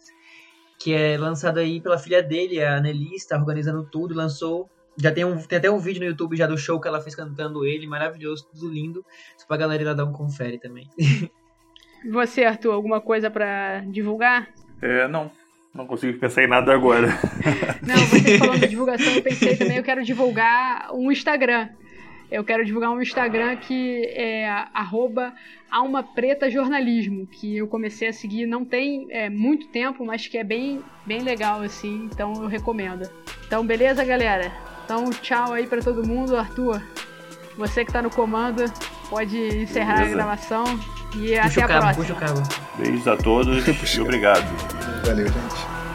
Que 0.79 0.93
é 0.93 1.17
lançado 1.17 1.59
aí 1.59 1.81
pela 1.81 1.97
filha 1.97 2.23
dele, 2.23 2.63
a 2.63 2.77
Anneli, 2.77 3.15
está 3.15 3.39
organizando 3.39 3.89
tudo, 3.91 4.15
lançou. 4.15 4.69
Já 4.99 5.13
tem, 5.13 5.25
um, 5.25 5.41
tem 5.43 5.59
até 5.59 5.71
um 5.71 5.79
vídeo 5.79 6.01
no 6.01 6.07
YouTube 6.07 6.37
já 6.37 6.47
do 6.47 6.57
show 6.59 6.81
que 6.81 6.89
ela 6.89 7.01
fez 7.01 7.15
cantando 7.15 7.65
ele, 7.65 7.87
maravilhoso, 7.87 8.47
tudo 8.53 8.69
lindo. 8.69 9.05
Só 9.39 9.47
pra 9.47 9.57
galera 9.57 9.83
ir 9.83 9.87
lá 9.87 9.95
dar 9.95 10.05
um 10.05 10.13
confere 10.13 10.59
também. 10.59 10.89
Você, 12.11 12.45
Arthur, 12.45 12.73
alguma 12.73 13.01
coisa 13.01 13.31
para 13.31 13.81
divulgar? 13.87 14.49
É, 14.81 15.09
não. 15.09 15.31
Não 15.75 15.87
consigo 15.87 16.19
pensar 16.19 16.43
em 16.43 16.49
nada 16.49 16.73
agora. 16.73 17.09
não, 17.87 17.97
você 17.97 18.39
falando 18.39 18.61
de 18.61 18.69
divulgação, 18.69 19.13
eu 19.13 19.23
pensei 19.23 19.57
também, 19.57 19.77
eu 19.77 19.83
quero 19.83 20.03
divulgar 20.03 20.89
um 20.95 21.13
Instagram. 21.13 21.69
Eu 22.31 22.43
quero 22.43 22.65
divulgar 22.65 22.91
um 22.91 23.01
Instagram 23.01 23.57
que 23.57 24.05
é 24.07 24.49
arroba 24.73 25.33
que 27.31 27.57
eu 27.57 27.69
comecei 27.69 28.09
a 28.09 28.13
seguir 28.13 28.47
não 28.47 28.65
tem 28.65 29.07
é, 29.11 29.29
muito 29.29 29.69
tempo, 29.69 30.05
mas 30.05 30.27
que 30.27 30.39
é 30.39 30.43
bem, 30.43 30.83
bem 31.05 31.23
legal, 31.23 31.61
assim, 31.61 32.09
então 32.11 32.33
eu 32.35 32.49
recomendo. 32.49 33.09
Então, 33.47 33.65
beleza, 33.65 34.03
galera? 34.05 34.51
Então, 34.85 35.11
tchau 35.11 35.53
aí 35.53 35.67
para 35.67 35.83
todo 35.83 36.07
mundo. 36.07 36.37
Arthur, 36.37 36.83
você 37.57 37.85
que 37.85 37.93
tá 37.93 38.01
no 38.01 38.11
comando, 38.11 38.65
pode 39.09 39.37
encerrar 39.37 39.97
beleza. 39.97 40.13
a 40.13 40.17
gravação. 40.17 40.96
E 41.15 41.39
puxa 41.41 41.47
até 41.47 41.63
a 41.63 41.69
cabo, 41.69 41.95
próxima. 41.95 42.43
Beijos 42.79 43.09
a 43.09 43.17
todos 43.17 43.65
e 43.95 44.01
obrigado. 44.01 44.45
Valeu, 45.05 45.27
gente. 45.27 45.86